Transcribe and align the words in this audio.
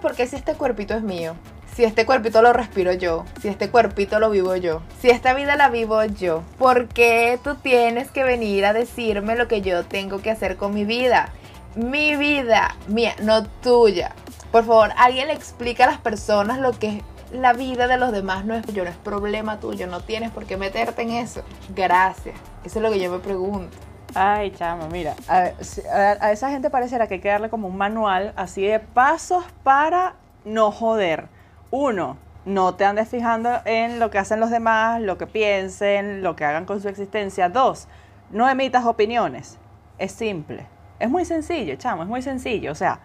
porque 0.00 0.26
si 0.26 0.36
este 0.36 0.54
cuerpito 0.54 0.94
es 0.94 1.02
mío, 1.02 1.34
si 1.74 1.84
este 1.84 2.04
cuerpito 2.04 2.42
lo 2.42 2.52
respiro 2.52 2.92
yo, 2.92 3.24
si 3.40 3.48
este 3.48 3.70
cuerpito 3.70 4.18
lo 4.18 4.30
vivo 4.30 4.56
yo, 4.56 4.82
si 5.00 5.10
esta 5.10 5.34
vida 5.34 5.56
la 5.56 5.68
vivo 5.68 6.04
yo, 6.04 6.42
¿por 6.58 6.88
qué 6.88 7.38
tú 7.42 7.54
tienes 7.54 8.10
que 8.10 8.24
venir 8.24 8.66
a 8.66 8.72
decirme 8.72 9.36
lo 9.36 9.48
que 9.48 9.62
yo 9.62 9.84
tengo 9.84 10.20
que 10.20 10.30
hacer 10.30 10.56
con 10.56 10.74
mi 10.74 10.84
vida? 10.84 11.32
Mi 11.76 12.16
vida, 12.16 12.76
mía, 12.88 13.14
no 13.22 13.44
tuya. 13.44 14.14
Por 14.50 14.64
favor, 14.64 14.90
alguien 14.96 15.28
le 15.28 15.34
explica 15.34 15.84
a 15.84 15.90
las 15.90 16.00
personas 16.00 16.58
lo 16.58 16.72
que 16.72 16.98
es 16.98 17.02
la 17.32 17.52
vida 17.52 17.86
de 17.86 17.96
los 17.96 18.12
demás 18.12 18.44
no 18.44 18.54
es 18.54 18.66
yo, 18.66 18.84
no 18.84 18.90
es 18.90 18.96
problema 18.96 19.60
tuyo, 19.60 19.86
no 19.86 20.00
tienes 20.00 20.30
por 20.30 20.46
qué 20.46 20.56
meterte 20.56 21.02
en 21.02 21.10
eso. 21.10 21.42
Gracias. 21.74 22.36
Eso 22.64 22.78
es 22.78 22.82
lo 22.82 22.90
que 22.90 23.00
yo 23.00 23.10
me 23.10 23.18
pregunto. 23.18 23.76
Ay, 24.14 24.50
chamo, 24.50 24.88
mira, 24.88 25.14
a, 25.28 26.30
esa 26.32 26.50
gente 26.50 26.68
pareciera 26.68 27.06
que 27.06 27.14
hay 27.14 27.20
que 27.20 27.28
darle 27.28 27.48
como 27.48 27.68
un 27.68 27.76
manual 27.76 28.32
así 28.36 28.62
de 28.62 28.80
pasos 28.80 29.44
para 29.62 30.14
no 30.44 30.72
joder. 30.72 31.28
Uno, 31.70 32.16
no 32.44 32.74
te 32.74 32.84
andes 32.84 33.08
fijando 33.08 33.60
en 33.64 34.00
lo 34.00 34.10
que 34.10 34.18
hacen 34.18 34.40
los 34.40 34.50
demás, 34.50 35.00
lo 35.00 35.16
que 35.16 35.26
piensen, 35.26 36.22
lo 36.22 36.34
que 36.34 36.44
hagan 36.44 36.64
con 36.64 36.80
su 36.80 36.88
existencia. 36.88 37.48
Dos, 37.48 37.86
no 38.30 38.48
emitas 38.48 38.84
opiniones. 38.84 39.58
Es 39.98 40.12
simple. 40.12 40.66
Es 40.98 41.08
muy 41.08 41.24
sencillo, 41.24 41.76
chamo, 41.76 42.02
es 42.02 42.08
muy 42.08 42.22
sencillo. 42.22 42.72
O 42.72 42.74
sea, 42.74 42.98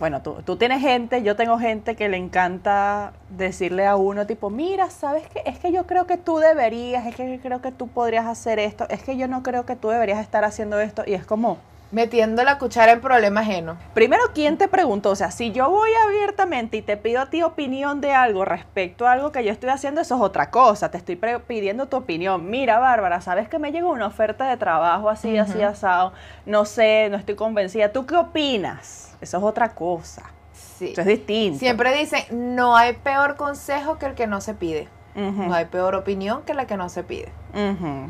bueno, 0.00 0.22
tú, 0.22 0.38
tú 0.44 0.56
tienes 0.56 0.80
gente, 0.80 1.22
yo 1.22 1.36
tengo 1.36 1.58
gente 1.58 1.94
que 1.94 2.08
le 2.08 2.16
encanta 2.16 3.12
decirle 3.28 3.86
a 3.86 3.96
uno 3.96 4.26
tipo, 4.26 4.48
mira, 4.48 4.88
¿sabes 4.88 5.24
qué? 5.28 5.42
Es 5.44 5.58
que 5.58 5.70
yo 5.72 5.86
creo 5.86 6.06
que 6.06 6.16
tú 6.16 6.38
deberías, 6.38 7.06
es 7.06 7.14
que 7.14 7.30
yo 7.30 7.40
creo 7.42 7.60
que 7.60 7.70
tú 7.70 7.86
podrías 7.86 8.26
hacer 8.26 8.58
esto, 8.58 8.86
es 8.88 9.02
que 9.02 9.18
yo 9.18 9.28
no 9.28 9.42
creo 9.42 9.66
que 9.66 9.76
tú 9.76 9.90
deberías 9.90 10.18
estar 10.18 10.42
haciendo 10.44 10.80
esto. 10.80 11.04
Y 11.06 11.12
es 11.12 11.26
como, 11.26 11.58
Metiendo 11.92 12.44
la 12.44 12.56
cuchara 12.58 12.92
en 12.92 13.00
problema 13.00 13.40
ajeno. 13.40 13.76
primero, 13.94 14.22
¿quién 14.32 14.56
te 14.56 14.68
preguntó? 14.68 15.10
O 15.10 15.16
sea, 15.16 15.32
si 15.32 15.50
yo 15.50 15.68
voy 15.68 15.90
abiertamente 16.06 16.76
y 16.76 16.82
te 16.82 16.96
pido 16.96 17.20
a 17.20 17.30
ti 17.30 17.42
opinión 17.42 18.00
de 18.00 18.12
algo 18.12 18.44
respecto 18.44 19.08
a 19.08 19.12
algo 19.12 19.32
que 19.32 19.44
yo 19.44 19.50
estoy 19.50 19.70
haciendo, 19.70 20.00
eso 20.00 20.14
es 20.14 20.20
otra 20.22 20.50
cosa. 20.50 20.92
Te 20.92 20.98
estoy 20.98 21.16
pidiendo 21.48 21.86
tu 21.86 21.96
opinión. 21.96 22.48
Mira, 22.48 22.78
Bárbara, 22.78 23.20
¿sabes 23.20 23.48
que 23.48 23.58
me 23.58 23.72
llegó 23.72 23.90
una 23.90 24.06
oferta 24.06 24.48
de 24.48 24.56
trabajo 24.56 25.10
así, 25.10 25.36
así, 25.36 25.60
asado? 25.62 26.12
No 26.46 26.64
sé, 26.64 27.08
no 27.10 27.16
estoy 27.16 27.34
convencida. 27.34 27.90
¿Tú 27.90 28.06
qué 28.06 28.14
opinas? 28.14 29.09
Eso 29.20 29.36
es 29.38 29.42
otra 29.42 29.70
cosa. 29.74 30.22
Sí. 30.52 30.92
Eso 30.92 31.00
es 31.02 31.06
distinto. 31.06 31.58
Siempre 31.58 31.94
dicen, 31.96 32.56
no 32.56 32.76
hay 32.76 32.94
peor 32.94 33.36
consejo 33.36 33.98
que 33.98 34.06
el 34.06 34.14
que 34.14 34.26
no 34.26 34.40
se 34.40 34.54
pide. 34.54 34.88
No 35.14 35.52
hay 35.52 35.66
peor 35.66 35.96
opinión 35.96 36.42
que 36.42 36.54
la 36.54 36.66
que 36.66 36.76
no 36.76 36.88
se 36.88 37.02
pide. 37.02 37.30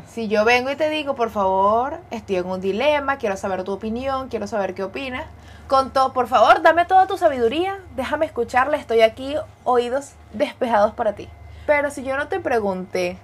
Si 0.07 0.27
yo 0.27 0.45
vengo 0.45 0.71
y 0.71 0.75
te 0.75 0.89
digo, 0.89 1.15
por 1.15 1.29
favor, 1.29 1.97
estoy 2.11 2.37
en 2.37 2.45
un 2.45 2.61
dilema, 2.61 3.17
quiero 3.17 3.35
saber 3.37 3.63
tu 3.63 3.73
opinión, 3.73 4.29
quiero 4.29 4.47
saber 4.47 4.75
qué 4.75 4.83
opinas, 4.83 5.25
con 5.67 5.91
todo, 5.91 6.13
por 6.13 6.27
favor, 6.27 6.61
dame 6.61 6.85
toda 6.85 7.07
tu 7.07 7.17
sabiduría, 7.17 7.79
déjame 7.95 8.27
escucharla, 8.27 8.77
estoy 8.77 9.01
aquí, 9.01 9.35
oídos 9.63 10.11
despejados 10.31 10.93
para 10.93 11.13
ti. 11.13 11.27
Pero 11.65 11.89
si 11.89 12.03
yo 12.03 12.15
no 12.17 12.27
te 12.27 12.39
pregunté, 12.39 13.17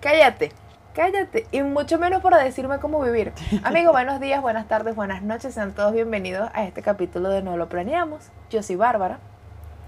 cállate, 0.00 0.52
cállate, 0.94 1.46
y 1.50 1.62
mucho 1.62 1.98
menos 1.98 2.22
para 2.22 2.38
decirme 2.38 2.78
cómo 2.78 3.00
vivir. 3.00 3.32
Amigo, 3.64 3.92
buenos 3.92 4.20
días, 4.20 4.40
buenas 4.40 4.68
tardes, 4.68 4.94
buenas 4.94 5.22
noches, 5.22 5.54
sean 5.54 5.72
todos 5.72 5.92
bienvenidos 5.92 6.48
a 6.54 6.64
este 6.64 6.82
capítulo 6.82 7.28
de 7.28 7.42
No 7.42 7.56
lo 7.56 7.68
planeamos. 7.68 8.30
Yo 8.48 8.62
soy 8.62 8.76
Bárbara. 8.76 9.18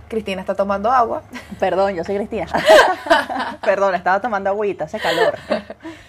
Cristina 0.09 0.41
está 0.41 0.55
tomando 0.55 0.91
agua. 0.91 1.23
Perdón, 1.61 1.95
yo 1.95 2.05
soy 2.05 2.17
Cristina. 2.17 2.47
Perdón, 3.63 3.95
estaba 3.95 4.21
tomando 4.21 4.51
agüita, 4.51 4.85
hace 4.85 4.99
calor. 4.99 5.37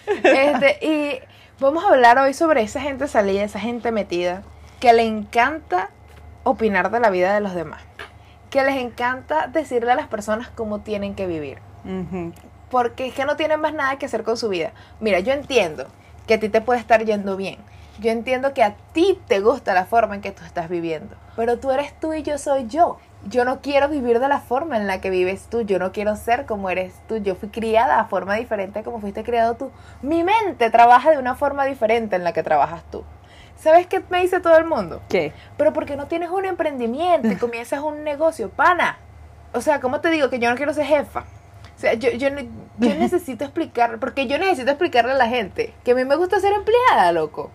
Este, 0.06 0.78
y 0.84 1.20
vamos 1.60 1.84
a 1.84 1.88
hablar 1.88 2.18
hoy 2.18 2.34
sobre 2.34 2.62
esa 2.62 2.80
gente 2.80 3.06
salida, 3.08 3.42
esa 3.42 3.60
gente 3.60 3.92
metida, 3.92 4.42
que 4.80 4.92
le 4.92 5.04
encanta 5.04 5.90
opinar 6.44 6.90
de 6.90 7.00
la 7.00 7.10
vida 7.10 7.34
de 7.34 7.40
los 7.40 7.54
demás. 7.54 7.82
Que 8.50 8.62
les 8.64 8.76
encanta 8.76 9.46
decirle 9.46 9.92
a 9.92 9.94
las 9.94 10.08
personas 10.08 10.48
cómo 10.48 10.80
tienen 10.80 11.14
que 11.14 11.26
vivir. 11.26 11.58
Ujú. 11.84 12.32
Porque 12.70 13.06
es 13.06 13.14
que 13.14 13.24
no 13.24 13.36
tienen 13.36 13.60
más 13.60 13.74
nada 13.74 13.98
que 13.98 14.06
hacer 14.06 14.22
con 14.22 14.36
su 14.36 14.48
vida. 14.48 14.72
Mira, 15.00 15.20
yo 15.20 15.32
entiendo 15.32 15.86
que 16.26 16.34
a 16.34 16.40
ti 16.40 16.48
te 16.48 16.60
puede 16.60 16.80
estar 16.80 17.04
yendo 17.04 17.36
bien. 17.36 17.58
Yo 18.00 18.10
entiendo 18.12 18.54
que 18.54 18.62
a 18.62 18.76
ti 18.92 19.18
te 19.26 19.40
gusta 19.40 19.74
la 19.74 19.84
forma 19.84 20.14
en 20.14 20.20
que 20.20 20.30
tú 20.30 20.44
estás 20.44 20.68
viviendo. 20.68 21.16
Pero 21.34 21.58
tú 21.58 21.72
eres 21.72 21.98
tú 21.98 22.14
y 22.14 22.22
yo 22.22 22.38
soy 22.38 22.66
yo. 22.68 22.98
Yo 23.26 23.44
no 23.44 23.60
quiero 23.60 23.88
vivir 23.88 24.20
de 24.20 24.28
la 24.28 24.38
forma 24.38 24.76
en 24.76 24.86
la 24.86 25.00
que 25.00 25.10
vives 25.10 25.48
tú. 25.50 25.62
Yo 25.62 25.80
no 25.80 25.90
quiero 25.90 26.14
ser 26.14 26.46
como 26.46 26.70
eres 26.70 26.94
tú. 27.08 27.16
Yo 27.16 27.34
fui 27.34 27.48
criada 27.48 28.00
de 28.00 28.08
forma 28.08 28.36
diferente 28.36 28.78
a 28.78 28.82
como 28.84 29.00
fuiste 29.00 29.24
criado 29.24 29.56
tú. 29.56 29.72
Mi 30.02 30.22
mente 30.22 30.70
trabaja 30.70 31.10
de 31.10 31.18
una 31.18 31.34
forma 31.34 31.64
diferente 31.64 32.14
en 32.14 32.22
la 32.22 32.32
que 32.32 32.44
trabajas 32.44 32.84
tú. 32.90 33.02
¿Sabes 33.56 33.88
qué 33.88 34.00
me 34.10 34.20
dice 34.20 34.38
todo 34.38 34.56
el 34.56 34.64
mundo? 34.64 35.02
¿Qué? 35.08 35.32
Pero 35.56 35.72
porque 35.72 35.96
no 35.96 36.06
tienes 36.06 36.30
un 36.30 36.44
emprendimiento 36.44 37.26
y 37.26 37.34
comienzas 37.34 37.80
un 37.80 38.04
negocio, 38.04 38.50
pana. 38.50 38.98
O 39.52 39.60
sea, 39.60 39.80
¿cómo 39.80 40.00
te 40.00 40.10
digo 40.10 40.30
que 40.30 40.38
yo 40.38 40.48
no 40.48 40.56
quiero 40.56 40.72
ser 40.72 40.86
jefa? 40.86 41.24
O 41.78 41.80
sea, 41.80 41.94
yo, 41.94 42.10
yo, 42.10 42.28
yo 42.28 42.94
necesito 42.98 43.44
explicar, 43.44 44.00
porque 44.00 44.26
yo 44.26 44.36
necesito 44.36 44.68
explicarle 44.68 45.12
a 45.12 45.16
la 45.16 45.28
gente 45.28 45.72
que 45.84 45.92
a 45.92 45.94
mí 45.94 46.04
me 46.04 46.16
gusta 46.16 46.40
ser 46.40 46.52
empleada, 46.52 47.12
loco. 47.12 47.52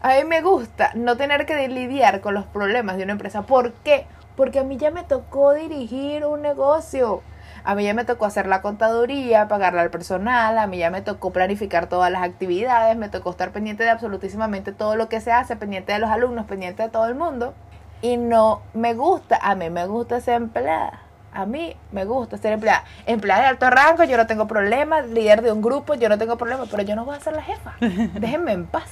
A 0.00 0.14
mí 0.14 0.24
me 0.24 0.42
gusta 0.42 0.92
no 0.94 1.16
tener 1.16 1.44
que 1.44 1.66
lidiar 1.66 2.20
con 2.20 2.34
los 2.34 2.44
problemas 2.46 2.96
de 2.96 3.02
una 3.02 3.12
empresa. 3.12 3.42
¿Por 3.42 3.72
qué? 3.72 4.06
Porque 4.36 4.60
a 4.60 4.62
mí 4.62 4.76
ya 4.76 4.92
me 4.92 5.02
tocó 5.02 5.54
dirigir 5.54 6.24
un 6.24 6.40
negocio. 6.42 7.22
A 7.64 7.74
mí 7.74 7.82
ya 7.82 7.94
me 7.94 8.04
tocó 8.04 8.26
hacer 8.26 8.46
la 8.46 8.62
contaduría, 8.62 9.48
pagarle 9.48 9.80
al 9.80 9.90
personal, 9.90 10.56
a 10.56 10.68
mí 10.68 10.78
ya 10.78 10.90
me 10.90 11.02
tocó 11.02 11.32
planificar 11.32 11.88
todas 11.88 12.12
las 12.12 12.22
actividades, 12.22 12.96
me 12.96 13.08
tocó 13.08 13.30
estar 13.30 13.50
pendiente 13.50 13.82
de 13.82 13.90
absolutísimamente 13.90 14.70
todo 14.70 14.94
lo 14.94 15.08
que 15.08 15.20
se 15.20 15.32
hace, 15.32 15.56
pendiente 15.56 15.92
de 15.92 15.98
los 15.98 16.10
alumnos, 16.10 16.46
pendiente 16.46 16.84
de 16.84 16.90
todo 16.90 17.08
el 17.08 17.16
mundo. 17.16 17.54
Y 18.02 18.18
no 18.18 18.62
me 18.72 18.94
gusta, 18.94 19.36
a 19.42 19.56
mí 19.56 19.68
me 19.68 19.86
gusta 19.88 20.20
ser 20.20 20.34
empleada. 20.34 21.03
A 21.34 21.46
mí 21.46 21.76
me 21.90 22.04
gusta 22.04 22.38
ser 22.38 22.52
empleada. 22.52 22.84
Empleada 23.06 23.42
de 23.42 23.48
alto 23.48 23.68
rango, 23.68 24.04
yo 24.04 24.16
no 24.16 24.26
tengo 24.26 24.46
problema. 24.46 25.00
Líder 25.02 25.42
de 25.42 25.50
un 25.52 25.60
grupo, 25.60 25.94
yo 25.94 26.08
no 26.08 26.16
tengo 26.16 26.38
problema. 26.38 26.64
Pero 26.70 26.82
yo 26.84 26.94
no 26.94 27.04
voy 27.04 27.16
a 27.16 27.20
ser 27.20 27.34
la 27.34 27.42
jefa. 27.42 27.74
Déjenme 27.80 28.52
en 28.52 28.66
paz. 28.66 28.90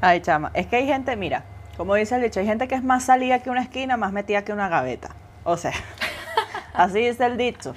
Ay, 0.00 0.20
chama, 0.20 0.52
es 0.54 0.68
que 0.68 0.76
hay 0.76 0.86
gente, 0.86 1.16
mira, 1.16 1.42
como 1.76 1.96
dice 1.96 2.14
el 2.14 2.22
dicho, 2.22 2.38
hay 2.38 2.46
gente 2.46 2.68
que 2.68 2.76
es 2.76 2.84
más 2.84 3.04
salida 3.04 3.40
que 3.40 3.50
una 3.50 3.62
esquina, 3.62 3.96
más 3.96 4.12
metida 4.12 4.44
que 4.44 4.52
una 4.52 4.68
gaveta. 4.68 5.10
O 5.42 5.56
sea, 5.56 5.72
así 6.74 7.00
dice 7.00 7.26
el 7.26 7.36
dicho. 7.36 7.74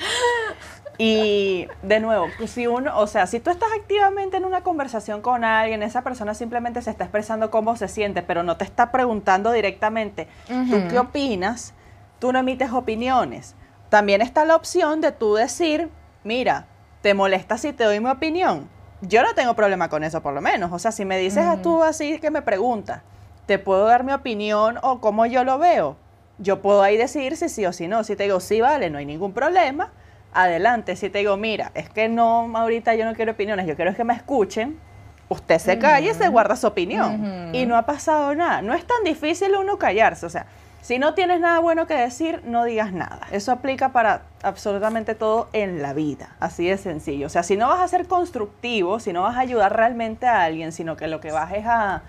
Y 1.00 1.68
de 1.82 2.00
nuevo, 2.00 2.28
pues, 2.38 2.52
si 2.52 2.68
uno, 2.68 3.00
o 3.00 3.08
sea, 3.08 3.26
si 3.26 3.40
tú 3.40 3.50
estás 3.50 3.70
activamente 3.76 4.38
en 4.38 4.46
una 4.46 4.62
conversación 4.62 5.22
con 5.22 5.44
alguien, 5.44 5.82
esa 5.82 6.04
persona 6.04 6.36
simplemente 6.36 6.84
se 6.84 6.92
está 6.92 7.06
expresando 7.06 7.50
cómo 7.50 7.76
se 7.76 7.88
siente, 7.88 8.22
pero 8.22 8.44
no 8.44 8.58
te 8.58 8.66
está 8.66 8.92
preguntando 8.92 9.52
directamente, 9.52 10.28
¿tú 10.48 10.54
Ujú. 10.54 10.88
qué 10.90 11.00
opinas? 11.00 11.74
Tú 12.20 12.32
no 12.32 12.38
emites 12.38 12.72
opiniones. 12.72 13.56
También 13.92 14.22
está 14.22 14.46
la 14.46 14.56
opción 14.56 15.02
de 15.02 15.12
tú 15.12 15.34
decir, 15.34 15.90
mira, 16.24 16.66
¿te 17.02 17.14
molesta 17.14 17.58
si 17.58 17.74
te 17.74 17.84
doy 17.84 18.00
mi 18.00 18.10
opinión? 18.10 18.70
Yo 19.02 19.22
no 19.22 19.34
tengo 19.34 19.54
problema 19.54 19.90
con 19.90 20.06
eso, 20.06 20.22
por 20.22 20.34
lo 20.34 20.40
menos. 20.40 20.72
O 20.72 20.80
sea, 20.80 20.94
si 20.94 21.04
me 21.04 21.18
dices 21.18 21.46
a 21.46 21.62
tú 21.62 21.84
así 21.84 22.18
que 22.20 22.32
me 22.32 22.42
preguntas, 22.42 23.02
¿te 23.48 23.60
puedo 23.60 23.84
dar 23.84 24.06
mi 24.06 24.14
opinión 24.14 24.80
o 24.82 25.02
cómo 25.02 25.26
yo 25.26 25.44
lo 25.44 25.58
veo? 25.58 25.98
Yo 26.38 26.62
puedo 26.62 26.82
ahí 26.82 26.96
decir 26.96 27.36
si 27.36 27.50
sí 27.50 27.66
o 27.66 27.74
si 27.74 27.90
no. 27.90 28.06
Si 28.06 28.16
te 28.16 28.24
digo, 28.24 28.40
sí, 28.40 28.62
vale, 28.62 28.90
no 28.90 28.98
hay 28.98 29.06
ningún 29.06 29.34
problema, 29.34 29.92
adelante. 30.32 30.96
Si 30.96 31.10
te 31.10 31.18
digo, 31.18 31.36
mira, 31.36 31.74
es 31.74 31.90
que 31.90 32.08
no, 32.08 32.50
ahorita 32.56 32.96
yo 32.96 33.04
no 33.04 33.14
quiero 33.14 33.34
opiniones, 33.34 33.68
yo 33.68 33.76
quiero 33.76 33.94
que 33.94 34.06
me 34.06 34.14
escuchen, 34.14 34.80
usted 35.28 35.60
se 35.60 35.78
calla 35.80 36.12
y 36.12 36.14
se 36.14 36.30
guarda 36.30 36.56
su 36.56 36.66
opinión. 36.66 37.50
Y 37.54 37.66
no 37.66 37.76
ha 37.76 37.86
pasado 37.86 38.34
nada. 38.36 38.62
No 38.62 38.74
es 38.74 38.88
tan 38.88 39.04
difícil 39.04 39.54
uno 39.54 39.78
callarse. 39.78 40.26
O 40.26 40.30
sea, 40.30 40.46
si 40.82 40.98
no 40.98 41.14
tienes 41.14 41.40
nada 41.40 41.60
bueno 41.60 41.86
que 41.86 41.94
decir, 41.94 42.42
no 42.44 42.66
digas 42.66 42.92
nada. 42.92 43.28
Eso 43.32 43.52
aplica 43.52 43.92
para 43.92 44.24
absolutamente 44.42 45.14
todo 45.14 45.48
en 45.54 45.82
la 45.82 45.94
vida. 45.94 46.36
Así 46.40 46.68
de 46.68 46.78
sencillo. 46.78 47.28
O 47.28 47.30
sea, 47.30 47.44
si 47.44 47.56
no 47.56 47.68
vas 47.68 47.82
a 47.82 47.88
ser 47.88 48.08
constructivo, 48.08 49.00
si 49.00 49.14
no 49.14 49.22
vas 49.22 49.38
a 49.38 49.42
ayudar 49.42 49.76
realmente 49.76 50.26
a 50.26 50.44
alguien, 50.44 50.72
sino 50.72 50.98
que 50.98 51.08
lo 51.08 51.22
que 51.22 51.32
vas 51.32 51.54
es 51.54 51.68
a, 51.68 52.02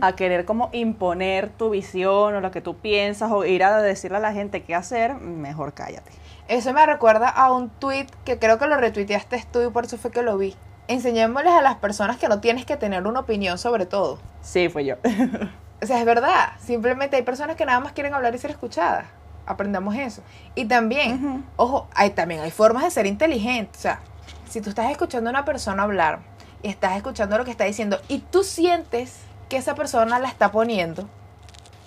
a 0.00 0.12
querer 0.16 0.44
como 0.44 0.68
imponer 0.72 1.48
tu 1.48 1.70
visión 1.70 2.34
o 2.34 2.40
lo 2.40 2.50
que 2.50 2.60
tú 2.60 2.76
piensas 2.76 3.30
o 3.30 3.44
ir 3.44 3.62
a 3.62 3.80
decirle 3.80 4.16
a 4.16 4.20
la 4.20 4.32
gente 4.32 4.64
qué 4.64 4.74
hacer, 4.74 5.14
mejor 5.14 5.72
cállate. 5.72 6.10
Eso 6.48 6.72
me 6.72 6.84
recuerda 6.86 7.28
a 7.28 7.52
un 7.52 7.68
tweet 7.68 8.06
que 8.24 8.38
creo 8.38 8.58
que 8.58 8.66
lo 8.66 8.76
retuiteaste 8.76 9.44
tú 9.52 9.62
y 9.62 9.70
por 9.70 9.84
eso 9.84 9.96
fue 9.96 10.10
que 10.10 10.22
lo 10.22 10.36
vi. 10.38 10.56
Enseñémosles 10.88 11.52
a 11.52 11.62
las 11.62 11.76
personas 11.76 12.16
que 12.16 12.28
no 12.28 12.40
tienes 12.40 12.64
que 12.64 12.76
tener 12.76 13.06
una 13.06 13.20
opinión 13.20 13.58
sobre 13.58 13.86
todo. 13.86 14.18
Sí, 14.42 14.68
fue 14.68 14.84
yo. 14.86 14.96
O 15.82 15.86
sea, 15.86 15.98
es 16.00 16.04
verdad. 16.04 16.52
Simplemente 16.60 17.16
hay 17.16 17.22
personas 17.22 17.56
que 17.56 17.64
nada 17.64 17.80
más 17.80 17.92
quieren 17.92 18.14
hablar 18.14 18.34
y 18.34 18.38
ser 18.38 18.50
escuchadas. 18.50 19.06
Aprendamos 19.46 19.94
eso. 19.94 20.22
Y 20.54 20.66
también, 20.66 21.44
ojo, 21.56 21.88
hay, 21.94 22.10
también 22.10 22.40
hay 22.40 22.50
formas 22.50 22.82
de 22.82 22.90
ser 22.90 23.06
inteligente. 23.06 23.70
O 23.76 23.80
sea, 23.80 24.00
si 24.48 24.60
tú 24.60 24.70
estás 24.70 24.90
escuchando 24.90 25.30
a 25.30 25.32
una 25.32 25.44
persona 25.44 25.84
hablar 25.84 26.20
y 26.62 26.68
estás 26.68 26.96
escuchando 26.96 27.38
lo 27.38 27.44
que 27.44 27.50
está 27.50 27.64
diciendo 27.64 27.98
y 28.08 28.18
tú 28.18 28.42
sientes 28.42 29.20
que 29.48 29.56
esa 29.56 29.74
persona 29.74 30.18
la 30.18 30.28
está 30.28 30.52
poniendo, 30.52 31.08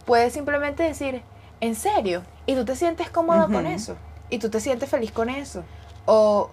puedes 0.06 0.34
simplemente 0.34 0.84
decir, 0.84 1.22
¿en 1.60 1.76
serio? 1.76 2.24
Y 2.46 2.56
tú 2.56 2.66
te 2.66 2.76
sientes 2.76 3.10
cómodo 3.10 3.48
con 3.48 3.68
eso. 3.68 3.96
Y 4.30 4.40
tú 4.40 4.50
te 4.50 4.60
sientes 4.60 4.90
feliz 4.90 5.12
con 5.12 5.30
eso. 5.30 5.64
O 6.06 6.50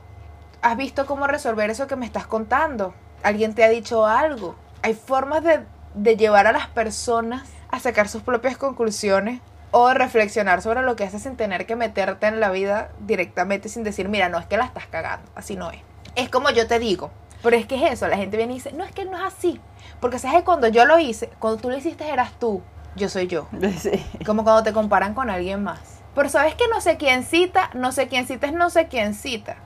has 0.60 0.76
visto 0.76 1.06
cómo 1.06 1.26
resolver 1.26 1.70
eso 1.70 1.86
que 1.86 1.96
me 1.96 2.04
estás 2.04 2.26
contando. 2.26 2.92
Alguien 3.22 3.54
te 3.54 3.64
ha 3.64 3.68
dicho 3.68 4.06
algo. 4.06 4.56
Hay 4.82 4.94
formas 4.94 5.42
de, 5.42 5.64
de 5.94 6.16
llevar 6.16 6.46
a 6.46 6.52
las 6.52 6.68
personas 6.68 7.48
a 7.70 7.80
sacar 7.80 8.08
sus 8.08 8.22
propias 8.22 8.56
conclusiones 8.56 9.40
O 9.70 9.92
reflexionar 9.92 10.62
sobre 10.62 10.82
lo 10.82 10.96
que 10.96 11.04
haces 11.04 11.22
sin 11.22 11.36
tener 11.36 11.66
que 11.66 11.76
meterte 11.76 12.26
en 12.26 12.40
la 12.40 12.50
vida 12.50 12.90
directamente 13.00 13.68
sin 13.68 13.84
decir, 13.84 14.08
mira, 14.08 14.30
no 14.30 14.38
es 14.38 14.46
que 14.46 14.56
la 14.56 14.64
estás 14.64 14.86
cagando, 14.86 15.30
así 15.34 15.56
no 15.56 15.70
es. 15.70 15.80
Es 16.14 16.30
como 16.30 16.48
yo 16.50 16.66
te 16.66 16.78
digo, 16.78 17.10
pero 17.42 17.56
es 17.56 17.66
que 17.66 17.76
es 17.76 17.92
eso, 17.92 18.08
la 18.08 18.16
gente 18.16 18.36
viene 18.36 18.54
y 18.54 18.56
dice, 18.56 18.72
no 18.72 18.84
es 18.84 18.92
que 18.92 19.04
no 19.04 19.16
es 19.18 19.22
así. 19.22 19.60
Porque 20.00 20.18
sabes 20.18 20.38
que 20.38 20.44
cuando 20.44 20.68
yo 20.68 20.84
lo 20.86 20.98
hice, 20.98 21.28
cuando 21.38 21.60
tú 21.60 21.68
lo 21.70 21.76
hiciste 21.76 22.08
eras 22.08 22.32
tú, 22.38 22.62
yo 22.96 23.08
soy 23.08 23.26
yo. 23.26 23.46
Sí. 23.78 24.04
Como 24.24 24.42
cuando 24.42 24.62
te 24.62 24.72
comparan 24.72 25.14
con 25.14 25.30
alguien 25.30 25.62
más. 25.62 25.80
Pero 26.14 26.28
sabes 26.28 26.54
que 26.54 26.66
no 26.68 26.80
sé 26.80 26.96
quién 26.96 27.22
cita, 27.22 27.70
no 27.74 27.92
sé 27.92 28.08
quién 28.08 28.26
cita 28.26 28.46
es 28.46 28.52
no 28.52 28.70
sé 28.70 28.88
quién 28.88 29.14
cita. 29.14 29.56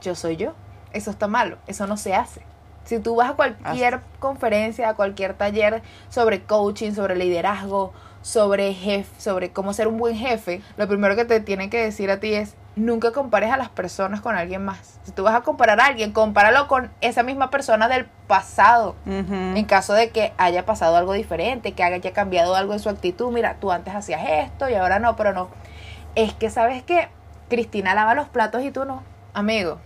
Yo 0.00 0.14
soy 0.14 0.36
yo. 0.36 0.54
Eso 0.92 1.10
está 1.10 1.28
malo, 1.28 1.58
eso 1.66 1.86
no 1.86 1.96
se 1.96 2.14
hace. 2.14 2.40
Si 2.88 2.98
tú 3.00 3.16
vas 3.16 3.32
a 3.32 3.34
cualquier 3.34 4.00
conferencia, 4.18 4.88
a 4.88 4.94
cualquier 4.94 5.34
taller 5.34 5.82
sobre 6.08 6.44
coaching, 6.44 6.92
sobre 6.92 7.16
liderazgo, 7.16 7.92
sobre 8.22 8.72
jefe, 8.72 9.20
sobre 9.20 9.50
cómo 9.50 9.74
ser 9.74 9.88
un 9.88 9.98
buen 9.98 10.16
jefe, 10.16 10.62
lo 10.78 10.88
primero 10.88 11.14
que 11.14 11.26
te 11.26 11.40
tienen 11.40 11.68
que 11.68 11.84
decir 11.84 12.10
a 12.10 12.18
ti 12.18 12.32
es 12.32 12.54
nunca 12.76 13.12
compares 13.12 13.52
a 13.52 13.58
las 13.58 13.68
personas 13.68 14.22
con 14.22 14.36
alguien 14.36 14.64
más. 14.64 15.00
Si 15.02 15.12
tú 15.12 15.24
vas 15.24 15.34
a 15.34 15.42
comparar 15.42 15.78
a 15.82 15.84
alguien, 15.84 16.12
compáralo 16.12 16.66
con 16.66 16.90
esa 17.02 17.22
misma 17.22 17.50
persona 17.50 17.88
del 17.88 18.06
pasado. 18.26 18.96
En 19.04 19.64
caso 19.66 19.92
de 19.92 20.08
que 20.08 20.32
haya 20.38 20.64
pasado 20.64 20.96
algo 20.96 21.12
diferente, 21.12 21.72
que 21.72 21.84
haya 21.84 22.00
cambiado 22.14 22.56
algo 22.56 22.72
en 22.72 22.80
su 22.80 22.88
actitud, 22.88 23.30
mira, 23.30 23.56
tú 23.60 23.70
antes 23.70 23.94
hacías 23.94 24.22
esto 24.26 24.66
y 24.70 24.76
ahora 24.76 24.98
no, 24.98 25.14
pero 25.14 25.34
no. 25.34 25.50
Es 26.14 26.32
que 26.32 26.48
sabes 26.48 26.82
que 26.82 27.10
Cristina 27.50 27.94
lava 27.94 28.14
los 28.14 28.30
platos 28.30 28.62
y 28.62 28.70
tú 28.70 28.86
no. 28.86 29.02
Amigo, 29.34 29.78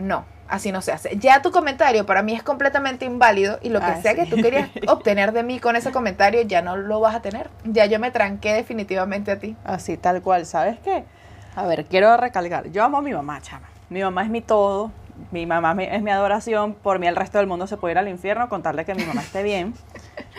no, 0.00 0.24
así 0.48 0.72
no 0.72 0.80
se 0.82 0.92
hace. 0.92 1.16
Ya 1.18 1.42
tu 1.42 1.50
comentario 1.50 2.06
para 2.06 2.22
mí 2.22 2.34
es 2.34 2.42
completamente 2.42 3.04
inválido 3.04 3.58
y 3.62 3.68
lo 3.70 3.80
que 3.80 3.86
Ah, 3.86 4.02
sea 4.02 4.12
sí. 4.12 4.18
que 4.18 4.26
tú 4.26 4.36
querías 4.36 4.68
obtener 4.88 5.32
de 5.32 5.42
mí 5.42 5.58
con 5.58 5.76
ese 5.76 5.90
comentario 5.92 6.42
ya 6.42 6.62
no 6.62 6.76
lo 6.76 7.00
vas 7.00 7.14
a 7.14 7.22
tener. 7.22 7.50
Ya 7.64 7.86
yo 7.86 7.98
me 7.98 8.10
tranqué 8.10 8.52
definitivamente 8.52 9.30
a 9.32 9.38
ti. 9.38 9.56
Así, 9.64 9.96
tal 9.96 10.22
cual. 10.22 10.46
¿Sabes 10.46 10.78
qué? 10.80 11.04
A 11.56 11.66
ver, 11.66 11.84
quiero 11.86 12.16
recalcar. 12.16 12.70
Yo 12.70 12.82
amo 12.84 12.98
a 12.98 13.02
mi 13.02 13.12
mamá, 13.12 13.40
chama. 13.40 13.68
Mi 13.88 14.02
mamá 14.02 14.22
es 14.24 14.30
mi 14.30 14.40
todo. 14.40 14.90
Mi 15.30 15.46
mamá 15.46 15.76
es 15.82 16.02
mi 16.02 16.10
adoración. 16.10 16.74
Por 16.74 16.98
mí 16.98 17.06
el 17.06 17.14
resto 17.16 17.38
del 17.38 17.46
mundo 17.46 17.66
se 17.68 17.76
puede 17.76 17.92
ir 17.92 17.98
al 17.98 18.08
infierno 18.08 18.48
contarle 18.48 18.84
que 18.84 18.94
mi 18.94 19.04
mamá 19.04 19.20
esté 19.22 19.42
bien. 19.44 19.74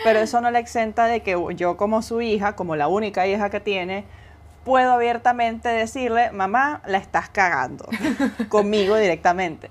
Pero 0.04 0.20
eso 0.20 0.42
no 0.42 0.52
le 0.52 0.60
exenta 0.60 1.06
de 1.06 1.22
que 1.22 1.38
yo 1.56 1.78
como 1.78 2.02
su 2.02 2.22
hija, 2.22 2.56
como 2.58 2.76
la 2.76 2.90
única 2.90 3.26
hija 3.28 3.50
que 3.50 3.62
tiene, 3.62 4.04
puedo 4.66 4.92
abiertamente 4.92 5.70
decirle, 5.70 6.32
mamá, 6.32 6.82
la 6.86 6.98
estás 6.98 7.30
cagando. 7.30 7.88
Conmigo 8.50 8.98
directamente. 8.98 9.70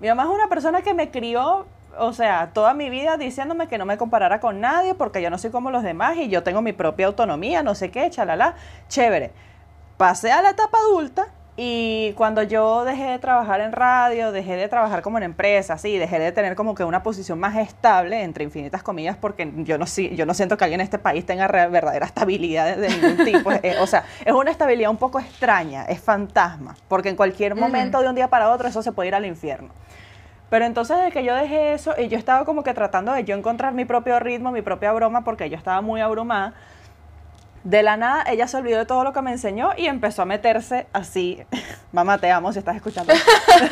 Mi 0.00 0.08
mamá 0.08 0.24
es 0.24 0.28
una 0.28 0.48
persona 0.48 0.82
que 0.82 0.94
me 0.94 1.10
crió, 1.10 1.66
o 1.98 2.12
sea, 2.12 2.50
toda 2.52 2.74
mi 2.74 2.90
vida 2.90 3.16
diciéndome 3.16 3.68
que 3.68 3.78
no 3.78 3.86
me 3.86 3.96
comparara 3.96 4.40
con 4.40 4.60
nadie 4.60 4.94
porque 4.94 5.22
yo 5.22 5.30
no 5.30 5.38
soy 5.38 5.50
como 5.50 5.70
los 5.70 5.82
demás 5.82 6.16
y 6.16 6.28
yo 6.28 6.42
tengo 6.42 6.62
mi 6.62 6.72
propia 6.72 7.06
autonomía, 7.06 7.62
no 7.62 7.74
sé 7.74 7.90
qué, 7.90 8.10
chalala. 8.10 8.56
Chévere. 8.88 9.32
Pasé 9.96 10.32
a 10.32 10.42
la 10.42 10.50
etapa 10.50 10.78
adulta 10.78 11.28
y 11.56 12.12
cuando 12.14 12.42
yo 12.42 12.84
dejé 12.84 13.04
de 13.04 13.18
trabajar 13.20 13.60
en 13.60 13.70
radio, 13.70 14.32
dejé 14.32 14.56
de 14.56 14.66
trabajar 14.66 15.02
como 15.02 15.18
en 15.18 15.24
empresa, 15.24 15.78
sí, 15.78 15.96
dejé 15.98 16.18
de 16.18 16.32
tener 16.32 16.56
como 16.56 16.74
que 16.74 16.82
una 16.82 17.04
posición 17.04 17.38
más 17.38 17.56
estable, 17.56 18.24
entre 18.24 18.42
infinitas 18.42 18.82
comillas, 18.82 19.16
porque 19.16 19.52
yo 19.58 19.78
no, 19.78 19.86
yo 19.86 20.26
no 20.26 20.34
siento 20.34 20.56
que 20.56 20.64
alguien 20.64 20.80
en 20.80 20.84
este 20.84 20.98
país 20.98 21.24
tenga 21.24 21.46
verdadera 21.46 22.06
estabilidad 22.06 22.76
de, 22.76 22.88
ningún 22.88 23.24
tipo. 23.24 23.50
Eh, 23.62 23.76
o 23.80 23.86
sea, 23.86 24.04
es 24.24 24.32
una 24.32 24.50
estabilidad 24.50 24.90
un 24.90 24.96
poco 24.96 25.20
extraña, 25.20 25.84
es 25.84 26.00
fantasma, 26.00 26.76
porque 26.88 27.08
en 27.08 27.16
cualquier 27.16 27.54
momento 27.54 28.00
de 28.00 28.08
un 28.08 28.14
día 28.14 28.28
para 28.28 28.50
otro 28.50 28.68
eso 28.68 28.82
se 28.82 28.90
puede 28.90 29.08
ir 29.08 29.14
al 29.14 29.24
infierno. 29.24 29.70
Pero 30.50 30.64
entonces 30.64 30.96
desde 30.96 31.12
que 31.12 31.24
yo 31.24 31.34
dejé 31.34 31.72
eso, 31.72 31.94
y 31.96 32.08
yo 32.08 32.18
estaba 32.18 32.44
como 32.44 32.62
que 32.62 32.74
tratando 32.74 33.12
de 33.12 33.24
yo 33.24 33.36
encontrar 33.36 33.74
mi 33.74 33.84
propio 33.84 34.18
ritmo, 34.18 34.50
mi 34.50 34.60
propia 34.60 34.92
broma, 34.92 35.24
porque 35.24 35.48
yo 35.48 35.56
estaba 35.56 35.80
muy 35.80 36.00
abrumada, 36.00 36.54
de 37.64 37.82
la 37.82 37.96
nada 37.96 38.24
ella 38.28 38.46
se 38.46 38.58
olvidó 38.58 38.78
de 38.78 38.86
todo 38.86 39.04
lo 39.04 39.12
que 39.12 39.22
me 39.22 39.32
enseñó 39.32 39.70
y 39.76 39.86
empezó 39.86 40.22
a 40.22 40.24
meterse 40.26 40.86
así. 40.92 41.42
Mamá, 41.92 42.18
te 42.18 42.30
amo 42.30 42.52
si 42.52 42.60
estás 42.60 42.76
escuchando. 42.76 43.12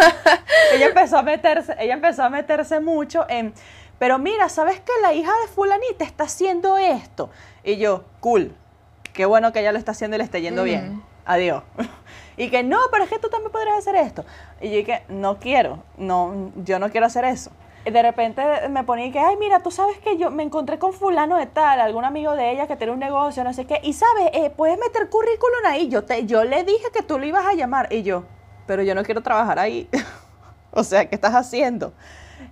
ella 0.74 0.86
empezó 0.86 1.18
a 1.18 1.22
meterse, 1.22 1.76
ella 1.78 1.94
empezó 1.94 2.24
a 2.24 2.30
meterse 2.30 2.80
mucho 2.80 3.26
en, 3.28 3.52
pero 3.98 4.18
mira, 4.18 4.48
¿sabes 4.48 4.80
que 4.80 4.92
la 5.02 5.12
hija 5.12 5.30
de 5.42 5.48
fulanita 5.48 6.04
está 6.04 6.24
haciendo 6.24 6.78
esto? 6.78 7.30
Y 7.62 7.76
yo, 7.76 8.04
cool. 8.20 8.54
Qué 9.12 9.26
bueno 9.26 9.52
que 9.52 9.60
ella 9.60 9.72
lo 9.72 9.78
está 9.78 9.92
haciendo 9.92 10.16
y 10.16 10.18
le 10.18 10.24
está 10.24 10.38
yendo 10.38 10.64
bien. 10.64 11.02
Adiós. 11.24 11.62
Y 12.34 12.48
que 12.48 12.62
no, 12.62 12.78
pero 12.90 13.04
es 13.04 13.10
que 13.10 13.18
tú 13.18 13.28
también 13.28 13.52
podrías 13.52 13.76
hacer 13.76 13.94
esto. 13.94 14.24
Y 14.58 14.70
yo 14.70 14.76
dije, 14.78 15.04
no 15.08 15.38
quiero, 15.38 15.84
no, 15.98 16.50
yo 16.56 16.78
no 16.78 16.90
quiero 16.90 17.06
hacer 17.06 17.26
eso. 17.26 17.50
De 17.84 18.02
repente 18.02 18.42
me 18.68 18.84
ponía 18.84 19.10
que, 19.10 19.18
ay, 19.18 19.36
mira, 19.36 19.60
tú 19.60 19.70
sabes 19.70 19.98
que 19.98 20.16
yo 20.16 20.30
me 20.30 20.44
encontré 20.44 20.78
con 20.78 20.92
fulano 20.92 21.36
de 21.36 21.46
tal, 21.46 21.80
algún 21.80 22.04
amigo 22.04 22.36
de 22.36 22.52
ella 22.52 22.66
que 22.68 22.76
tiene 22.76 22.92
un 22.92 23.00
negocio, 23.00 23.42
no 23.42 23.52
sé 23.52 23.64
qué. 23.64 23.80
Y 23.82 23.92
sabes, 23.92 24.30
eh, 24.32 24.50
puedes 24.50 24.78
meter 24.78 25.08
currículum 25.08 25.66
ahí. 25.66 25.88
Yo, 25.88 26.04
te, 26.04 26.24
yo 26.26 26.44
le 26.44 26.62
dije 26.62 26.84
que 26.92 27.02
tú 27.02 27.18
lo 27.18 27.26
ibas 27.26 27.44
a 27.44 27.54
llamar. 27.54 27.92
Y 27.92 28.02
yo, 28.02 28.24
pero 28.66 28.82
yo 28.82 28.94
no 28.94 29.02
quiero 29.02 29.22
trabajar 29.22 29.58
ahí. 29.58 29.88
o 30.70 30.84
sea, 30.84 31.08
¿qué 31.08 31.16
estás 31.16 31.34
haciendo? 31.34 31.92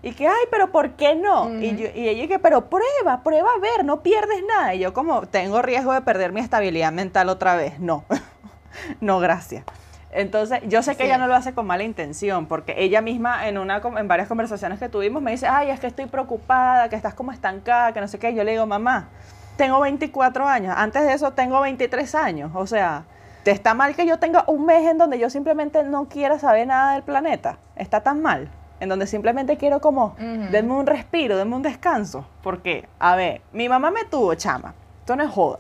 Y 0.03 0.13
que, 0.13 0.27
ay, 0.27 0.47
pero 0.51 0.73
¿por 0.73 0.93
qué 0.93 1.15
no? 1.15 1.51
y, 1.61 1.77
yo, 1.77 1.89
y 1.95 2.09
ella 2.09 2.27
que, 2.27 2.39
pero 2.39 2.69
prueba, 2.71 3.23
prueba 3.23 3.49
a 3.57 3.61
ver, 3.61 3.85
no 3.85 4.03
pierdes 4.03 4.43
nada. 4.49 4.75
Y 4.75 4.81
yo 4.81 4.93
como, 4.93 5.27
tengo 5.27 5.63
riesgo 5.63 5.93
de 5.93 6.01
perder 6.01 6.33
mi 6.33 6.41
estabilidad 6.41 6.93
mental 6.93 7.29
otra 7.29 7.55
vez. 7.55 7.79
No, 7.79 8.05
no, 9.01 9.21
gracias. 9.21 9.65
Entonces, 10.13 10.61
yo 10.67 10.83
sé 10.83 10.97
que 10.97 11.05
Sí. 11.05 11.09
ella 11.09 11.19
no 11.19 11.27
lo 11.29 11.35
hace 11.37 11.55
con 11.55 11.67
mala 11.67 11.85
intención, 11.85 12.47
porque 12.47 12.75
ella 12.79 13.01
misma 13.01 13.47
en, 13.49 13.59
una, 13.59 13.81
en 13.97 14.09
varias 14.09 14.27
conversaciones 14.29 14.79
que 14.79 14.89
tuvimos 14.89 15.23
me 15.23 15.31
dice, 15.31 15.47
ay, 15.47 15.71
es 15.71 15.79
que 15.79 15.87
estoy 15.87 16.07
preocupada, 16.07 16.89
que 16.89 16.97
estás 16.97 17.15
como 17.15 17.31
estancada, 17.33 17.93
que 17.93 18.01
no 18.01 18.09
sé 18.09 18.19
qué. 18.19 18.35
Yo 18.35 18.43
le 18.43 18.53
digo, 18.53 18.67
mamá, 18.67 19.09
tengo 19.57 19.79
24 19.81 20.49
años, 20.49 20.75
antes 20.77 21.03
de 21.07 21.13
eso 21.13 21.33
tengo 21.33 21.61
23 21.61 22.15
años. 22.17 22.51
O 22.55 22.67
sea, 22.67 23.05
¿te 23.45 23.53
está 23.53 23.75
mal 23.75 23.95
que 23.95 24.05
yo 24.07 24.19
tenga 24.19 24.45
un 24.49 24.67
mes 24.67 24.85
en 24.91 24.99
donde 24.99 25.19
yo 25.19 25.31
simplemente 25.31 25.85
no 25.85 26.07
quiera 26.09 26.39
saber 26.41 26.67
nada 26.67 26.95
del 26.95 27.03
planeta? 27.03 27.59
¿Está 27.77 28.01
tan 28.01 28.21
mal? 28.21 28.51
En 28.81 28.89
donde 28.89 29.07
simplemente 29.07 29.59
quiero 29.59 29.81
como, 29.81 30.07
Ujú. 30.19 30.51
denme 30.51 30.73
un 30.73 30.87
respiro, 30.87 31.37
denme 31.37 31.55
un 31.55 31.63
descanso. 31.63 32.27
Porque, 32.43 32.89
a 32.99 33.15
ver, 33.15 33.43
mi 33.53 33.69
mamá 33.69 33.91
me 33.91 34.05
tuvo, 34.07 34.35
chama. 34.35 34.75
Esto 35.01 35.15
no 35.17 35.23
es 35.23 35.31
joda. 35.31 35.59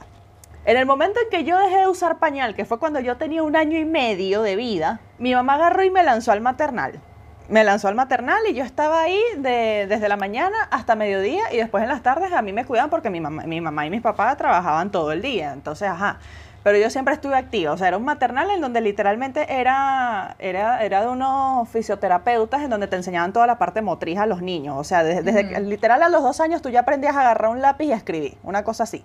En 0.64 0.76
el 0.76 0.84
momento 0.86 1.18
en 1.22 1.30
que 1.30 1.44
yo 1.44 1.58
dejé 1.58 1.78
de 1.78 1.88
usar 1.88 2.18
pañal, 2.18 2.54
que 2.54 2.64
fue 2.64 2.78
cuando 2.78 3.00
yo 3.00 3.16
tenía 3.16 3.42
un 3.42 3.56
año 3.56 3.78
y 3.78 3.84
medio 3.84 4.42
de 4.42 4.56
vida, 4.56 5.00
mi 5.18 5.34
mamá 5.34 5.54
agarró 5.54 5.82
y 5.82 5.90
me 5.90 6.02
lanzó 6.02 6.32
al 6.32 6.40
maternal. 6.40 7.00
Me 7.48 7.64
lanzó 7.64 7.88
al 7.88 7.94
maternal 7.96 8.38
y 8.48 8.54
yo 8.54 8.62
estaba 8.62 9.00
ahí 9.00 9.20
de- 9.38 9.86
desde 9.88 10.08
la 10.08 10.16
mañana 10.16 10.56
hasta 10.70 10.94
mediodía 10.94 11.42
y 11.52 11.56
después 11.56 11.82
en 11.82 11.88
las 11.88 12.02
tardes 12.02 12.32
a 12.32 12.42
mí 12.42 12.52
me 12.52 12.64
cuidaban 12.64 12.90
porque 12.90 13.10
mi 13.10 13.20
mamá, 13.20 13.42
mi 13.44 13.60
mamá 13.60 13.86
y 13.86 13.90
mis 13.90 14.02
papás 14.02 14.36
trabajaban 14.36 14.90
todo 14.92 15.10
el 15.12 15.22
día. 15.22 15.52
Entonces, 15.52 15.88
ajá. 15.88 16.18
Pero 16.62 16.76
yo 16.78 16.90
siempre 16.90 17.14
estuve 17.14 17.36
activa. 17.36 17.72
O 17.72 17.78
sea, 17.78 17.88
era 17.88 17.96
un 17.96 18.04
maternal 18.04 18.50
en 18.50 18.60
donde 18.60 18.82
literalmente 18.82 19.52
era, 19.60 20.36
era, 20.38 20.84
era 20.84 21.00
de 21.00 21.08
unos 21.08 21.66
fisioterapeutas 21.70 22.62
en 22.62 22.68
donde 22.70 22.86
te 22.86 22.96
enseñaban 22.96 23.32
toda 23.32 23.46
la 23.46 23.58
parte 23.58 23.80
motriz 23.80 24.18
a 24.18 24.26
los 24.26 24.42
niños. 24.42 24.76
O 24.78 24.84
sea, 24.84 25.02
desde, 25.02 25.22
desde 25.22 25.48
que- 25.48 25.58
literal 25.60 26.02
a 26.02 26.10
los 26.10 26.22
dos 26.22 26.38
años 26.40 26.60
tú 26.62 26.68
ya 26.68 26.80
aprendías 26.80 27.16
a 27.16 27.22
agarrar 27.22 27.50
un 27.50 27.62
lápiz 27.62 27.86
y 27.86 27.92
a 27.92 27.96
escribir. 27.96 28.36
Una 28.44 28.62
cosa 28.62 28.82
así. 28.84 29.04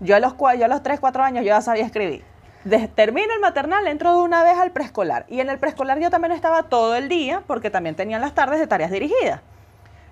Yo 0.00 0.16
a 0.16 0.20
los, 0.20 0.34
yo 0.58 0.64
a 0.64 0.68
los 0.68 0.82
3, 0.82 1.00
4 1.00 1.22
años 1.22 1.44
yo 1.44 1.48
ya 1.48 1.60
sabía 1.60 1.84
escribir. 1.84 2.24
Termino 2.94 3.32
el 3.32 3.40
maternal, 3.40 3.86
entro 3.86 4.12
de 4.12 4.22
una 4.22 4.42
vez 4.42 4.58
al 4.58 4.72
preescolar. 4.72 5.24
Y 5.28 5.40
en 5.40 5.48
el 5.48 5.58
preescolar 5.58 6.00
yo 6.00 6.10
también 6.10 6.32
estaba 6.32 6.64
todo 6.64 6.96
el 6.96 7.08
día 7.08 7.42
porque 7.46 7.70
también 7.70 7.94
tenían 7.94 8.20
las 8.20 8.34
tardes 8.34 8.58
de 8.58 8.66
tareas 8.66 8.90
dirigidas. 8.90 9.40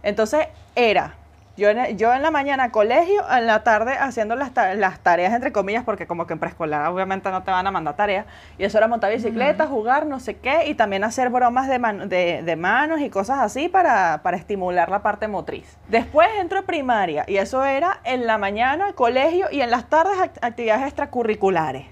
Entonces 0.03 0.47
era 0.77 1.15
yo 1.57 1.69
en, 1.71 1.97
yo 1.97 2.13
en 2.13 2.23
la 2.23 2.31
mañana 2.31 2.73
colegio, 2.73 3.23
en 3.31 3.47
la 3.47 3.63
tarde 3.63 3.95
haciendo 3.99 4.35
las, 4.35 4.53
ta- 4.53 4.75
las 4.75 4.99
tareas 5.01 5.33
entre 5.33 5.53
comillas, 5.53 5.85
porque 5.85 6.07
como 6.07 6.27
que 6.27 6.33
en 6.33 6.41
preescolar 6.41 6.89
obviamente 6.89 7.31
no 7.31 7.43
te 7.45 7.51
van 7.51 7.67
a 7.67 7.71
mandar 7.71 7.95
tareas. 7.95 8.27
Y 8.59 8.65
eso 8.65 8.79
era 8.79 8.89
montar 8.89 9.13
bicicleta, 9.13 9.67
jugar, 9.67 10.07
no 10.07 10.19
sé 10.19 10.37
qué, 10.37 10.67
y 10.67 10.75
también 10.75 11.05
hacer 11.05 11.31
bromas 11.31 11.69
de, 11.69 11.79
man- 11.79 12.09
de, 12.09 12.43
de 12.43 12.57
manos 12.57 13.01
y 13.01 13.09
cosas 13.11 13.39
así 13.39 13.69
para, 13.69 14.21
para 14.23 14.37
estimular 14.37 14.89
la 14.89 15.03
parte 15.03 15.29
motriz. 15.29 15.77
Después 15.89 16.29
entro 16.41 16.59
a 16.59 16.63
primaria 16.63 17.25
y 17.29 17.37
eso 17.37 17.65
era 17.65 18.01
en 18.05 18.27
la 18.27 18.37
mañana 18.39 18.93
colegio 18.95 19.47
y 19.53 19.61
en 19.61 19.71
las 19.71 19.89
tardes 19.89 20.19
act- 20.19 20.39
actividades 20.43 20.85
extracurriculares. 20.87 21.87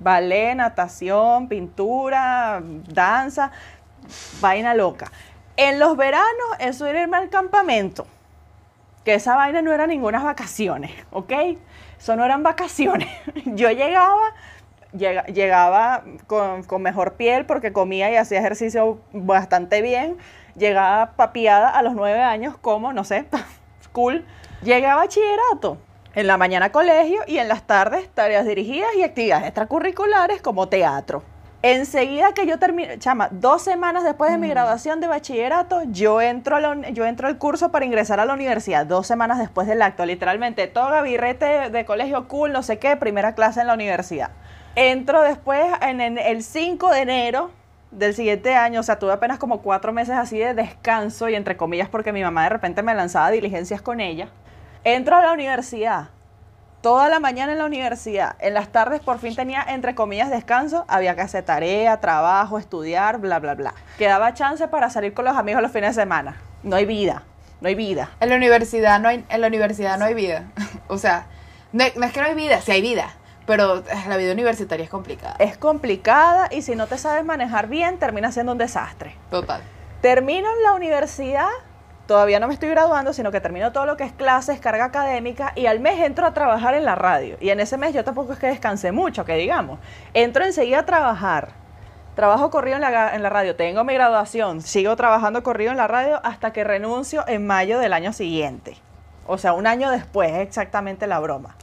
Ballet, 0.00 0.54
natación, 0.56 1.46
pintura, 1.48 2.60
danza, 2.88 3.50
vaina 4.40 4.74
loca. 4.74 5.12
En 5.56 5.78
los 5.78 5.96
veranos, 5.96 6.26
eso 6.58 6.86
era 6.86 7.02
irme 7.02 7.18
al 7.18 7.28
campamento. 7.28 8.06
Que 9.04 9.14
esa 9.14 9.34
vaina 9.36 9.62
no 9.62 9.72
era 9.72 9.86
ninguna 9.86 10.22
vacaciones, 10.22 10.90
¿ok? 11.10 11.32
Eso 11.98 12.16
no 12.16 12.24
eran 12.24 12.42
vacaciones. 12.42 13.08
Yo 13.46 13.70
llegaba, 13.70 14.20
llega- 14.92 15.24
llegaba 15.26 16.04
con, 16.26 16.62
con 16.64 16.82
mejor 16.82 17.14
piel 17.14 17.46
porque 17.46 17.72
comía 17.72 18.10
y 18.10 18.16
hacía 18.16 18.38
ejercicio 18.40 19.00
bastante 19.12 19.80
bien. 19.82 20.16
Llegaba 20.56 21.12
papiada 21.12 21.70
a 21.70 21.82
los 21.82 21.94
nueve 21.94 22.20
años, 22.22 22.56
como, 22.60 22.92
no 22.92 23.04
sé, 23.04 23.24
cool. 23.92 24.24
Llegaba 24.62 24.94
a 25.02 25.04
bachillerato. 25.04 25.78
En 26.14 26.26
la 26.26 26.36
mañana 26.36 26.72
colegio 26.72 27.20
y 27.28 27.38
en 27.38 27.46
las 27.48 27.62
tardes 27.62 28.08
tareas 28.10 28.44
dirigidas 28.44 28.90
y 28.96 29.04
actividades 29.04 29.44
extracurriculares 29.46 30.42
como 30.42 30.68
teatro. 30.68 31.22
Enseguida 31.62 32.32
que 32.32 32.46
yo 32.46 32.58
termino, 32.58 32.94
chama, 32.96 33.28
dos 33.30 33.60
semanas 33.60 34.02
después 34.02 34.32
de 34.32 34.38
mi 34.38 34.48
graduación 34.48 35.00
de 35.00 35.08
bachillerato, 35.08 35.82
yo 35.90 36.22
entro, 36.22 36.56
a 36.56 36.60
la 36.60 36.88
yo 36.90 37.04
entro 37.04 37.28
al 37.28 37.36
curso 37.36 37.70
para 37.70 37.84
ingresar 37.84 38.18
a 38.18 38.24
la 38.24 38.32
universidad, 38.32 38.86
dos 38.86 39.06
semanas 39.06 39.38
después 39.38 39.66
del 39.66 39.82
acto, 39.82 40.06
literalmente, 40.06 40.68
toga, 40.68 41.02
birrete 41.02 41.44
de, 41.44 41.70
de 41.70 41.84
colegio 41.84 42.28
cool, 42.28 42.52
no 42.52 42.62
sé 42.62 42.78
qué, 42.78 42.96
primera 42.96 43.34
clase 43.34 43.60
en 43.60 43.66
la 43.66 43.74
universidad. 43.74 44.30
Entro 44.74 45.20
después 45.20 45.62
en, 45.82 46.00
en 46.00 46.16
el 46.16 46.42
5 46.42 46.92
de 46.92 47.00
enero 47.02 47.50
del 47.90 48.14
siguiente 48.14 48.54
año, 48.54 48.80
o 48.80 48.82
sea, 48.82 48.98
tuve 48.98 49.12
apenas 49.12 49.38
como 49.38 49.60
cuatro 49.60 49.92
meses 49.92 50.14
así 50.16 50.38
de 50.38 50.54
descanso 50.54 51.28
y 51.28 51.34
entre 51.34 51.58
comillas 51.58 51.90
porque 51.90 52.10
mi 52.12 52.22
mamá 52.22 52.44
de 52.44 52.50
repente 52.50 52.82
me 52.82 52.94
lanzaba 52.94 53.30
diligencias 53.30 53.82
con 53.82 54.00
ella. 54.00 54.28
Entro 54.82 55.16
a 55.16 55.20
la 55.20 55.32
universidad, 55.32 56.08
toda 56.80 57.08
la 57.08 57.20
mañana 57.20 57.52
en 57.52 57.58
la 57.58 57.66
universidad. 57.66 58.36
En 58.38 58.54
las 58.54 58.68
tardes 58.68 59.00
por 59.00 59.18
fin 59.18 59.34
tenía, 59.34 59.62
entre 59.68 59.94
comillas, 59.94 60.30
descanso. 60.30 60.84
Había 60.88 61.14
que 61.14 61.22
hacer 61.22 61.44
tarea, 61.44 62.00
trabajo, 62.00 62.58
estudiar, 62.58 63.18
bla, 63.18 63.38
bla, 63.38 63.54
bla. 63.54 63.74
Quedaba 63.98 64.34
chance 64.34 64.66
para 64.68 64.90
salir 64.90 65.14
con 65.14 65.24
los 65.24 65.36
amigos 65.36 65.62
los 65.62 65.72
fines 65.72 65.94
de 65.94 66.02
semana. 66.02 66.36
No 66.62 66.76
hay 66.76 66.86
vida, 66.86 67.22
no 67.60 67.68
hay 67.68 67.74
vida. 67.74 68.10
En 68.20 68.30
la 68.30 68.36
universidad 68.36 69.00
no 69.00 69.08
hay, 69.08 69.24
en 69.28 69.40
la 69.40 69.46
universidad 69.46 69.98
no 69.98 70.04
hay 70.04 70.14
vida. 70.14 70.44
o 70.88 70.98
sea, 70.98 71.26
no, 71.72 71.84
no 71.96 72.06
es 72.06 72.12
que 72.12 72.20
no 72.20 72.26
hay 72.26 72.34
vida, 72.34 72.60
sí 72.60 72.72
hay 72.72 72.82
vida. 72.82 73.14
Pero 73.46 73.78
eh, 73.78 73.84
la 74.08 74.16
vida 74.16 74.32
universitaria 74.32 74.84
es 74.84 74.90
complicada. 74.90 75.36
Es 75.38 75.56
complicada 75.56 76.48
y 76.52 76.62
si 76.62 76.76
no 76.76 76.86
te 76.86 76.98
sabes 76.98 77.24
manejar 77.24 77.68
bien, 77.68 77.98
termina 77.98 78.30
siendo 78.32 78.52
un 78.52 78.58
desastre. 78.58 79.16
Total. 79.30 79.60
Termino 80.00 80.48
en 80.56 80.62
la 80.62 80.72
universidad, 80.72 81.48
todavía 82.10 82.40
no 82.40 82.48
me 82.48 82.54
estoy 82.54 82.70
graduando, 82.70 83.12
sino 83.12 83.30
que 83.30 83.40
termino 83.40 83.70
todo 83.70 83.86
lo 83.86 83.96
que 83.96 84.02
es 84.02 84.12
clases, 84.12 84.58
carga 84.58 84.86
académica 84.86 85.52
y 85.54 85.66
al 85.66 85.78
mes 85.78 86.00
entro 86.00 86.26
a 86.26 86.34
trabajar 86.34 86.74
en 86.74 86.84
la 86.84 86.96
radio. 86.96 87.36
Y 87.40 87.50
en 87.50 87.60
ese 87.60 87.76
mes 87.76 87.94
yo 87.94 88.02
tampoco 88.02 88.32
es 88.32 88.40
que 88.40 88.48
descansé 88.48 88.90
mucho, 88.90 89.24
que 89.24 89.36
digamos. 89.36 89.78
Entro 90.12 90.44
enseguida 90.44 90.80
a 90.80 90.86
trabajar. 90.86 91.50
Trabajo 92.16 92.50
corrido 92.50 92.74
en 92.74 92.82
la, 92.82 93.14
en 93.14 93.22
la 93.22 93.28
radio, 93.28 93.54
tengo 93.54 93.84
mi 93.84 93.94
graduación, 93.94 94.60
sigo 94.60 94.96
trabajando 94.96 95.44
corrido 95.44 95.70
en 95.70 95.76
la 95.76 95.86
radio 95.86 96.20
hasta 96.24 96.52
que 96.52 96.64
renuncio 96.64 97.22
en 97.28 97.46
mayo 97.46 97.78
del 97.78 97.92
año 97.92 98.12
siguiente. 98.12 98.76
O 99.28 99.38
sea, 99.38 99.52
un 99.52 99.68
año 99.68 99.88
después, 99.92 100.32
es 100.32 100.40
exactamente 100.40 101.06
la 101.06 101.20
broma. 101.20 101.54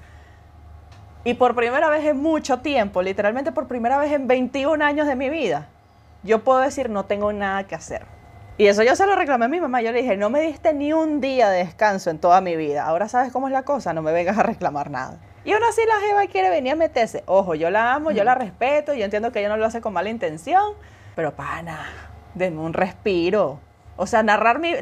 Y 1.25 1.33
por 1.33 1.55
primera 1.55 1.89
vez 1.89 2.05
en 2.05 2.21
mucho 2.21 2.59
tiempo, 2.59 3.01
literalmente 3.01 3.51
por 3.51 3.67
primera 3.67 3.97
vez 3.97 4.13
en 4.13 4.29
21 4.29 4.81
años 4.85 5.07
de 5.07 5.17
mi 5.17 5.29
vida, 5.29 5.67
yo 6.23 6.45
puedo 6.45 6.59
decir 6.59 6.89
no 6.89 7.03
tengo 7.03 7.33
nada 7.33 7.65
que 7.65 7.75
hacer. 7.75 8.16
Y 8.59 8.65
eso 8.65 8.81
yo 8.81 8.95
se 8.95 9.05
lo 9.05 9.15
reclamé 9.15 9.45
a 9.45 9.49
mi 9.49 9.61
mamá. 9.61 9.81
Yo 9.81 9.91
le 9.91 10.01
dije, 10.01 10.17
no 10.17 10.31
me 10.31 10.41
diste 10.41 10.73
ni 10.73 10.91
un 10.91 11.21
día 11.21 11.49
de 11.49 11.59
descanso 11.59 12.09
en 12.09 12.17
toda 12.17 12.41
mi 12.41 12.55
vida. 12.55 12.85
Ahora 12.85 13.07
sabes 13.07 13.31
cómo 13.31 13.47
es 13.47 13.53
la 13.53 13.63
cosa, 13.63 13.93
no 13.93 14.01
me 14.01 14.11
vengas 14.11 14.37
a 14.37 14.43
reclamar 14.43 14.89
nada. 14.89 15.19
Y 15.45 15.53
aún 15.53 15.63
así 15.63 15.81
la 15.87 15.99
Jeva 16.05 16.25
quiere 16.25 16.49
venir 16.49 16.73
a 16.73 16.75
meterse. 16.75 17.23
Ojo, 17.27 17.53
yo 17.53 17.69
la 17.69 17.93
amo, 17.93 18.11
yo 18.11 18.23
la 18.23 18.33
respeto, 18.33 18.95
yo 18.95 19.05
entiendo 19.05 19.31
que 19.31 19.39
ella 19.39 19.49
no 19.49 19.57
lo 19.57 19.65
hace 19.65 19.79
con 19.79 19.93
mala 19.93 20.09
intención. 20.09 20.73
Pero 21.15 21.35
pana, 21.35 21.87
denme 22.33 22.61
un 22.61 22.73
respiro. 22.73 23.59
O 23.95 24.07
sea, 24.07 24.23
narrar 24.23 24.59
mi... 24.59 24.73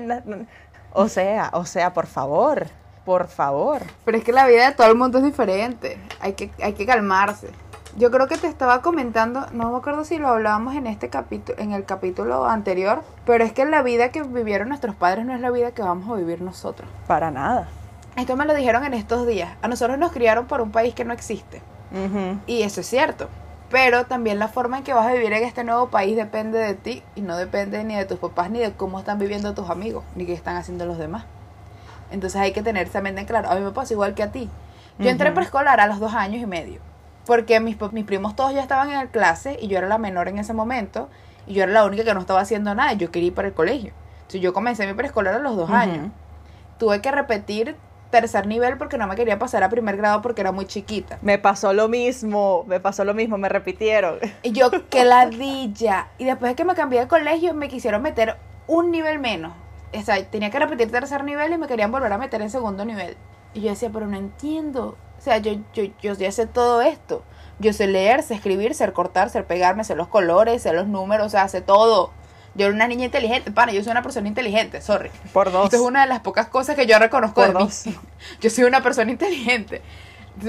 O 0.93 1.09
sea, 1.09 1.49
o 1.53 1.65
sea, 1.65 1.93
por 1.93 2.07
favor, 2.07 2.67
por 3.03 3.27
favor. 3.27 3.81
Pero 4.05 4.17
es 4.17 4.23
que 4.23 4.31
la 4.31 4.47
vida 4.47 4.69
de 4.69 4.75
todo 4.75 4.87
el 4.87 4.95
mundo 4.95 5.17
es 5.17 5.25
diferente. 5.25 5.99
Hay 6.21 6.33
que, 6.33 6.49
hay 6.63 6.73
que 6.73 6.85
calmarse. 6.85 7.49
Yo 7.97 8.11
creo 8.11 8.27
que 8.27 8.37
te 8.37 8.47
estaba 8.47 8.81
comentando, 8.81 9.45
no 9.53 9.71
me 9.71 9.77
acuerdo 9.77 10.03
si 10.03 10.17
lo 10.17 10.27
hablábamos 10.27 10.75
en 10.75 10.85
este 10.85 11.09
capítulo, 11.09 11.57
en 11.59 11.71
el 11.71 11.85
capítulo 11.85 12.45
anterior, 12.45 13.03
pero 13.25 13.45
es 13.45 13.53
que 13.53 13.63
la 13.63 13.81
vida 13.83 14.09
que 14.09 14.21
vivieron 14.21 14.67
nuestros 14.67 14.95
padres 14.95 15.25
no 15.25 15.33
es 15.33 15.39
la 15.39 15.49
vida 15.49 15.71
que 15.71 15.81
vamos 15.81 16.09
a 16.09 16.15
vivir 16.15 16.41
nosotros. 16.41 16.89
Para 17.07 17.31
nada. 17.31 17.69
Esto 18.17 18.35
me 18.35 18.43
lo 18.43 18.53
dijeron 18.53 18.83
en 18.83 18.93
estos 18.93 19.25
días. 19.25 19.55
A 19.61 19.69
nosotros 19.69 19.97
nos 19.97 20.11
criaron 20.11 20.45
por 20.45 20.59
un 20.59 20.71
país 20.71 20.93
que 20.93 21.05
no 21.05 21.13
existe. 21.13 21.61
Y 22.47 22.63
eso 22.63 22.81
es 22.81 22.87
cierto. 22.87 23.29
Pero 23.69 24.05
también 24.05 24.39
la 24.39 24.49
forma 24.49 24.79
en 24.79 24.83
que 24.83 24.93
vas 24.93 25.07
a 25.07 25.13
vivir 25.13 25.31
en 25.31 25.45
este 25.45 25.63
nuevo 25.63 25.87
país 25.87 26.17
depende 26.17 26.59
de 26.59 26.73
ti 26.73 27.01
y 27.15 27.21
no 27.21 27.37
depende 27.37 27.81
ni 27.85 27.95
de 27.95 28.03
tus 28.03 28.19
papás 28.19 28.51
ni 28.51 28.59
de 28.59 28.73
cómo 28.73 28.99
están 28.99 29.19
viviendo 29.19 29.53
tus 29.53 29.69
amigos 29.69 30.03
ni 30.15 30.25
qué 30.25 30.33
están 30.33 30.57
haciendo 30.57 30.85
los 30.85 30.97
demás. 30.97 31.23
Entonces 32.11 32.41
hay 32.41 32.51
que 32.51 32.61
tener 32.61 32.87
esa 32.87 32.99
mente 32.99 33.21
en 33.21 33.27
claro. 33.27 33.49
A 33.49 33.55
mí 33.55 33.61
me 33.61 33.71
pasa 33.71 33.93
igual 33.93 34.15
que 34.15 34.23
a 34.23 34.33
ti. 34.33 34.49
Yo 34.99 35.09
entré 35.09 35.31
preescolar 35.31 35.79
a 35.79 35.87
los 35.87 36.01
dos 36.01 36.13
años 36.13 36.41
y 36.41 36.45
medio. 36.45 36.81
Porque 37.25 37.59
mis, 37.59 37.77
mis 37.91 38.05
primos 38.05 38.35
todos 38.35 38.53
ya 38.53 38.61
estaban 38.61 38.89
en 38.91 38.99
el 38.99 39.09
clase 39.09 39.57
y 39.61 39.67
yo 39.67 39.77
era 39.77 39.87
la 39.87 39.97
menor 39.97 40.27
en 40.27 40.37
ese 40.37 40.53
momento. 40.53 41.09
Y 41.47 41.53
yo 41.53 41.63
era 41.63 41.71
la 41.71 41.85
única 41.85 42.03
que 42.03 42.13
no 42.13 42.19
estaba 42.19 42.41
haciendo 42.41 42.73
nada. 42.75 42.93
Yo 42.93 43.11
quería 43.11 43.27
ir 43.27 43.33
para 43.33 43.47
el 43.47 43.53
colegio. 43.53 43.93
Entonces 44.17 44.41
yo 44.41 44.53
comencé 44.53 44.87
mi 44.87 44.93
preescolar 44.93 45.35
a 45.35 45.39
los 45.39 45.55
dos 45.55 45.69
años. 45.69 46.09
Tuve 46.79 47.01
que 47.01 47.11
repetir 47.11 47.75
tercer 48.09 48.47
nivel 48.47 48.77
porque 48.77 48.97
no 48.97 49.07
me 49.07 49.15
quería 49.15 49.37
pasar 49.37 49.63
a 49.63 49.69
primer 49.69 49.97
grado 49.97 50.21
porque 50.21 50.41
era 50.41 50.51
muy 50.51 50.65
chiquita. 50.65 51.19
Me 51.21 51.37
pasó 51.37 51.73
lo 51.73 51.87
mismo, 51.87 52.63
me 52.67 52.79
pasó 52.79 53.03
lo 53.03 53.13
mismo, 53.13 53.37
me 53.37 53.49
repitieron. 53.49 54.19
Y 54.41 54.51
yo, 54.51 54.71
qué 54.89 55.05
ladilla. 55.05 56.07
Y 56.17 56.25
después 56.25 56.51
de 56.51 56.55
que 56.55 56.65
me 56.65 56.75
cambié 56.75 57.01
de 57.01 57.07
colegio, 57.07 57.53
me 57.53 57.67
quisieron 57.67 58.01
meter 58.01 58.37
un 58.67 58.91
nivel 58.91 59.19
menos. 59.19 59.53
O 59.93 60.01
sea, 60.01 60.23
tenía 60.25 60.49
que 60.49 60.59
repetir 60.59 60.91
tercer 60.91 61.23
nivel 61.23 61.53
y 61.53 61.57
me 61.57 61.67
querían 61.67 61.91
volver 61.91 62.11
a 62.11 62.17
meter 62.17 62.41
en 62.41 62.49
segundo 62.49 62.85
nivel. 62.85 63.15
Y 63.53 63.61
yo 63.61 63.69
decía, 63.69 63.89
pero 63.91 64.07
no 64.07 64.17
entiendo. 64.17 64.97
O 65.25 65.27
sea, 65.27 65.39
yo, 65.39 65.53
yo, 65.73 65.85
yo 66.03 66.13
ya 66.13 66.31
sé 66.31 66.45
todo 66.45 66.83
esto. 66.83 67.23
Yo 67.57 67.73
sé 67.73 67.87
leer, 67.87 68.21
sé 68.21 68.35
escribir, 68.35 68.75
sé 68.75 68.93
cortar, 68.93 69.31
sé 69.31 69.41
pegarme, 69.41 69.83
sé 69.83 69.95
los 69.95 70.07
colores, 70.07 70.61
sé 70.61 70.71
los 70.71 70.85
números, 70.85 71.25
o 71.25 71.29
sea, 71.29 71.47
sé 71.47 71.61
todo. 71.61 72.11
Yo 72.53 72.67
era 72.67 72.75
una 72.75 72.87
niña 72.87 73.05
inteligente, 73.05 73.49
pana, 73.49 73.71
yo 73.71 73.83
soy 73.83 73.89
una 73.89 74.03
persona 74.03 74.27
inteligente, 74.27 74.81
sorry. 74.81 75.09
Por 75.33 75.51
dos. 75.51 75.63
Esto 75.65 75.77
es 75.77 75.81
una 75.81 76.01
de 76.01 76.07
las 76.07 76.19
pocas 76.19 76.45
cosas 76.45 76.75
que 76.75 76.85
yo 76.85 76.99
reconozco 76.99 77.41
Por 77.41 77.47
de 77.47 77.53
mí. 77.55 77.59
dos. 77.59 77.85
Yo 78.39 78.51
soy 78.51 78.65
una 78.65 78.83
persona 78.83 79.09
inteligente. 79.09 79.81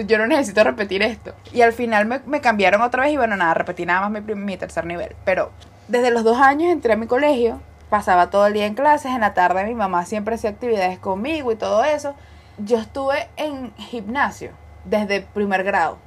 Yo 0.06 0.18
no 0.18 0.26
necesito 0.26 0.62
repetir 0.62 1.00
esto. 1.02 1.32
Y 1.54 1.62
al 1.62 1.72
final 1.72 2.04
me, 2.04 2.20
me 2.26 2.42
cambiaron 2.42 2.82
otra 2.82 3.04
vez 3.04 3.12
y 3.14 3.16
bueno, 3.16 3.34
nada, 3.34 3.54
repetí 3.54 3.86
nada 3.86 4.06
más 4.06 4.22
mi, 4.22 4.34
mi 4.34 4.58
tercer 4.58 4.84
nivel. 4.84 5.16
Pero 5.24 5.52
desde 5.88 6.10
los 6.10 6.22
dos 6.22 6.38
años 6.38 6.70
entré 6.70 6.92
a 6.92 6.96
mi 6.96 7.06
colegio, 7.06 7.62
pasaba 7.88 8.28
todo 8.28 8.46
el 8.46 8.52
día 8.52 8.66
en 8.66 8.74
clases, 8.74 9.12
en 9.12 9.22
la 9.22 9.32
tarde 9.32 9.64
mi 9.64 9.74
mamá 9.74 10.04
siempre 10.04 10.34
hacía 10.34 10.50
actividades 10.50 10.98
conmigo 10.98 11.50
y 11.50 11.56
todo 11.56 11.82
eso. 11.82 12.14
Yo 12.58 12.76
estuve 12.78 13.28
en 13.36 13.74
gimnasio 13.76 14.50
desde 14.86 15.20
primer 15.20 15.64
grado. 15.64 15.98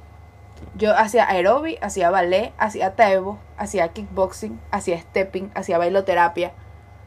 Yo 0.74 0.96
hacía 0.96 1.28
aerobi, 1.28 1.78
hacía 1.80 2.10
ballet, 2.10 2.52
hacía 2.58 2.94
taibo, 2.94 3.38
hacía 3.56 3.88
kickboxing, 3.88 4.60
hacía 4.70 5.00
stepping, 5.00 5.50
hacía 5.54 5.78
bailoterapia. 5.78 6.52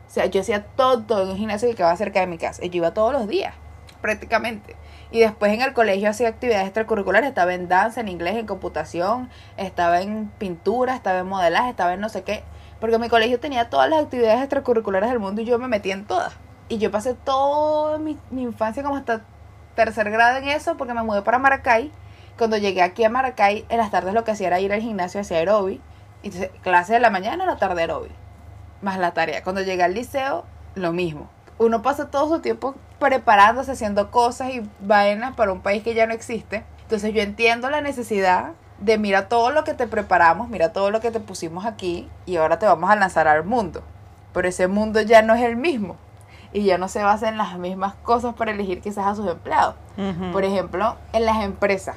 O 0.08 0.10
sea, 0.10 0.25
yo 0.25 0.42
hacía 0.42 0.63
todo 0.63 1.24
en 1.24 1.30
un 1.30 1.38
gimnasio 1.38 1.70
que 1.70 1.75
quedaba 1.75 1.96
cerca 1.96 2.20
de 2.20 2.27
mi 2.27 2.38
casa. 2.38 2.63
Y 2.65 2.70
yo 2.70 2.77
iba 2.77 2.94
todos 2.94 3.13
los 3.13 3.27
días, 3.27 3.56
prácticamente. 4.01 4.75
Y 5.12 5.20
después 5.20 5.53
en 5.53 5.62
el 5.62 5.74
colegio 5.74 6.10
hacía 6.10 6.27
actividades 6.27 6.65
extracurriculares. 6.65 7.30
Estaba 7.30 7.53
en 7.53 7.68
danza, 7.68 8.01
en 8.01 8.08
inglés, 8.08 8.36
en 8.36 8.48
computación. 8.48 9.30
Estaba 9.58 10.01
en 10.01 10.30
pintura, 10.38 10.96
estaba 10.96 11.20
en 11.20 11.27
modelaje, 11.27 11.70
estaba 11.70 11.94
en 11.94 12.01
no 12.01 12.10
sé 12.10 12.24
qué. 12.24 12.44
Porque 12.80 12.98
mi 12.98 13.10
colegio 13.10 13.39
tenía 13.39 13.70
todas 13.70 13.89
las 13.89 14.03
actividades 14.03 14.42
extracurriculares 14.42 15.10
del 15.10 15.20
mundo 15.20 15.42
y 15.42 15.46
yo 15.46 15.58
me 15.60 15.68
metí 15.68 15.92
en 15.92 16.06
todas. 16.06 16.34
Y 16.70 16.80
yo 16.80 16.92
pasé 16.92 17.13
toda 17.13 17.98
mi 18.00 18.18
infancia 18.32 18.84
como 18.84 18.98
hasta 18.98 19.22
tercer 19.75 20.10
grado 20.12 20.38
en 20.38 20.48
eso 20.50 20.77
porque 20.77 20.94
me 20.94 21.03
mudé 21.03 21.22
para 21.22 21.39
Maracay. 21.39 21.92
Cuando 22.38 22.58
llegué 22.58 22.82
aquí 22.82 23.03
a 23.03 23.10
Maracay, 23.10 23.65
en 23.70 23.77
las 23.77 23.92
tardes 23.92 24.13
lo 24.13 24.24
que 24.24 24.32
hacía 24.32 24.48
era 24.48 24.60
ir 24.60 24.74
al 24.74 24.82
gimnasio 24.82 25.22
hacia 25.22 25.38
aerobi. 25.38 25.82
Entonces, 26.24 26.51
clase 26.62 26.94
de 26.94 27.00
la 27.00 27.10
mañana, 27.10 27.46
la 27.46 27.58
tarde 27.58 27.82
aerobi. 27.82 28.10
Más 28.82 28.98
la 28.98 29.13
tarea. 29.13 29.44
Cuando 29.44 29.62
llegué 29.62 29.84
al 29.84 29.94
liceo, 29.94 30.46
lo 30.75 30.92
mismo. 30.92 31.30
Uno 31.58 31.82
pasa 31.82 32.10
todo 32.10 32.36
su 32.36 32.42
tiempo 32.42 32.75
preparándose, 33.00 33.72
haciendo 33.72 34.10
cosas 34.10 34.51
y 34.51 34.68
vainas 34.80 35.36
para 35.36 35.51
un 35.51 35.62
país 35.62 35.84
que 35.84 35.94
ya 35.94 36.08
no 36.08 36.13
existe. 36.13 36.63
Entonces 36.82 37.13
yo 37.13 37.22
entiendo 37.22 37.70
la 37.70 37.82
necesidad 37.82 38.53
de 38.80 38.98
mira 38.98 39.30
todo 39.30 39.51
lo 39.51 39.63
que 39.63 39.74
te 39.74 39.88
preparamos, 39.88 40.50
mira 40.50 40.74
todo 40.74 40.89
lo 40.89 41.00
que 41.00 41.12
te 41.12 41.20
pusimos 41.20 41.65
aquí 41.65 42.10
y 42.25 42.38
ahora 42.38 42.60
te 42.60 42.65
vamos 42.65 42.89
a 42.89 42.96
lanzar 42.96 43.27
al 43.27 43.44
mundo. 43.44 43.84
Pero 44.34 44.48
ese 44.48 44.68
mundo 44.68 45.01
ya 45.01 45.22
no 45.22 45.36
es 45.36 45.44
el 45.44 45.56
mismo 45.56 45.98
y 46.53 46.63
ya 46.63 46.77
no 46.77 46.88
se 46.88 47.03
basa 47.03 47.27
en 47.29 47.38
las 47.38 47.57
mismas 47.57 47.95
cosas 48.03 48.36
para 48.36 48.51
elegir 48.51 48.79
quizás 48.81 49.05
a 49.07 49.15
sus 49.15 49.27
empleados. 49.27 49.75
Por 50.31 50.43
ejemplo, 50.43 50.95
en 51.12 51.25
las 51.25 51.43
empresas, 51.43 51.95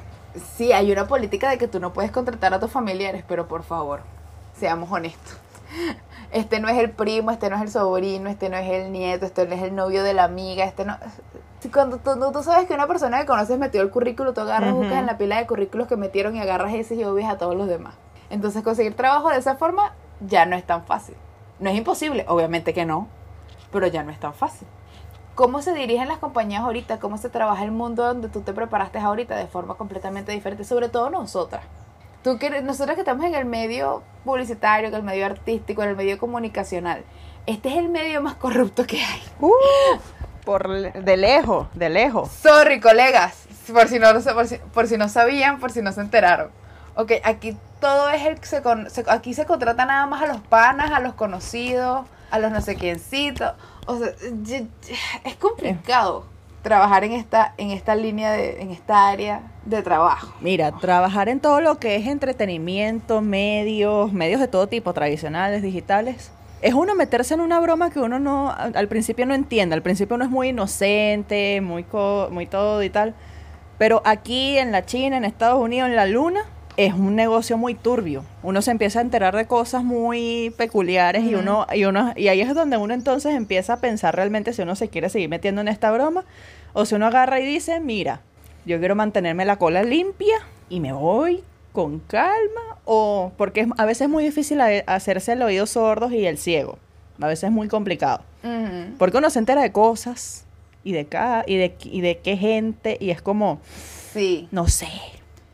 sí 0.55 0.71
hay 0.73 0.91
una 0.91 1.07
política 1.07 1.49
de 1.49 1.57
que 1.57 1.67
tú 1.67 1.79
no 1.79 1.93
puedes 1.93 2.11
contratar 2.11 2.53
a 2.53 2.59
tus 2.59 2.71
familiares, 2.71 3.23
pero 3.27 3.47
por 3.47 3.63
favor, 3.63 4.01
seamos 4.59 4.91
honestos. 4.91 5.37
Este 6.29 6.59
no 6.59 6.67
es 6.67 6.77
el 6.77 6.91
primo, 6.91 7.31
este 7.31 7.49
no 7.49 7.55
es 7.55 7.61
el 7.61 7.69
sobrino, 7.71 8.29
este 8.29 8.49
no 8.49 8.57
es 8.57 8.69
el 8.69 8.91
nieto, 8.91 9.25
este 9.25 9.47
no 9.47 9.55
es 9.55 9.61
el 9.61 9.73
novio 9.73 10.03
de 10.03 10.13
la 10.13 10.25
amiga, 10.25 10.65
este 10.65 10.83
no... 10.83 10.97
Cuando 11.73 11.97
tú, 11.99 12.11
tú- 12.33 12.43
sabes 12.43 12.67
que 12.67 12.73
una 12.73 12.85
persona 12.85 13.19
que 13.21 13.25
conoces 13.25 13.57
metió 13.57 13.81
el 13.81 13.89
currículo, 13.89 14.33
tú 14.33 14.41
agarras, 14.41 14.73
buscas 14.73 14.99
en 14.99 15.05
la 15.05 15.17
pila 15.17 15.37
de 15.37 15.47
currículos 15.47 15.87
que 15.87 15.95
metieron 15.95 16.35
y 16.35 16.41
agarras 16.41 16.73
ese 16.73 16.95
y 16.95 17.03
obvias 17.05 17.31
a 17.31 17.37
todos 17.37 17.55
los 17.55 17.67
demás. 17.67 17.93
Entonces 18.29 18.61
conseguir 18.61 18.93
trabajo 18.93 19.29
de 19.29 19.37
esa 19.37 19.55
forma 19.55 19.93
ya 20.19 20.45
no 20.45 20.57
es 20.57 20.65
tan 20.65 20.83
fácil. 20.83 21.15
No 21.59 21.69
es 21.69 21.77
imposible, 21.77 22.25
obviamente 22.27 22.73
que 22.73 22.85
no, 22.85 23.07
pero 23.71 23.87
ya 23.87 24.03
no 24.03 24.11
es 24.11 24.19
tan 24.19 24.33
fácil. 24.33 24.67
¿Cómo 25.35 25.61
se 25.61 25.73
dirigen 25.73 26.07
las 26.07 26.17
compañías 26.17 26.63
ahorita? 26.63 26.99
¿Cómo 26.99 27.17
se 27.17 27.29
trabaja 27.29 27.63
el 27.63 27.71
mundo 27.71 28.03
donde 28.03 28.27
tú 28.29 28.41
te 28.41 28.53
preparaste 28.53 28.97
ahorita 28.99 29.35
de 29.35 29.47
forma 29.47 29.75
completamente 29.75 30.31
diferente? 30.31 30.63
Sobre 30.63 30.89
todo 30.89 31.09
nosotras. 31.09 31.61
Tú 32.23 32.39
que, 32.39 32.61
nosotras 32.61 32.95
que 32.95 33.01
estamos 33.01 33.23
en 33.25 33.35
el 33.35 33.45
medio 33.45 34.01
publicitario, 34.25 34.89
en 34.89 34.95
el 34.95 35.03
medio 35.03 35.25
artístico, 35.27 35.83
en 35.83 35.89
el 35.89 35.95
medio 35.95 36.17
comunicacional. 36.17 37.03
Este 37.45 37.69
es 37.69 37.77
el 37.77 37.87
medio 37.89 38.21
más 38.21 38.33
corrupto 38.35 38.85
que 38.87 38.97
hay. 39.03 39.21
Uh, 39.39 39.51
por 40.43 40.67
de 40.67 41.17
lejos, 41.17 41.67
de 41.75 41.89
lejos. 41.89 42.29
Sorry, 42.31 42.79
colegas, 42.79 43.45
por 43.71 43.87
si 43.87 43.99
no, 43.99 44.07
por 44.33 44.47
si, 44.47 44.57
por 44.57 44.87
si 44.87 44.97
no 44.97 45.07
sabían, 45.07 45.59
por 45.59 45.71
si 45.71 45.81
no 45.81 45.91
se 45.91 46.01
enteraron. 46.01 46.49
Ok, 46.95 47.11
aquí 47.23 47.55
todo 47.79 48.09
es 48.09 48.25
el 48.25 48.39
que 48.39 48.45
se, 48.47 48.61
con- 48.63 48.89
se- 48.89 49.05
aquí 49.07 49.33
se 49.35 49.45
contrata 49.45 49.85
nada 49.85 50.07
más 50.07 50.23
a 50.23 50.27
los 50.27 50.41
panas, 50.41 50.91
a 50.91 50.99
los 50.99 51.13
conocidos, 51.13 52.05
a 52.31 52.39
los 52.39 52.51
no 52.51 52.61
sé 52.61 52.75
quiéncitos. 52.75 53.53
O 53.85 53.97
sea, 53.97 54.09
es 55.23 55.35
complicado 55.35 56.25
trabajar 56.61 57.03
en 57.05 57.13
esta, 57.13 57.53
en 57.57 57.71
esta 57.71 57.95
línea 57.95 58.31
de, 58.33 58.61
en 58.61 58.71
esta 58.71 59.07
área 59.07 59.41
de 59.63 59.81
trabajo. 59.81 60.33
Mira, 60.41 60.71
trabajar 60.73 61.29
en 61.29 61.39
todo 61.39 61.61
lo 61.61 61.79
que 61.79 61.95
es 61.95 62.07
entretenimiento, 62.07 63.21
medios, 63.21 64.11
medios 64.11 64.41
de 64.41 64.47
todo 64.49 64.67
tipo, 64.67 64.93
tradicionales, 64.93 65.61
digitales. 65.61 66.31
Es 66.61 66.73
uno 66.73 66.95
meterse 66.95 67.35
en 67.35 67.41
una 67.41 67.59
broma 67.59 67.91
que 67.91 67.99
uno 67.99 68.19
no, 68.19 68.51
al 68.51 68.87
principio 68.87 69.25
no 69.25 69.33
entiende. 69.35 69.75
Al 69.75 69.81
principio 69.83 70.15
uno 70.15 70.25
es 70.25 70.31
muy 70.31 70.49
inocente, 70.49 71.61
muy, 71.61 71.83
co- 71.83 72.27
muy 72.31 72.47
todo 72.47 72.83
y 72.83 72.89
tal. 72.89 73.13
Pero 73.77 74.01
aquí 74.03 74.57
en 74.57 74.71
la 74.71 74.85
China, 74.85 75.17
en 75.17 75.23
Estados 75.23 75.61
Unidos, 75.61 75.87
en 75.89 75.95
la 75.95 76.07
Luna, 76.07 76.41
es 76.77 76.93
un 76.93 77.15
negocio 77.15 77.57
muy 77.57 77.73
turbio. 77.73 78.23
Uno 78.43 78.61
se 78.61 78.71
empieza 78.71 78.99
a 78.99 79.01
enterar 79.01 79.35
de 79.35 79.47
cosas 79.47 79.83
muy 79.83 80.53
peculiares 80.57 81.23
y 81.23 81.33
uno, 81.35 81.65
y 81.73 81.85
uno, 81.85 82.13
y 82.15 82.27
ahí 82.27 82.39
es 82.41 82.53
donde 82.53 82.77
uno 82.77 82.93
entonces 82.93 83.33
empieza 83.33 83.73
a 83.73 83.77
pensar 83.77 84.15
realmente 84.15 84.53
si 84.53 84.61
uno 84.61 84.75
se 84.75 84.87
quiere 84.89 85.09
seguir 85.09 85.27
metiendo 85.29 85.61
en 85.61 85.67
esta 85.67 85.91
broma 85.91 86.23
o 86.73 86.85
si 86.85 86.93
uno 86.95 87.07
agarra 87.07 87.39
y 87.39 87.45
dice, 87.45 87.79
mira, 87.79 88.21
yo 88.65 88.77
quiero 88.79 88.95
mantenerme 88.95 89.43
la 89.45 89.57
cola 89.57 89.81
limpia 89.83 90.37
y 90.69 90.79
me 90.79 90.93
voy 90.93 91.43
con 91.71 91.99
calma 91.99 92.77
o 92.85 93.31
porque 93.37 93.67
a 93.77 93.85
veces 93.85 94.03
es 94.03 94.09
muy 94.09 94.23
difícil 94.23 94.61
hacerse 94.61 95.33
el 95.33 95.41
oído 95.41 95.65
sordos 95.65 96.11
y 96.11 96.25
el 96.25 96.37
ciego. 96.37 96.77
A 97.19 97.27
veces 97.27 97.45
es 97.45 97.51
muy 97.51 97.67
complicado. 97.67 98.21
Porque 98.99 99.17
uno 99.17 99.29
se 99.31 99.39
entera 99.39 99.61
de 99.63 99.71
cosas 99.71 100.45
y 100.83 100.91
de 100.93 101.05
cada 101.05 101.43
y 101.47 101.57
de, 101.57 101.75
y 101.83 102.01
de 102.01 102.19
qué 102.19 102.37
gente 102.37 102.97
y 102.99 103.09
es 103.09 103.21
como, 103.21 103.59
Sí. 104.13 104.47
no 104.51 104.67
sé, 104.67 104.87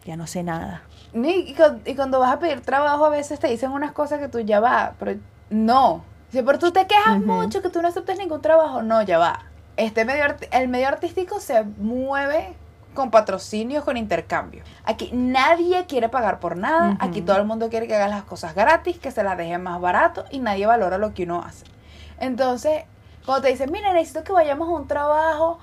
ya 0.05 0.15
no 0.17 0.27
sé 0.27 0.43
nada. 0.43 0.83
Ni- 1.13 1.51
Y, 1.51 1.55
y 1.85 1.95
cuando 1.95 2.19
vas 2.19 2.33
a 2.33 2.39
pedir 2.39 2.61
trabajo 2.61 3.05
a 3.05 3.09
veces 3.09 3.39
te 3.39 3.47
dicen 3.47 3.71
unas 3.71 3.91
cosas 3.91 4.19
que 4.19 4.27
tú 4.27 4.39
ya 4.39 4.59
va, 4.59 4.93
pero 4.99 5.19
no. 5.49 6.03
Dice, 6.31 6.43
pero 6.43 6.57
tú 6.59 6.71
te 6.71 6.87
quejas 6.87 7.19
mucho 7.25 7.61
que 7.61 7.69
tú 7.69 7.81
no 7.81 7.87
aceptas 7.87 8.17
ningún 8.17 8.41
trabajo. 8.41 8.81
No, 8.81 9.01
ya 9.03 9.17
va. 9.19 9.39
Este 9.77 10.05
medio 10.05 10.23
el 10.51 10.67
medio 10.67 10.87
artístico 10.87 11.39
se 11.39 11.63
mueve 11.63 12.55
con 12.95 13.09
patrocinios, 13.09 13.83
con 13.83 13.97
intercambio. 13.97 14.63
Aquí 14.85 15.09
nadie 15.13 15.85
quiere 15.87 16.09
pagar 16.09 16.39
por 16.39 16.57
nada. 16.57 16.91
Aquí 16.99 17.21
todo 17.25 17.37
el 17.37 17.45
mundo 17.45 17.69
quiere 17.69 17.87
que 17.87 17.95
hagas 17.95 18.09
las 18.11 18.23
cosas 18.23 18.53
gratis, 18.55 18.99
que 18.99 19.09
se 19.11 19.23
las 19.23 19.35
dejen 19.37 19.63
más 19.63 19.79
barato 19.81 20.25
y 20.31 20.39
nadie 20.39 20.65
valora 20.67 20.97
lo 20.99 21.13
que 21.13 21.23
uno 21.23 21.41
hace. 21.41 21.65
Entonces, 22.19 22.83
cuando 23.25 23.43
te 23.43 23.49
dicen, 23.49 23.71
mira, 23.71 23.93
necesito 23.93 24.23
que 24.23 24.31
vayamos 24.33 24.67
a 24.69 24.71
un 24.71 24.87
trabajo 24.87 25.59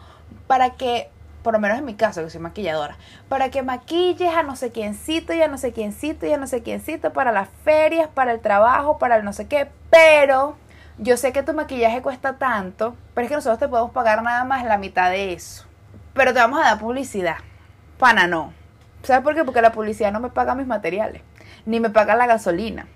para 0.46 0.70
que, 0.70 1.10
por 1.42 1.54
lo 1.54 1.60
menos 1.60 1.78
en 1.78 1.84
mi 1.84 1.94
caso, 1.94 2.22
que 2.22 2.30
soy 2.30 2.40
maquilladora, 2.40 2.96
para 3.28 3.50
que 3.50 3.62
maquilles 3.62 4.34
a 4.34 4.42
no 4.42 4.56
sé 4.56 4.70
quiéncito 4.70 5.32
y 5.32 5.42
a 5.42 5.48
no 5.48 5.58
sé 5.58 5.72
quiéncito 5.72 6.26
y 6.26 6.32
a 6.32 6.36
no 6.36 6.46
sé 6.46 6.62
quiéncito 6.62 7.12
para 7.12 7.32
las 7.32 7.48
ferias, 7.64 8.08
para 8.08 8.32
el 8.32 8.40
trabajo, 8.40 8.98
para 8.98 9.16
el 9.16 9.24
no 9.24 9.32
sé 9.32 9.46
qué, 9.46 9.68
pero 9.90 10.56
yo 10.98 11.16
sé 11.16 11.32
que 11.32 11.42
tu 11.42 11.54
maquillaje 11.54 12.02
cuesta 12.02 12.34
tanto, 12.34 12.94
pero 13.14 13.24
es 13.24 13.30
que 13.30 13.36
nosotros 13.36 13.58
te 13.58 13.68
podemos 13.68 13.90
pagar 13.92 14.22
nada 14.22 14.44
más 14.44 14.64
la 14.64 14.76
mitad 14.76 15.10
de 15.10 15.32
eso. 15.32 15.64
Pero 16.12 16.34
te 16.34 16.40
vamos 16.40 16.60
a 16.60 16.64
dar 16.64 16.78
publicidad. 16.78 17.36
Pana 17.98 18.26
no. 18.26 18.52
¿Sabes 19.02 19.22
por 19.22 19.34
qué? 19.34 19.44
Porque 19.44 19.62
la 19.62 19.72
publicidad 19.72 20.12
no 20.12 20.20
me 20.20 20.28
paga 20.28 20.54
mis 20.54 20.66
materiales, 20.66 21.22
ni 21.64 21.80
me 21.80 21.88
paga 21.88 22.16
la 22.16 22.26
gasolina, 22.26 22.86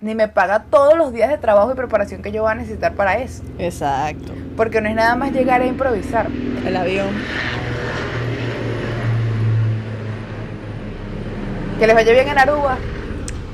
ni 0.00 0.14
me 0.14 0.28
paga 0.28 0.64
todos 0.70 0.96
los 0.96 1.12
días 1.12 1.28
de 1.28 1.36
trabajo 1.36 1.72
y 1.72 1.74
preparación 1.74 2.22
que 2.22 2.32
yo 2.32 2.42
voy 2.42 2.52
a 2.52 2.54
necesitar 2.54 2.94
para 2.94 3.18
eso. 3.18 3.42
Exacto. 3.58 4.32
Porque 4.56 4.80
no 4.80 4.88
es 4.88 4.94
nada 4.94 5.14
más 5.16 5.32
llegar 5.32 5.60
a 5.60 5.66
improvisar. 5.66 6.28
El 6.64 6.76
avión. 6.76 7.08
Que 11.80 11.86
les 11.86 11.94
vaya 11.96 12.12
bien 12.12 12.28
en 12.28 12.38
Aruba. 12.38 12.76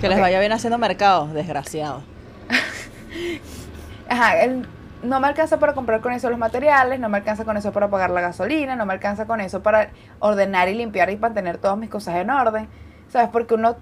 Que 0.00 0.08
les 0.08 0.20
vaya 0.20 0.40
bien 0.40 0.52
haciendo 0.52 0.78
mercado, 0.78 1.28
desgraciado. 1.28 2.02
Ajá, 4.08 4.40
el- 4.42 4.66
no 5.02 5.20
me 5.20 5.28
alcanza 5.28 5.58
para 5.58 5.74
comprar 5.74 6.00
con 6.00 6.12
eso 6.12 6.28
los 6.30 6.38
materiales, 6.38 6.98
no 6.98 7.08
me 7.08 7.18
alcanza 7.18 7.44
con 7.44 7.56
eso 7.56 7.70
para 7.72 7.88
pagar 7.88 8.10
la 8.10 8.20
gasolina, 8.20 8.74
no 8.74 8.84
me 8.86 8.92
alcanza 8.94 9.26
con 9.26 9.40
eso 9.40 9.62
para 9.62 9.90
ordenar 10.18 10.68
y 10.68 10.74
limpiar 10.74 11.08
y 11.10 11.16
mantener 11.16 11.58
todas 11.58 11.78
mis 11.78 11.88
cosas 11.88 12.16
en 12.16 12.30
orden. 12.30 12.66
¿Sabes? 13.12 13.28
Porque 13.30 13.54
uno, 13.54 13.76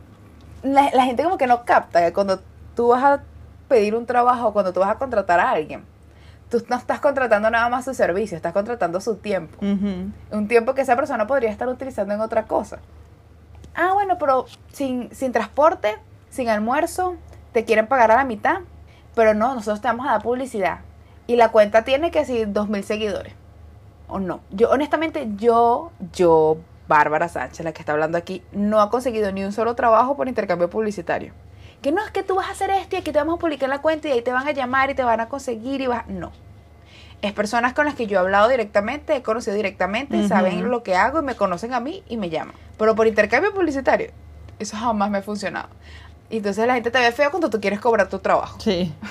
la, 0.63 0.91
la 0.93 1.05
gente 1.05 1.23
como 1.25 1.39
que 1.39 1.47
no 1.47 1.65
capta 1.65 2.05
que 2.05 2.13
cuando 2.13 2.41
tú 2.77 2.89
vas 2.89 3.03
a 3.03 3.23
pedir 3.69 3.95
un 3.95 4.05
trabajo, 4.05 4.53
cuando 4.53 4.75
tú 4.75 4.81
vas 4.81 4.91
a 4.91 4.97
contratar 4.97 5.41
a 5.41 5.51
alguien, 5.53 5.85
tú 6.51 6.63
no 6.69 6.77
estás 6.77 7.01
contratando 7.01 7.51
nada 7.51 7.71
más 7.71 7.87
su 7.87 7.95
servicio, 7.95 8.37
estás 8.37 8.53
contratando 8.53 9.01
su 9.01 9.17
tiempo. 9.17 9.57
Ujú. 9.65 10.11
Un 10.37 10.49
tiempo 10.49 10.75
que 10.75 10.83
esa 10.83 10.97
persona 10.97 11.27
podría 11.27 11.51
estar 11.51 11.69
utilizando 11.69 12.13
en 12.13 12.21
otra 12.21 12.43
cosa. 12.45 12.79
Ah, 13.75 13.93
bueno, 13.93 14.19
pero 14.19 14.47
sin, 14.73 15.15
sin 15.15 15.33
transporte, 15.33 15.97
sin 16.31 16.49
almuerzo, 16.49 17.17
te 17.53 17.65
quieren 17.65 17.87
pagar 17.87 18.11
a 18.13 18.17
la 18.17 18.25
mitad. 18.25 18.61
Pero 19.15 19.35
no, 19.35 19.55
nosotros 19.55 19.81
te 19.81 19.89
vamos 19.89 20.07
a 20.07 20.13
dar 20.13 20.23
publicidad. 20.23 20.81
Y 21.27 21.37
la 21.37 21.51
cuenta 21.51 21.85
tiene 21.85 22.11
que 22.11 22.47
dos 22.47 22.69
mil 22.69 22.85
seguidores. 22.85 23.35
O 24.09 24.19
no. 24.19 24.41
Yo, 24.51 24.71
honestamente, 24.71 25.29
yo, 25.37 25.93
yo, 26.13 26.59
Bárbara 26.89 27.29
Sánchez, 27.29 27.65
la 27.65 27.73
que 27.73 27.81
está 27.81 27.93
hablando 27.93 28.19
aquí, 28.19 28.43
no 28.53 28.81
ha 28.81 28.91
conseguido 28.91 29.33
ni 29.33 29.45
un 29.45 29.53
solo 29.53 29.75
trabajo 29.75 30.17
por 30.17 30.29
intercambio 30.29 30.69
publicitario. 30.69 31.33
Que 31.81 31.93
no 31.93 32.03
es 32.05 32.11
que 32.11 32.23
tú 32.23 32.35
vas 32.35 32.49
a 32.49 32.53
hacer 32.53 32.71
esto 32.71 32.97
y 32.97 32.99
aquí 33.01 33.13
te 33.13 33.19
vamos 33.19 33.37
a 33.37 33.39
publicar 33.39 33.69
la 33.69 33.81
cuenta 33.83 34.09
y 34.09 34.13
ahí 34.13 34.23
te 34.23 34.33
van 34.33 34.47
a 34.47 34.53
llamar 34.53 34.91
y 34.91 34.95
te 34.95 35.05
van 35.05 35.21
a 35.21 35.29
conseguir 35.29 35.81
y 35.81 35.87
vas. 35.87 36.07
No 36.09 36.33
es 37.27 37.33
personas 37.33 37.73
con 37.73 37.87
las 37.87 37.95
que 37.95 38.07
yo 38.07 38.17
he 38.19 38.21
hablado 38.21 38.49
directamente, 38.49 39.17
he 39.17 39.23
conocido 39.23 39.57
directamente, 39.57 40.19
Ujú. 40.19 40.29
saben 40.29 40.69
lo 40.71 40.83
que 40.83 40.95
hago 40.97 41.21
y 41.21 41.23
me 41.23 41.35
conocen 41.37 41.73
a 41.75 41.81
mí 41.81 42.03
y 42.09 42.17
me 42.17 42.31
llaman. 42.31 42.55
Pero 42.79 42.95
por 42.95 43.07
intercambio 43.07 43.53
publicitario, 43.55 44.11
eso 44.59 44.77
jamás 44.77 45.11
me 45.11 45.19
ha 45.19 45.23
funcionado. 45.23 45.69
Y 46.31 46.39
entonces 46.39 46.67
la 46.67 46.75
gente 46.75 46.91
te 46.91 46.99
ve 46.99 47.13
feo 47.13 47.31
cuando 47.31 47.51
tú 47.51 47.61
quieres 47.61 47.81
cobrar 47.81 48.09
tu 48.09 48.19
trabajo. 48.19 48.59
Sí. 48.61 48.93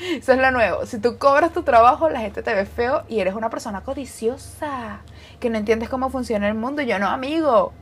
Eso 0.00 0.32
es 0.32 0.38
lo 0.38 0.50
nuevo. 0.50 0.84
Si 0.86 0.98
tú 0.98 1.18
cobras 1.18 1.52
tu 1.52 1.62
trabajo, 1.62 2.08
la 2.10 2.18
gente 2.20 2.42
te 2.42 2.52
ve 2.52 2.66
feo 2.66 3.04
y 3.08 3.20
eres 3.20 3.34
una 3.34 3.48
persona 3.48 3.82
codiciosa, 3.82 4.98
que 5.40 5.50
no 5.50 5.56
entiendes 5.58 5.88
cómo 5.88 6.10
funciona 6.10 6.48
el 6.48 6.54
mundo. 6.54 6.82
Yo 6.82 6.98
no, 6.98 7.06
amigo. 7.08 7.72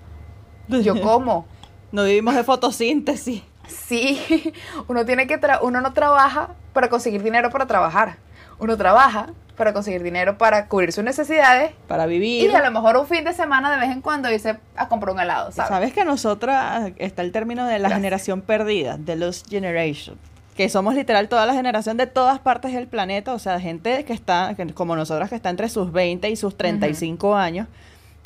Yo 0.68 1.00
como. 1.02 1.46
No 1.90 2.04
vivimos 2.04 2.34
de 2.34 2.44
fotosíntesis. 2.44 3.42
Sí, 3.66 4.52
uno 4.88 5.04
tiene 5.06 5.26
que 5.26 5.40
tra- 5.40 5.60
uno 5.62 5.80
no 5.80 5.92
trabaja 5.94 6.50
para 6.74 6.88
conseguir 6.90 7.22
dinero 7.22 7.50
para 7.50 7.66
trabajar. 7.66 8.16
Uno 8.62 8.76
trabaja 8.76 9.30
para 9.56 9.72
conseguir 9.72 10.02
dinero 10.04 10.38
para 10.38 10.66
cubrir 10.68 10.92
sus 10.92 11.02
necesidades 11.04 11.72
Para 11.88 12.06
vivir. 12.06 12.48
y 12.48 12.54
a 12.54 12.62
lo 12.62 12.70
mejor 12.70 12.96
un 12.96 13.06
fin 13.08 13.24
de 13.24 13.32
semana 13.34 13.70
de 13.72 13.78
vez 13.78 13.90
en 13.90 14.00
cuando 14.00 14.30
irse 14.30 14.56
a 14.76 14.88
comprar 14.88 15.12
un 15.14 15.20
helado, 15.20 15.50
¿sabes? 15.50 15.68
¿Sabes 15.68 15.92
que 15.92 16.04
nosotras 16.04 16.92
está 16.96 17.22
el 17.22 17.32
término 17.32 17.66
de 17.66 17.72
la 17.74 17.88
Gracias. 17.88 17.98
generación 17.98 18.40
perdida, 18.40 18.96
de 18.98 19.16
los 19.16 19.44
generation? 19.48 20.16
Que 20.56 20.68
somos 20.68 20.94
literal 20.94 21.28
toda 21.28 21.44
la 21.44 21.54
generación 21.54 21.96
de 21.96 22.06
todas 22.06 22.38
partes 22.38 22.72
del 22.72 22.86
planeta, 22.86 23.34
o 23.34 23.38
sea, 23.40 23.58
gente 23.58 24.04
que 24.04 24.12
está, 24.12 24.54
que- 24.56 24.72
como 24.74 24.94
nosotras, 24.96 25.28
que 25.28 25.34
está 25.34 25.50
entre 25.50 25.68
sus 25.68 25.90
20 25.92 26.30
y 26.30 26.36
sus 26.36 26.56
35 26.56 27.34
años, 27.34 27.66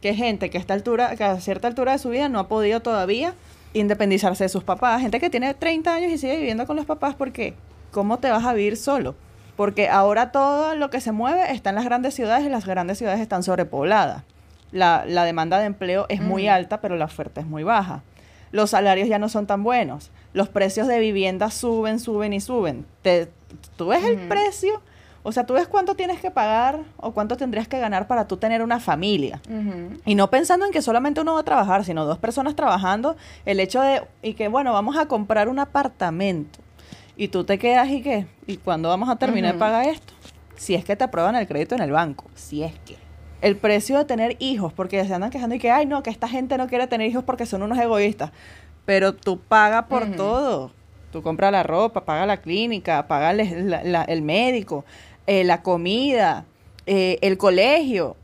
que 0.02 0.14
gente 0.14 0.50
que 0.50 0.58
a, 0.58 0.60
esta 0.60 0.74
altura, 0.74 1.16
que 1.16 1.24
a 1.24 1.40
cierta 1.40 1.66
altura 1.66 1.92
de 1.92 1.98
su 1.98 2.10
vida 2.10 2.28
no 2.28 2.38
ha 2.40 2.46
podido 2.48 2.80
todavía 2.80 3.32
independizarse 3.72 4.44
de 4.44 4.48
sus 4.48 4.64
papás, 4.64 5.00
gente 5.00 5.18
que 5.18 5.30
tiene 5.30 5.54
30 5.54 5.94
años 5.94 6.12
y 6.12 6.18
sigue 6.18 6.36
viviendo 6.36 6.66
con 6.66 6.76
los 6.76 6.84
papás 6.86 7.14
porque 7.14 7.54
¿cómo 7.90 8.18
te 8.18 8.30
vas 8.30 8.44
a 8.44 8.52
vivir 8.52 8.76
solo? 8.76 9.14
Porque 9.56 9.88
ahora 9.88 10.32
todo 10.32 10.74
lo 10.74 10.90
que 10.90 11.00
se 11.00 11.12
mueve 11.12 11.52
está 11.52 11.70
en 11.70 11.76
las 11.76 11.84
grandes 11.84 12.14
ciudades 12.14 12.44
y 12.44 12.48
las 12.48 12.66
grandes 12.66 12.98
ciudades 12.98 13.20
están 13.20 13.42
sobrepobladas. 13.42 14.22
La, 14.72 15.04
la 15.06 15.24
demanda 15.24 15.58
de 15.58 15.64
empleo 15.66 16.06
es 16.08 16.20
muy 16.20 16.44
Ujú. 16.44 16.52
alta, 16.54 16.80
pero 16.80 16.96
la 16.96 17.06
oferta 17.06 17.40
es 17.40 17.46
muy 17.46 17.62
baja. 17.62 18.02
Los 18.52 18.70
salarios 18.70 19.08
ya 19.08 19.18
no 19.18 19.28
son 19.28 19.46
tan 19.46 19.62
buenos. 19.62 20.10
Los 20.32 20.48
precios 20.48 20.86
de 20.86 20.98
vivienda 20.98 21.50
suben, 21.50 21.98
suben 21.98 22.32
y 22.32 22.40
suben. 22.40 22.84
Te, 23.02 23.28
¿Tú 23.76 23.88
ves 23.88 24.04
el 24.04 24.28
precio? 24.28 24.82
O 25.22 25.32
sea, 25.32 25.44
tú 25.44 25.54
ves 25.54 25.66
cuánto 25.66 25.96
tienes 25.96 26.20
que 26.20 26.30
pagar 26.30 26.80
o 26.98 27.12
cuánto 27.12 27.36
tendrías 27.36 27.66
que 27.66 27.80
ganar 27.80 28.06
para 28.06 28.28
tú 28.28 28.36
tener 28.36 28.62
una 28.62 28.78
familia. 28.78 29.40
Y 30.04 30.14
no 30.14 30.30
pensando 30.30 30.66
en 30.66 30.72
que 30.72 30.82
solamente 30.82 31.20
uno 31.20 31.34
va 31.34 31.40
a 31.40 31.44
trabajar, 31.44 31.84
sino 31.84 32.04
dos 32.04 32.18
personas 32.18 32.54
trabajando, 32.54 33.16
el 33.44 33.58
hecho 33.58 33.80
de, 33.80 34.02
y 34.22 34.34
que 34.34 34.46
bueno, 34.46 34.72
vamos 34.72 34.96
a 34.96 35.06
comprar 35.06 35.48
un 35.48 35.58
apartamento. 35.58 36.60
Y 37.16 37.28
tú 37.28 37.44
te 37.44 37.58
quedas 37.58 37.88
y 37.88 38.02
qué, 38.02 38.26
y 38.46 38.58
cuándo 38.58 38.88
vamos 38.90 39.08
a 39.08 39.16
terminar 39.16 39.54
de 39.54 39.58
pagar 39.58 39.86
esto. 39.88 40.12
Si 40.56 40.74
es 40.74 40.84
que 40.84 40.96
te 40.96 41.04
aprueban 41.04 41.34
el 41.36 41.46
crédito 41.46 41.74
en 41.74 41.82
el 41.82 41.90
banco, 41.92 42.24
si 42.34 42.62
es 42.62 42.72
que. 42.80 42.96
El 43.42 43.56
precio 43.56 43.98
de 43.98 44.04
tener 44.06 44.36
hijos, 44.38 44.72
porque 44.72 45.04
se 45.04 45.12
andan 45.14 45.30
quejando 45.30 45.54
y 45.54 45.58
que, 45.58 45.70
ay, 45.70 45.86
no, 45.86 46.02
que 46.02 46.10
esta 46.10 46.28
gente 46.28 46.56
no 46.56 46.66
quiere 46.66 46.86
tener 46.86 47.08
hijos 47.10 47.24
porque 47.24 47.44
son 47.46 47.62
unos 47.62 47.78
egoístas. 47.78 48.30
Pero 48.86 49.14
tú 49.14 49.38
pagas 49.40 49.84
por 49.84 50.02
todo. 50.16 50.72
Tú 51.12 51.22
compras 51.22 51.52
la 51.52 51.62
ropa, 51.62 52.04
pagas 52.04 52.26
la 52.26 52.38
clínica, 52.38 53.06
pagas 53.06 53.36
la- 53.36 53.82
la- 53.84 54.04
el 54.04 54.22
médico, 54.22 54.84
eh, 55.26 55.44
la 55.44 55.62
comida, 55.62 56.44
eh, 56.86 57.18
el 57.20 57.36
colegio. 57.38 58.16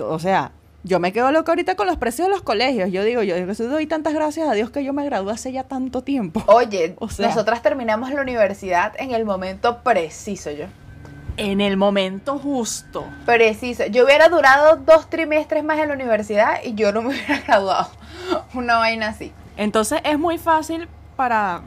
O 0.00 0.18
sea, 0.18 0.52
yo 0.84 1.00
me 1.00 1.12
quedo 1.12 1.32
loca 1.32 1.50
ahorita 1.50 1.74
con 1.76 1.86
los 1.86 1.96
precios 1.96 2.28
de 2.28 2.32
los 2.34 2.42
colegios. 2.42 2.92
Yo 2.92 3.02
digo, 3.04 3.22
yo, 3.22 3.36
yo 3.36 3.68
doy 3.68 3.86
tantas 3.86 4.12
gracias 4.14 4.48
a 4.48 4.52
Dios 4.52 4.70
que 4.70 4.84
yo 4.84 4.92
me 4.92 5.04
gradué 5.04 5.32
hace 5.32 5.50
ya 5.50 5.64
tanto 5.64 6.02
tiempo. 6.02 6.42
Oye, 6.46 6.94
O 7.00 7.08
sea- 7.08 7.26
nosotras 7.28 7.62
terminamos 7.62 8.10
la 8.10 8.20
universidad 8.20 8.92
en 8.98 9.12
el 9.12 9.24
momento 9.24 9.78
preciso, 9.82 10.50
yo. 10.50 10.66
En 11.36 11.60
el 11.60 11.76
momento 11.76 12.38
justo. 12.38 13.04
Preciso. 13.26 13.86
Yo 13.86 14.04
hubiera 14.04 14.28
durado 14.28 14.76
dos 14.76 15.10
trimestres 15.10 15.64
más 15.64 15.78
en 15.80 15.88
la 15.88 15.94
universidad 15.94 16.60
y 16.62 16.74
yo 16.74 16.92
no 16.92 17.02
me 17.02 17.08
hubiera 17.08 17.40
graduado. 17.46 17.88
Una 18.54 18.76
vaina 18.76 19.08
así. 19.08 19.32
Entonces 19.56 20.00
es 20.04 20.18
muy 20.18 20.38
fácil 20.38 20.86
para, 21.16 21.62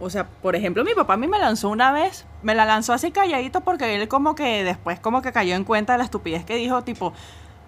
o 0.00 0.10
sea, 0.10 0.26
por 0.42 0.56
ejemplo, 0.56 0.82
mi 0.82 0.94
papá 0.94 1.14
a 1.14 1.16
mí 1.16 1.28
me 1.28 1.38
lanzó 1.38 1.68
una 1.68 1.92
vez, 1.92 2.24
me 2.42 2.54
la 2.54 2.64
lanzó 2.64 2.94
así 2.94 3.10
calladito 3.12 3.60
porque 3.60 3.94
él 3.94 4.08
como 4.08 4.34
que 4.34 4.64
después 4.64 4.98
como 4.98 5.22
que 5.22 5.30
cayó 5.32 5.54
en 5.54 5.64
cuenta 5.64 5.92
de 5.92 5.98
la 5.98 6.04
estupidez 6.04 6.44
que 6.44 6.56
dijo, 6.56 6.82
tipo, 6.82 7.12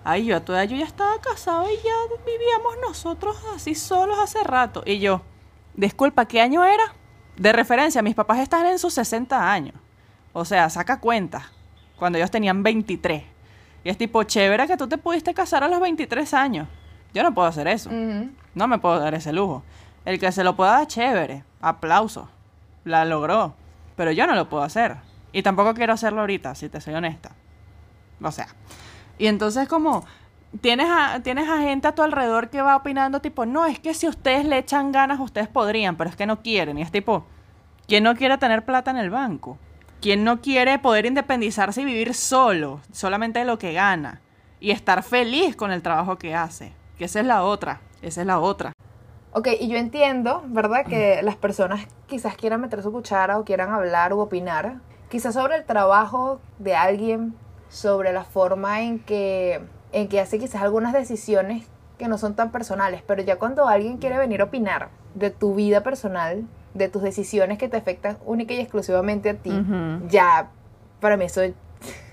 ay, 0.05 0.27
yo 0.27 0.37
a 0.37 0.41
tu 0.41 0.53
edad 0.53 0.65
yo 0.65 0.77
ya 0.77 0.85
estaba 0.85 1.21
casado 1.21 1.65
y 1.71 1.77
ya 1.77 1.95
vivíamos 2.25 2.75
nosotros 2.87 3.37
así 3.55 3.75
solos 3.75 4.19
hace 4.19 4.43
rato. 4.45 4.83
Y 4.87 4.99
yo, 4.99 5.23
disculpa, 5.75 6.27
¿qué 6.27 6.41
año 6.41 6.65
era? 6.65 6.95
De 7.37 7.53
referencia, 7.53 8.03
mis 8.03 8.15
papás 8.15 8.39
están 8.41 8.67
en 8.67 8.79
sus 8.79 8.95
60 8.95 9.53
años. 9.53 9.75
O 10.33 10.45
sea, 10.45 10.69
saca 10.71 11.01
cuenta, 11.01 11.51
cuando 11.99 12.19
ellos 12.19 12.31
tenían 12.31 12.63
23. 12.63 13.23
Y 13.85 13.89
es 13.89 13.99
tipo, 13.99 14.23
chévere 14.23 14.67
que 14.67 14.77
tú 14.77 14.89
te 14.89 14.99
pudiste 14.99 15.35
casar 15.35 15.65
a 15.65 15.69
los 15.69 15.81
23 15.81 16.35
años. 16.35 16.69
Yo 17.15 17.23
no 17.23 17.33
puedo 17.33 17.49
hacer 17.49 17.69
eso. 17.69 17.91
No 18.55 18.69
me 18.69 18.79
puedo 18.79 18.99
dar 18.99 19.15
ese 19.15 19.33
lujo. 19.33 19.63
El 20.05 20.19
que 20.19 20.31
se 20.33 20.45
lo 20.45 20.57
pueda 20.57 20.73
dar, 20.73 20.87
chévere. 20.87 21.45
Aplauso. 21.61 22.29
La 22.85 23.05
logró. 23.05 23.55
Pero 23.97 24.13
yo 24.13 24.27
no 24.27 24.35
lo 24.35 24.49
puedo 24.49 24.63
hacer. 24.63 24.97
Y 25.33 25.43
tampoco 25.43 25.75
quiero 25.75 25.93
hacerlo 25.93 26.21
ahorita, 26.21 26.55
si 26.55 26.69
te 26.69 26.81
soy 26.81 26.95
honesta. 26.95 27.33
O 28.23 28.31
sea. 28.31 28.49
Y 29.19 29.27
entonces 29.27 29.69
como 29.69 30.05
tienes 30.61 30.89
a, 30.91 31.21
tienes 31.23 31.49
a 31.49 31.59
gente 31.59 31.89
a 31.89 31.95
tu 31.95 32.03
alrededor 32.03 32.49
que 32.51 32.63
va 32.63 32.77
opinando 32.77 33.21
tipo, 33.21 33.47
no, 33.47 33.67
es 33.67 33.79
que 33.79 33.95
si 33.95 34.09
ustedes 34.09 34.45
le 34.45 34.59
echan 34.59 34.93
ganas, 34.93 35.21
ustedes 35.21 35.49
podrían, 35.49 35.97
pero 35.97 36.11
es 36.11 36.17
que 36.17 36.27
no 36.27 36.43
quieren. 36.43 36.79
Y 36.79 36.83
es 36.83 36.91
tipo, 36.91 37.25
¿quién 37.87 38.05
no 38.05 38.15
quiere 38.17 38.39
tener 38.39 38.65
plata 38.65 38.91
en 38.91 38.97
el 38.97 39.11
banco? 39.11 39.59
¿Quién 40.01 40.25
no 40.25 40.41
quiere 40.41 40.79
poder 40.79 41.07
independizarse 41.07 41.83
y 41.83 41.85
vivir 41.85 42.15
solo, 42.15 42.81
solamente 42.93 43.41
de 43.41 43.45
lo 43.45 43.59
que 43.59 43.73
gana? 43.73 44.21
Y 44.61 44.71
estar 44.71 45.03
feliz 45.03 45.57
con 45.57 45.73
el 45.73 45.83
trabajo 45.83 46.19
que 46.19 46.35
hace. 46.35 46.73
Que 46.97 47.05
esa 47.05 47.21
es 47.21 47.27
la 47.27 47.43
otra. 47.43 47.81
Esa 48.01 48.21
es 48.21 48.27
la 48.27 48.39
otra. 48.39 48.73
Ok, 49.33 49.49
y 49.61 49.69
yo 49.69 49.77
entiendo, 49.77 50.43
¿verdad? 50.47 50.87
Que 50.87 51.21
las 51.23 51.37
personas 51.37 51.87
quizás 52.07 52.37
quieran 52.37 52.61
meter 52.61 52.83
su 52.83 52.91
cuchara 52.93 53.39
o 53.39 53.45
quieran 53.45 53.73
hablar 53.73 54.13
o 54.13 54.21
opinar, 54.21 54.77
quizás 55.11 55.35
sobre 55.35 55.57
el 55.57 55.65
trabajo 55.65 56.41
de 56.59 56.75
alguien, 56.75 57.35
sobre 57.69 58.13
la 58.13 58.25
forma 58.25 58.83
en 58.83 58.99
que, 58.99 59.61
en 59.93 60.09
que 60.09 60.21
hace 60.21 60.39
quizás 60.39 60.63
algunas 60.63 60.93
decisiones 60.93 61.67
que 61.99 62.09
no 62.09 62.17
son 62.17 62.35
tan 62.35 62.51
personales, 62.51 63.03
pero 63.07 63.23
ya 63.23 63.37
cuando 63.37 63.67
alguien 63.67 63.99
quiere 63.99 64.19
venir 64.19 64.41
a 64.41 64.45
opinar 64.45 64.89
de 65.15 65.31
tu 65.31 65.55
vida 65.55 65.83
personal, 65.83 66.45
de 66.75 66.89
tus 66.89 67.03
decisiones 67.03 67.59
que 67.59 67.69
te 67.69 67.77
afectan 67.77 68.19
única 68.25 68.55
y 68.55 68.61
exclusivamente 68.61 69.31
a 69.31 69.35
ti, 69.35 69.53
ya, 70.09 70.49
para 71.01 71.17
mí 71.17 71.25
eso, 71.25 71.43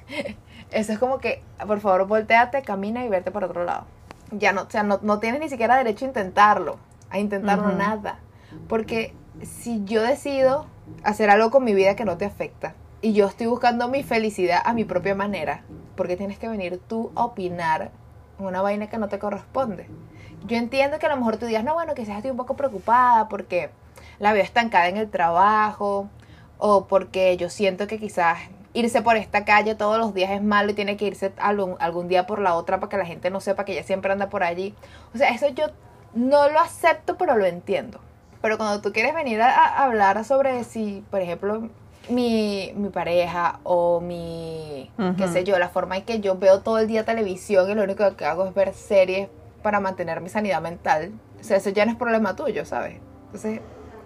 eso 0.71 0.91
es 0.91 0.99
como 0.99 1.19
que, 1.19 1.43
por 1.67 1.79
favor, 1.79 2.07
volteate, 2.07 2.63
camina 2.63 3.05
y 3.05 3.09
vete 3.09 3.31
para 3.31 3.45
otro 3.45 3.63
lado. 3.63 3.85
Ya 4.31 4.53
no, 4.53 4.63
o 4.63 4.69
sea, 4.69 4.81
no, 4.83 4.99
no 5.03 5.19
tienes 5.19 5.39
ni 5.39 5.49
siquiera 5.49 5.77
derecho 5.77 6.05
a 6.05 6.07
intentarlo, 6.07 6.77
a 7.11 7.19
intentarlo 7.19 7.71
nada. 7.71 8.19
Porque 8.67 9.13
si 9.43 9.83
yo 9.85 10.01
decido 10.01 10.65
hacer 11.03 11.29
algo 11.29 11.51
con 11.51 11.63
mi 11.63 11.75
vida 11.75 11.95
que 11.95 12.05
no 12.05 12.17
te 12.17 12.25
afecta 12.25 12.73
y 13.05 13.13
yo 13.13 13.27
estoy 13.27 13.45
buscando 13.45 13.87
mi 13.87 14.01
felicidad 14.01 14.63
a 14.65 14.73
mi 14.73 14.83
propia 14.83 15.13
manera, 15.13 15.61
porque 15.95 16.17
tienes 16.17 16.39
que 16.39 16.47
venir 16.47 16.81
tú 16.87 17.11
a 17.13 17.25
opinar 17.25 17.91
una 18.39 18.63
vaina 18.63 18.89
que 18.89 18.97
no 18.97 19.09
te 19.09 19.19
corresponde? 19.19 19.87
Yo 20.47 20.57
entiendo 20.57 20.97
que 20.97 21.05
a 21.05 21.09
lo 21.09 21.17
mejor 21.17 21.37
tú 21.37 21.45
digas, 21.45 21.63
no, 21.63 21.75
bueno, 21.75 21.93
quizás 21.93 22.15
estoy 22.15 22.31
un 22.31 22.37
poco 22.37 22.55
preocupada 22.55 23.29
porque 23.29 23.69
la 24.17 24.33
veo 24.33 24.41
estancada 24.41 24.87
en 24.87 24.97
el 24.97 25.07
trabajo 25.07 26.09
o 26.57 26.87
porque 26.87 27.37
yo 27.37 27.51
siento 27.51 27.85
que 27.85 27.99
quizás 27.99 28.39
irse 28.73 29.03
por 29.03 29.17
esta 29.17 29.45
calle 29.45 29.75
todos 29.75 29.99
los 29.99 30.15
días 30.15 30.31
es 30.31 30.41
malo 30.41 30.71
y 30.71 30.73
tiene 30.73 30.97
que 30.97 31.05
irse 31.05 31.31
algún, 31.37 31.75
algún 31.79 32.07
día 32.07 32.25
por 32.25 32.39
la 32.39 32.55
otra 32.55 32.79
para 32.79 32.89
que 32.89 32.97
la 32.97 33.05
gente 33.05 33.29
no 33.29 33.39
sepa 33.39 33.65
que 33.65 33.73
ella 33.73 33.83
siempre 33.83 34.13
anda 34.13 34.31
por 34.31 34.41
allí. 34.41 34.73
O 35.13 35.19
sea, 35.19 35.29
eso 35.29 35.47
yo 35.49 35.67
no 36.15 36.49
lo 36.49 36.59
acepto, 36.59 37.19
pero 37.19 37.37
lo 37.37 37.45
entiendo. 37.45 37.99
Pero 38.41 38.57
cuando 38.57 38.81
tú 38.81 38.91
quieres 38.91 39.13
venir 39.13 39.43
a, 39.43 39.53
a 39.53 39.83
hablar 39.83 40.25
sobre 40.25 40.63
si, 40.63 41.03
por 41.11 41.21
ejemplo, 41.21 41.69
mi, 42.09 42.71
mi 42.75 42.89
pareja 42.89 43.59
o 43.63 43.99
mi, 44.01 44.91
qué 45.17 45.27
sé 45.27 45.43
yo, 45.43 45.57
la 45.59 45.69
forma 45.69 45.97
en 45.97 46.03
que 46.03 46.19
yo 46.19 46.37
veo 46.37 46.61
todo 46.61 46.79
el 46.79 46.87
día 46.87 47.05
televisión 47.05 47.69
y 47.69 47.75
lo 47.75 47.83
único 47.83 48.15
que 48.15 48.25
hago 48.25 48.45
es 48.45 48.53
ver 48.53 48.73
series 48.73 49.29
para 49.61 49.79
mantener 49.79 50.21
mi 50.21 50.29
sanidad 50.29 50.61
mental, 50.61 51.11
o 51.39 51.43
sea, 51.43 51.57
eso 51.57 51.69
ya 51.69 51.85
no 51.85 51.91
es 51.91 51.97
problema 51.97 52.35
tuyo, 52.35 52.65
¿sabes? 52.65 52.99
Entonces, 53.25 53.61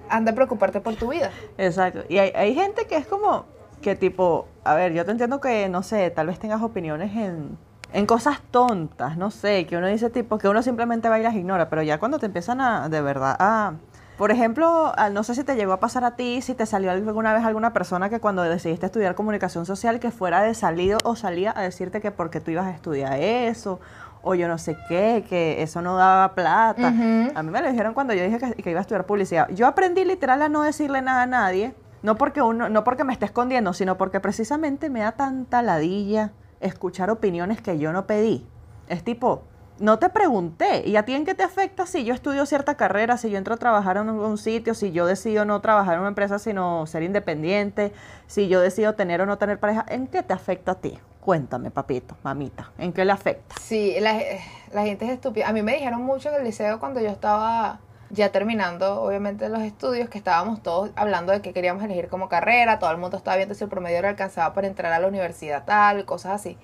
anda 0.10 0.32
a 0.32 0.36
preocuparte 0.36 0.82
por 0.82 0.96
tu 0.96 1.10
vida. 1.10 1.32
Exacto. 1.58 2.04
Y 2.10 2.18
hay, 2.18 2.32
hay 2.36 2.56
gente 2.56 2.86
que 2.86 2.96
es 2.96 3.06
como 3.06 3.46
que 3.82 3.96
tipo, 3.96 4.48
a 4.64 4.76
ver, 4.76 4.94
yo 4.94 5.06
te 5.06 5.12
entiendo 5.12 5.40
que, 5.40 5.70
no 5.70 5.84
sé, 5.84 6.10
tal 6.12 6.28
vez 6.28 6.40
tengas 6.40 6.62
opiniones 6.62 7.16
en, 7.16 7.58
en 7.94 8.06
cosas 8.06 8.42
tontas, 8.52 9.18
no 9.18 9.32
sé, 9.32 9.66
que 9.66 9.78
uno 9.78 9.88
dice 9.88 10.10
tipo, 10.10 10.38
que 10.38 10.48
uno 10.48 10.62
simplemente 10.62 11.10
va 11.10 11.20
y 11.20 11.24
las 11.24 11.36
ignora, 11.36 11.70
pero 11.70 11.82
ya 11.82 12.00
cuando 12.00 12.20
te 12.20 12.26
empiezan 12.26 12.62
a, 12.62 12.90
de 12.90 13.02
verdad, 13.02 13.36
a... 13.40 13.74
Por 14.20 14.32
ejemplo, 14.32 14.92
a- 14.98 15.10
no 15.10 15.24
sé 15.24 15.34
si 15.34 15.46
te 15.46 15.56
llegó 15.56 15.72
a 15.72 15.80
pasar 15.80 16.04
a 16.04 16.18
ti, 16.18 16.42
si 16.42 16.54
te 16.54 16.66
salió 16.66 16.92
alguna 16.92 17.34
vez 17.34 17.46
alguna 17.46 17.72
persona 17.72 18.10
que 18.10 18.20
cuando 18.20 18.42
decidiste 18.44 18.86
estudiar 18.86 19.16
comunicación 19.16 19.66
social 19.66 20.02
que 20.02 20.12
fuera 20.12 20.42
de 20.44 20.54
salido 20.54 20.98
o 21.06 21.16
salía 21.16 21.54
a 21.56 21.62
decirte 21.62 22.02
que 22.02 22.12
porque 22.12 22.42
tú 22.42 22.52
ibas 22.52 22.66
a 22.68 22.72
estudiar 22.72 23.18
eso 23.18 23.80
o 24.22 24.36
yo 24.36 24.50
no 24.50 24.58
sé 24.58 24.78
qué, 24.90 25.24
que 25.30 25.62
eso 25.64 25.82
no 25.82 25.96
daba 25.96 26.36
plata. 26.36 26.90
A 27.34 27.44
mí 27.44 27.50
me 27.50 27.62
lo 27.62 27.70
dijeron 27.72 27.94
cuando 27.94 28.14
yo 28.14 28.22
dije 28.26 28.38
que, 28.40 28.62
que 28.62 28.72
iba 28.72 28.80
a 28.80 28.82
estudiar 28.82 29.06
publicidad. 29.06 29.48
Yo 29.52 29.66
aprendí 29.66 30.04
literal 30.04 30.42
a 30.42 30.50
no 30.50 30.64
decirle 30.64 31.02
nada 31.02 31.22
a 31.22 31.26
nadie, 31.26 31.74
no 32.04 32.16
porque 32.18 32.42
uno, 32.42 32.68
no 32.68 32.84
porque 32.84 33.06
me 33.06 33.14
esté 33.14 33.24
escondiendo, 33.24 33.72
sino 33.72 33.98
porque 33.98 34.20
precisamente 34.20 34.90
me 34.90 35.00
da 35.00 35.14
tanta 35.14 35.62
ladilla 35.62 36.32
escuchar 36.60 37.10
opiniones 37.10 37.62
que 37.62 37.80
yo 37.80 37.94
no 37.94 38.06
pedí. 38.06 38.46
Es 38.90 39.06
tipo, 39.06 39.44
no 39.80 40.00
te 40.00 40.10
pregunté, 40.10 40.84
¿y 40.86 40.96
a 40.96 41.04
ti 41.04 41.14
en 41.14 41.26
qué 41.26 41.36
te 41.36 41.44
afecta 41.44 41.86
si 41.86 42.04
yo 42.04 42.14
estudio 42.14 42.46
cierta 42.46 42.76
carrera, 42.76 43.18
si 43.18 43.30
yo 43.30 43.38
entro 43.38 43.54
a 43.54 43.58
trabajar 43.58 43.98
en 43.98 44.10
un, 44.10 44.38
sitio, 44.38 44.74
si 44.74 44.92
yo 44.92 45.06
decido 45.06 45.46
no 45.46 45.62
trabajar 45.62 45.96
en 45.96 46.02
una 46.02 46.10
empresa, 46.10 46.40
sino 46.40 46.86
ser 46.86 47.04
independiente, 47.04 47.94
si 48.28 48.48
yo 48.48 48.62
decido 48.62 48.94
tener 48.96 49.22
o 49.22 49.26
no 49.26 49.38
tener 49.38 49.60
pareja? 49.60 49.86
¿En 49.90 50.08
qué 50.08 50.24
te 50.24 50.34
afecta 50.34 50.74
a 50.74 50.76
ti? 50.76 51.00
Cuéntame, 51.22 51.72
papito, 51.72 52.16
mamita, 52.24 52.72
¿en 52.78 52.94
qué 52.94 53.06
le 53.06 53.12
afecta? 53.12 53.56
Sí, 53.60 53.96
la, 54.00 54.84
gente 54.84 55.06
es 55.06 55.12
estúpida. 55.12 55.48
A 55.48 55.54
mí 55.54 55.62
me 55.62 55.74
dijeron 55.74 56.02
mucho 56.02 56.30
en 56.30 56.36
el 56.36 56.44
liceo 56.44 56.80
cuando 56.80 57.00
yo 57.00 57.10
estaba 57.10 57.80
ya 58.10 58.32
terminando, 58.32 59.02
obviamente, 59.02 59.48
los 59.50 59.62
estudios, 59.62 60.10
que 60.10 60.18
estábamos 60.18 60.64
todos 60.64 60.90
hablando 60.96 61.32
de 61.32 61.42
qué 61.42 61.54
queríamos 61.54 61.84
elegir 61.84 62.08
como 62.08 62.28
carrera, 62.28 62.80
todo 62.80 62.92
el 62.92 62.98
mundo 62.98 63.18
estaba 63.18 63.38
viendo 63.38 63.54
si 63.54 63.64
el 63.64 63.70
promedio 63.70 64.02
le 64.02 64.08
alcanzaba 64.08 64.54
para 64.54 64.68
entrar 64.68 64.92
a 64.92 65.00
la 65.00 65.08
universidad 65.08 65.64
tal, 65.66 66.06
cosas 66.06 66.34
así. 66.34 66.58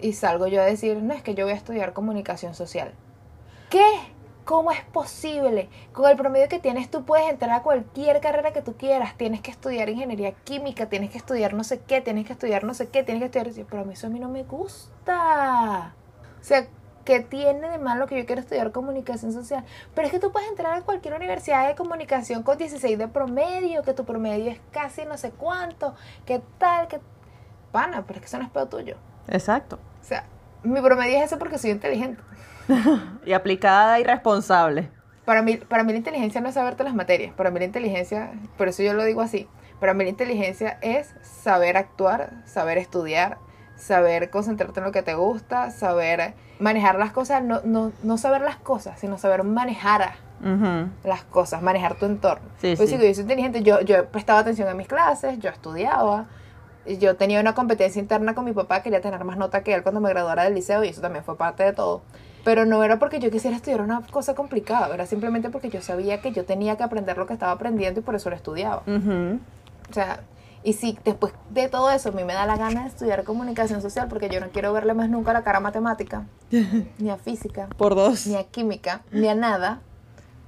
Y 0.00 0.12
salgo 0.12 0.46
yo 0.46 0.60
a 0.60 0.64
decir, 0.64 0.98
no, 1.02 1.14
es 1.14 1.22
que 1.22 1.34
yo 1.34 1.44
voy 1.44 1.54
a 1.54 1.56
estudiar 1.56 1.92
comunicación 1.92 2.54
social. 2.54 2.92
¿Qué? 3.70 3.84
¿Cómo 4.44 4.70
es 4.70 4.80
posible? 4.84 5.68
Con 5.92 6.08
el 6.08 6.16
promedio 6.16 6.48
que 6.48 6.60
tienes 6.60 6.88
tú 6.88 7.04
puedes 7.04 7.28
entrar 7.28 7.50
a 7.50 7.62
cualquier 7.62 8.20
carrera 8.20 8.52
que 8.52 8.62
tú 8.62 8.76
quieras. 8.76 9.16
Tienes 9.16 9.40
que 9.40 9.50
estudiar 9.50 9.88
ingeniería 9.88 10.32
química, 10.32 10.86
tienes 10.86 11.10
que 11.10 11.18
estudiar 11.18 11.54
no 11.54 11.64
sé 11.64 11.80
qué, 11.80 12.00
tienes 12.00 12.26
que 12.26 12.34
estudiar 12.34 12.62
no 12.62 12.72
sé 12.72 12.88
qué, 12.88 13.02
tienes 13.02 13.28
que 13.28 13.38
estudiar... 13.38 13.66
Pero 13.68 13.82
a 13.82 13.84
mí 13.84 13.94
eso 13.94 14.06
a 14.06 14.10
mí 14.10 14.20
no 14.20 14.28
me 14.28 14.44
gusta. 14.44 15.94
O 16.40 16.44
sea, 16.44 16.68
¿qué 17.04 17.18
tiene 17.18 17.68
de 17.70 17.78
malo 17.78 18.06
que 18.06 18.16
yo 18.16 18.24
quiera 18.24 18.40
estudiar 18.40 18.70
comunicación 18.70 19.32
social? 19.32 19.64
Pero 19.96 20.06
es 20.06 20.12
que 20.12 20.20
tú 20.20 20.30
puedes 20.30 20.48
entrar 20.48 20.74
a 20.74 20.82
cualquier 20.82 21.14
universidad 21.14 21.66
de 21.66 21.74
comunicación 21.74 22.44
con 22.44 22.56
16 22.56 22.98
de 22.98 23.08
promedio, 23.08 23.82
que 23.82 23.94
tu 23.94 24.04
promedio 24.04 24.52
es 24.52 24.60
casi 24.70 25.06
no 25.06 25.18
sé 25.18 25.32
cuánto, 25.32 25.96
qué 26.24 26.40
tal, 26.58 26.86
qué... 26.86 27.00
Pana, 27.72 28.04
pero 28.06 28.18
es 28.18 28.20
que 28.20 28.26
eso 28.26 28.38
no 28.38 28.44
es 28.44 28.50
pedo 28.50 28.68
tuyo. 28.68 28.96
Exacto. 29.28 29.78
O 30.00 30.04
sea, 30.04 30.24
mi 30.62 30.80
promedio 30.80 31.18
es 31.18 31.24
ese 31.24 31.36
porque 31.36 31.58
soy 31.58 31.70
inteligente. 31.70 32.22
Y 33.24 33.32
aplicada 33.32 33.98
y 34.00 34.04
responsable. 34.04 34.90
Para 35.24 35.42
mí, 35.42 35.56
para 35.56 35.82
mí 35.82 35.92
la 35.92 35.98
inteligencia 35.98 36.40
no 36.40 36.48
es 36.48 36.54
saberte 36.54 36.84
las 36.84 36.94
materias. 36.94 37.32
Para 37.34 37.50
mí 37.50 37.58
la 37.58 37.64
inteligencia, 37.64 38.30
por 38.56 38.68
eso 38.68 38.82
yo 38.82 38.92
lo 38.92 39.04
digo 39.04 39.20
así, 39.20 39.48
para 39.80 39.94
mí 39.94 40.04
la 40.04 40.10
inteligencia 40.10 40.78
es 40.80 41.14
saber 41.22 41.76
actuar, 41.76 42.42
saber 42.44 42.78
estudiar, 42.78 43.38
saber 43.76 44.30
concentrarte 44.30 44.80
en 44.80 44.86
lo 44.86 44.92
que 44.92 45.02
te 45.02 45.14
gusta, 45.14 45.70
saber 45.70 46.34
manejar 46.58 46.98
las 46.98 47.12
cosas, 47.12 47.42
no, 47.42 47.60
no, 47.64 47.92
no 48.02 48.18
saber 48.18 48.40
las 48.40 48.56
cosas, 48.56 48.98
sino 48.98 49.18
saber 49.18 49.42
manejar 49.42 50.14
las 51.02 51.24
cosas, 51.24 51.62
manejar 51.62 51.94
tu 51.96 52.06
entorno. 52.06 52.46
Sí, 52.58 52.74
pues 52.76 52.90
sí. 52.90 52.96
digo, 52.96 53.08
yo 53.08 53.14
soy 53.14 53.22
inteligente, 53.22 53.62
yo, 53.62 53.80
yo 53.80 54.06
prestaba 54.06 54.40
atención 54.40 54.68
a 54.68 54.74
mis 54.74 54.86
clases, 54.86 55.38
yo 55.38 55.50
estudiaba, 55.50 56.26
yo 56.98 57.16
tenía 57.16 57.40
una 57.40 57.54
competencia 57.54 58.00
interna 58.00 58.34
con 58.34 58.44
mi 58.44 58.52
papá, 58.52 58.82
quería 58.82 59.00
tener 59.00 59.22
más 59.24 59.36
nota 59.36 59.62
que 59.62 59.74
él 59.74 59.82
cuando 59.82 60.00
me 60.00 60.08
graduara 60.08 60.44
del 60.44 60.54
liceo 60.54 60.84
y 60.84 60.88
eso 60.88 61.00
también 61.00 61.24
fue 61.24 61.36
parte 61.36 61.62
de 61.64 61.72
todo. 61.72 62.02
Pero 62.44 62.64
no 62.64 62.84
era 62.84 62.98
porque 62.98 63.18
yo 63.18 63.30
quisiera 63.30 63.56
estudiar 63.56 63.80
una 63.80 64.02
cosa 64.10 64.34
complicada, 64.34 64.94
era 64.94 65.04
simplemente 65.06 65.50
porque 65.50 65.68
yo 65.68 65.82
sabía 65.82 66.20
que 66.20 66.30
yo 66.32 66.44
tenía 66.44 66.76
que 66.76 66.84
aprender 66.84 67.18
lo 67.18 67.26
que 67.26 67.32
estaba 67.32 67.52
aprendiendo 67.52 68.00
y 68.00 68.02
por 68.02 68.14
eso 68.14 68.30
lo 68.30 68.36
estudiaba. 68.36 68.82
O 68.86 69.92
sea, 69.92 70.20
y 70.62 70.72
si 70.72 70.98
después 71.04 71.32
de 71.50 71.68
todo 71.68 71.90
eso 71.90 72.08
a 72.08 72.12
mí 72.12 72.24
me 72.24 72.34
da 72.34 72.46
la 72.46 72.56
gana 72.56 72.82
de 72.82 72.88
estudiar 72.88 73.24
comunicación 73.24 73.82
social 73.82 74.06
porque 74.08 74.28
yo 74.28 74.40
no 74.40 74.48
quiero 74.50 74.72
verle 74.72 74.94
más 74.94 75.08
nunca 75.08 75.32
la 75.32 75.42
cara 75.42 75.58
a 75.58 75.60
matemática, 75.60 76.24
ni 76.98 77.10
a 77.10 77.16
física, 77.16 77.68
Por 77.76 77.94
dos. 77.94 78.26
ni 78.26 78.36
a 78.36 78.44
química, 78.44 79.02
ni 79.10 79.28
a 79.28 79.34
nada, 79.34 79.80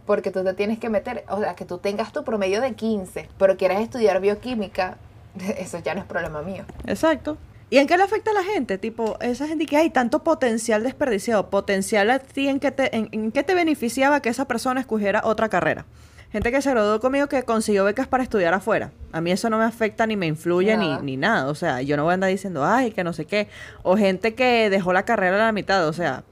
porque 0.06 0.30
tú 0.30 0.42
te 0.42 0.54
tienes 0.54 0.78
que 0.78 0.88
meter, 0.88 1.24
o 1.28 1.38
sea, 1.40 1.54
que 1.54 1.64
tú 1.64 1.78
tengas 1.78 2.12
tu 2.12 2.24
promedio 2.24 2.60
de 2.60 2.74
15, 2.74 3.28
pero 3.38 3.56
quieras 3.56 3.80
estudiar 3.80 4.20
bioquímica, 4.20 4.96
eso 5.58 5.78
ya 5.78 5.94
no 5.94 6.00
es 6.00 6.06
problema 6.06 6.42
mío. 6.42 6.64
Exacto. 6.86 7.38
¿Y 7.70 7.76
en 7.78 7.86
qué 7.86 7.98
le 7.98 8.02
afecta 8.02 8.30
a 8.30 8.34
la 8.34 8.44
gente? 8.44 8.78
Tipo, 8.78 9.18
esa 9.20 9.46
gente 9.46 9.66
que 9.66 9.76
hay 9.76 9.90
tanto 9.90 10.24
potencial 10.24 10.82
desperdiciado, 10.82 11.50
potencial 11.50 12.10
a 12.10 12.18
ti 12.18 12.48
en 12.48 12.60
qué 12.60 12.70
te, 12.70 12.96
en, 12.96 13.08
en 13.12 13.30
qué 13.30 13.42
te 13.42 13.54
beneficiaba 13.54 14.20
que 14.20 14.30
esa 14.30 14.46
persona 14.46 14.80
escogiera 14.80 15.20
otra 15.24 15.50
carrera. 15.50 15.84
Gente 16.30 16.50
que 16.52 16.60
se 16.60 16.70
graduó 16.70 17.00
conmigo 17.00 17.26
que 17.26 17.42
consiguió 17.42 17.84
becas 17.84 18.06
para 18.06 18.22
estudiar 18.22 18.52
afuera. 18.52 18.90
A 19.12 19.22
mí 19.22 19.30
eso 19.32 19.48
no 19.48 19.56
me 19.56 19.64
afecta 19.64 20.06
ni 20.06 20.14
me 20.14 20.26
influye 20.26 20.76
ni, 20.76 20.88
Nada. 20.88 21.02
ni 21.02 21.16
nada. 21.16 21.48
O 21.48 21.54
sea, 21.54 21.80
yo 21.80 21.96
no 21.96 22.04
voy 22.04 22.10
a 22.10 22.14
andar 22.14 22.28
diciendo, 22.28 22.66
ay, 22.66 22.90
que 22.90 23.02
no 23.02 23.14
sé 23.14 23.24
qué. 23.24 23.48
O 23.82 23.96
gente 23.96 24.34
que 24.34 24.68
dejó 24.68 24.92
la 24.92 25.04
carrera 25.04 25.36
a 25.36 25.46
la 25.46 25.52
mitad. 25.52 25.88
O 25.88 25.92
sea. 25.94 26.24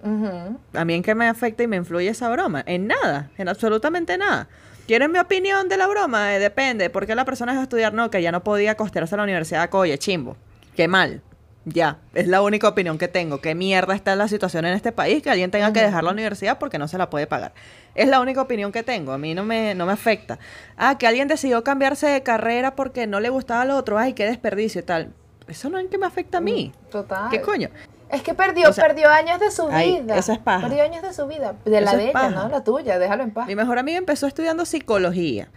¿A 0.74 0.84
mí 0.84 0.94
en 0.94 1.02
qué 1.02 1.14
me 1.14 1.26
afecta 1.28 1.62
y 1.62 1.66
me 1.66 1.76
influye 1.76 2.08
esa 2.08 2.28
broma? 2.28 2.62
En 2.66 2.88
nada, 2.88 3.30
en 3.38 3.48
absolutamente 3.48 4.18
nada. 4.18 4.48
¿Quieren 4.86 5.10
mi 5.10 5.18
opinión 5.18 5.68
de 5.68 5.76
la 5.76 5.88
broma? 5.88 6.36
Eh, 6.36 6.38
depende. 6.38 6.90
¿Por 6.90 7.06
qué 7.06 7.16
la 7.16 7.24
persona 7.24 7.52
dejó 7.52 7.60
de 7.60 7.64
estudiar? 7.64 7.92
No, 7.92 8.08
que 8.08 8.22
ya 8.22 8.30
no 8.30 8.44
podía 8.44 8.76
costearse 8.76 9.16
a 9.16 9.18
la 9.18 9.24
universidad. 9.24 9.68
Oye, 9.74 9.98
chimbo. 9.98 10.36
Qué 10.76 10.86
mal. 10.86 11.22
Ya, 11.64 11.98
es 12.14 12.28
la 12.28 12.42
única 12.42 12.68
opinión 12.68 12.96
que 12.96 13.08
tengo. 13.08 13.40
Qué 13.40 13.56
mierda 13.56 13.96
está 13.96 14.14
la 14.14 14.28
situación 14.28 14.64
en 14.66 14.74
este 14.74 14.92
país 14.92 15.20
que 15.24 15.30
alguien 15.30 15.50
tenga 15.50 15.72
que 15.72 15.82
dejar 15.82 16.04
la 16.04 16.12
universidad 16.12 16.58
porque 16.60 16.78
no 16.78 16.86
se 16.86 16.96
la 16.96 17.10
puede 17.10 17.26
pagar. 17.26 17.52
Es 17.96 18.06
la 18.06 18.20
única 18.20 18.40
opinión 18.40 18.70
que 18.70 18.84
tengo. 18.84 19.10
A 19.10 19.18
mí 19.18 19.34
no 19.34 19.44
me, 19.44 19.74
no 19.74 19.86
me 19.86 19.92
afecta. 19.92 20.38
Ah, 20.76 20.96
que 20.96 21.08
alguien 21.08 21.26
decidió 21.26 21.64
cambiarse 21.64 22.06
de 22.06 22.22
carrera 22.22 22.76
porque 22.76 23.08
no 23.08 23.18
le 23.18 23.30
gustaba 23.30 23.64
lo 23.64 23.76
otro. 23.76 23.98
Ay, 23.98 24.12
qué 24.12 24.24
desperdicio 24.26 24.82
y 24.82 24.84
tal. 24.84 25.12
Eso 25.48 25.68
no 25.68 25.78
es 25.78 25.88
que 25.88 25.98
me 25.98 26.06
afecta 26.06 26.38
a 26.38 26.40
mí. 26.40 26.72
Total. 26.88 27.30
¿Qué 27.30 27.40
coño? 27.40 27.70
Es 28.10 28.22
que 28.22 28.34
perdió, 28.34 28.68
O 28.68 28.72
sea, 28.72 28.86
perdió 28.86 29.08
años 29.08 29.40
de 29.40 29.50
su 29.50 29.68
ay, 29.70 30.00
vida. 30.00 30.16
eso 30.16 30.32
es 30.32 30.38
paja. 30.38 30.66
Perdió 30.68 30.84
años 30.84 31.02
de 31.02 31.12
su 31.12 31.26
vida. 31.26 31.54
De 31.64 31.80
la 31.80 31.90
Eso 31.90 31.96
de 31.98 32.04
ella, 32.04 32.12
paja. 32.12 32.30
no 32.30 32.48
la 32.48 32.62
tuya. 32.62 32.98
Déjalo 32.98 33.24
en 33.24 33.32
paz. 33.32 33.46
Mi 33.48 33.56
mejor 33.56 33.78
amiga 33.78 33.98
empezó 33.98 34.26
estudiando 34.26 34.64
psicología. 34.64 35.48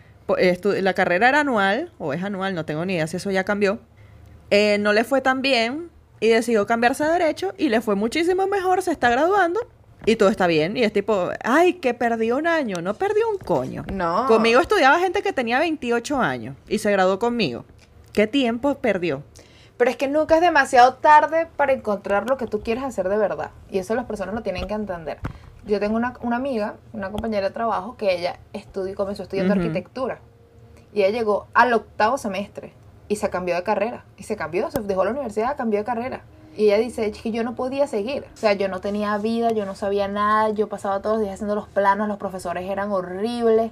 La 0.82 0.94
carrera 0.94 1.30
era 1.30 1.40
anual, 1.42 1.92
o 1.98 2.14
es 2.14 2.24
anual, 2.24 2.54
no 2.54 2.64
tengo 2.66 2.86
ni 2.86 2.94
idea 2.94 3.08
si 3.08 3.18
eso 3.18 3.32
ya 3.32 3.44
cambió. 3.44 3.80
Eh, 4.52 4.78
no 4.80 4.94
le 4.94 5.04
fue 5.04 5.22
tan 5.22 5.42
bien 5.42 5.90
y 6.20 6.28
decidió 6.30 6.66
cambiarse 6.68 7.04
a 7.04 7.10
derecho 7.12 7.54
y 7.58 7.70
le 7.70 7.82
fue 7.82 7.96
muchísimo 7.96 8.46
mejor, 8.48 8.82
se 8.82 8.92
está 8.92 9.10
graduando 9.10 9.60
y 10.06 10.16
todo 10.16 10.30
está 10.30 10.48
bien. 10.48 10.76
Y 10.78 10.84
es 10.84 10.94
tipo, 10.94 11.30
ay, 11.44 11.74
que 11.74 11.94
perdió 11.94 12.38
un 12.38 12.48
año, 12.48 12.82
no 12.82 12.94
perdió 12.96 13.30
un 13.30 13.38
coño. 13.38 13.86
No. 13.92 14.26
Conmigo 14.28 14.60
estudiaba 14.60 15.00
gente 15.00 15.22
que 15.22 15.34
tenía 15.34 15.60
28 15.60 16.20
años 16.20 16.56
y 16.68 16.80
se 16.80 16.92
graduó 16.92 17.20
conmigo. 17.20 17.66
¿Qué 18.14 18.28
tiempo 18.28 18.76
perdió? 18.76 19.24
Pero 19.80 19.92
es 19.92 19.96
que 19.96 20.10
nunca 20.10 20.36
es 20.36 20.42
demasiado 20.42 20.96
tarde 20.96 21.48
para 21.56 21.72
encontrar 21.72 22.30
lo 22.30 22.36
que 22.36 22.48
tú 22.48 22.60
quieres 22.60 22.84
hacer 22.84 23.08
de 23.08 23.16
verdad. 23.16 23.52
Y 23.72 23.78
eso 23.78 23.96
las 23.96 24.04
personas 24.04 24.36
lo 24.36 24.42
tienen 24.42 24.68
que 24.68 24.74
entender. 24.74 25.20
Yo 25.66 25.80
tengo 25.80 25.96
una, 25.96 26.16
una 26.20 26.36
amiga, 26.36 26.76
una 26.92 27.10
compañera 27.12 27.48
de 27.48 27.54
trabajo, 27.54 27.96
que 27.96 28.14
ella 28.14 28.40
estudió, 28.52 28.94
comenzó 28.94 29.24
estudiando 29.24 29.54
arquitectura. 29.54 30.20
Y 30.94 31.04
ella 31.04 31.18
llegó 31.18 31.48
al 31.54 31.72
octavo 31.72 32.18
semestre 32.18 32.74
y 33.08 33.16
se 33.16 33.30
cambió 33.30 33.56
de 33.56 33.64
carrera. 33.64 34.04
Y 34.18 34.24
se 34.24 34.36
cambió, 34.36 34.70
se 34.70 34.82
dejó 34.82 35.06
la 35.06 35.12
universidad, 35.12 35.56
cambió 35.56 35.80
de 35.80 35.86
carrera. 35.86 36.24
Y 36.58 36.66
ella 36.66 36.78
dice 36.78 37.06
"Es 37.06 37.22
que 37.22 37.32
yo 37.32 37.46
no 37.46 37.56
podía 37.56 37.88
seguir. 37.88 38.26
O 38.34 38.38
sea, 38.38 38.52
yo 38.52 38.68
no 38.68 38.82
tenía 38.82 39.18
vida, 39.18 39.52
yo 39.52 39.66
no 39.66 39.76
sabía 39.76 40.10
nada, 40.10 40.50
yo 40.50 40.68
pasaba 40.68 41.02
todos 41.02 41.16
los 41.16 41.24
días 41.24 41.36
haciendo 41.36 41.56
los 41.56 41.70
planos, 41.70 42.10
los 42.10 42.18
profesores 42.18 42.70
eran 42.70 42.92
horribles. 42.92 43.72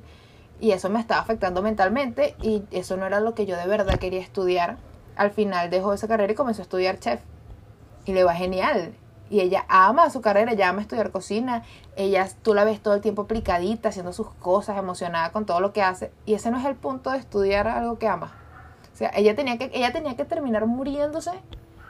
Y 0.62 0.72
eso 0.72 0.89
me 0.89 1.02
estaba 1.02 1.20
afectando 1.20 1.62
mentalmente 1.62 2.34
y 2.41 2.63
eso 2.72 2.96
no 2.96 3.06
era 3.06 3.20
lo 3.20 3.34
que 3.34 3.46
yo 3.46 3.58
de 3.58 3.67
verdad 3.67 4.00
quería 4.00 4.22
estudiar. 4.22 4.78
Al 5.17 5.32
final 5.32 5.69
dejó 5.69 5.93
esa 5.93 6.08
carrera 6.08 6.32
y 6.32 6.36
comenzó 6.36 6.62
a 6.62 6.63
estudiar 6.63 6.99
chef. 6.99 7.21
Y 8.06 8.13
le 8.13 8.23
va 8.23 8.34
genial. 8.34 8.93
Y 9.30 9.41
ella 9.41 9.65
ama 9.67 10.10
su 10.10 10.21
carrera, 10.21 10.53
ella 10.53 10.69
ama 10.69 10.82
estudiar 10.82 11.12
cocina. 11.12 11.63
Ella, 11.95 12.27
tú 12.41 12.53
la 12.53 12.63
ves 12.63 12.82
todo 12.82 12.93
el 12.93 13.01
tiempo 13.01 13.23
aplicadita, 13.23 13.89
haciendo 13.89 14.13
sus 14.13 14.30
cosas, 14.36 14.77
emocionada 14.77 15.32
con 15.32 15.45
todo 15.45 15.60
lo 15.60 15.73
que 15.73 15.82
hace. 15.82 16.12
Y 16.25 16.34
ese 16.34 16.49
no 16.51 16.58
es 16.58 16.65
el 16.65 16.75
punto 16.75 17.12
de 17.12 17.17
estudiar 17.17 17.67
algo 17.67 17.99
que 17.99 18.08
ama. 18.08 18.32
O 18.93 18.97
sea, 18.97 19.12
ella 19.15 19.36
tenía 19.36 19.58
que, 19.58 19.69
ella 19.73 19.91
tenía 19.91 20.15
que 20.15 20.25
terminar 20.25 20.65
muriéndose 20.65 21.32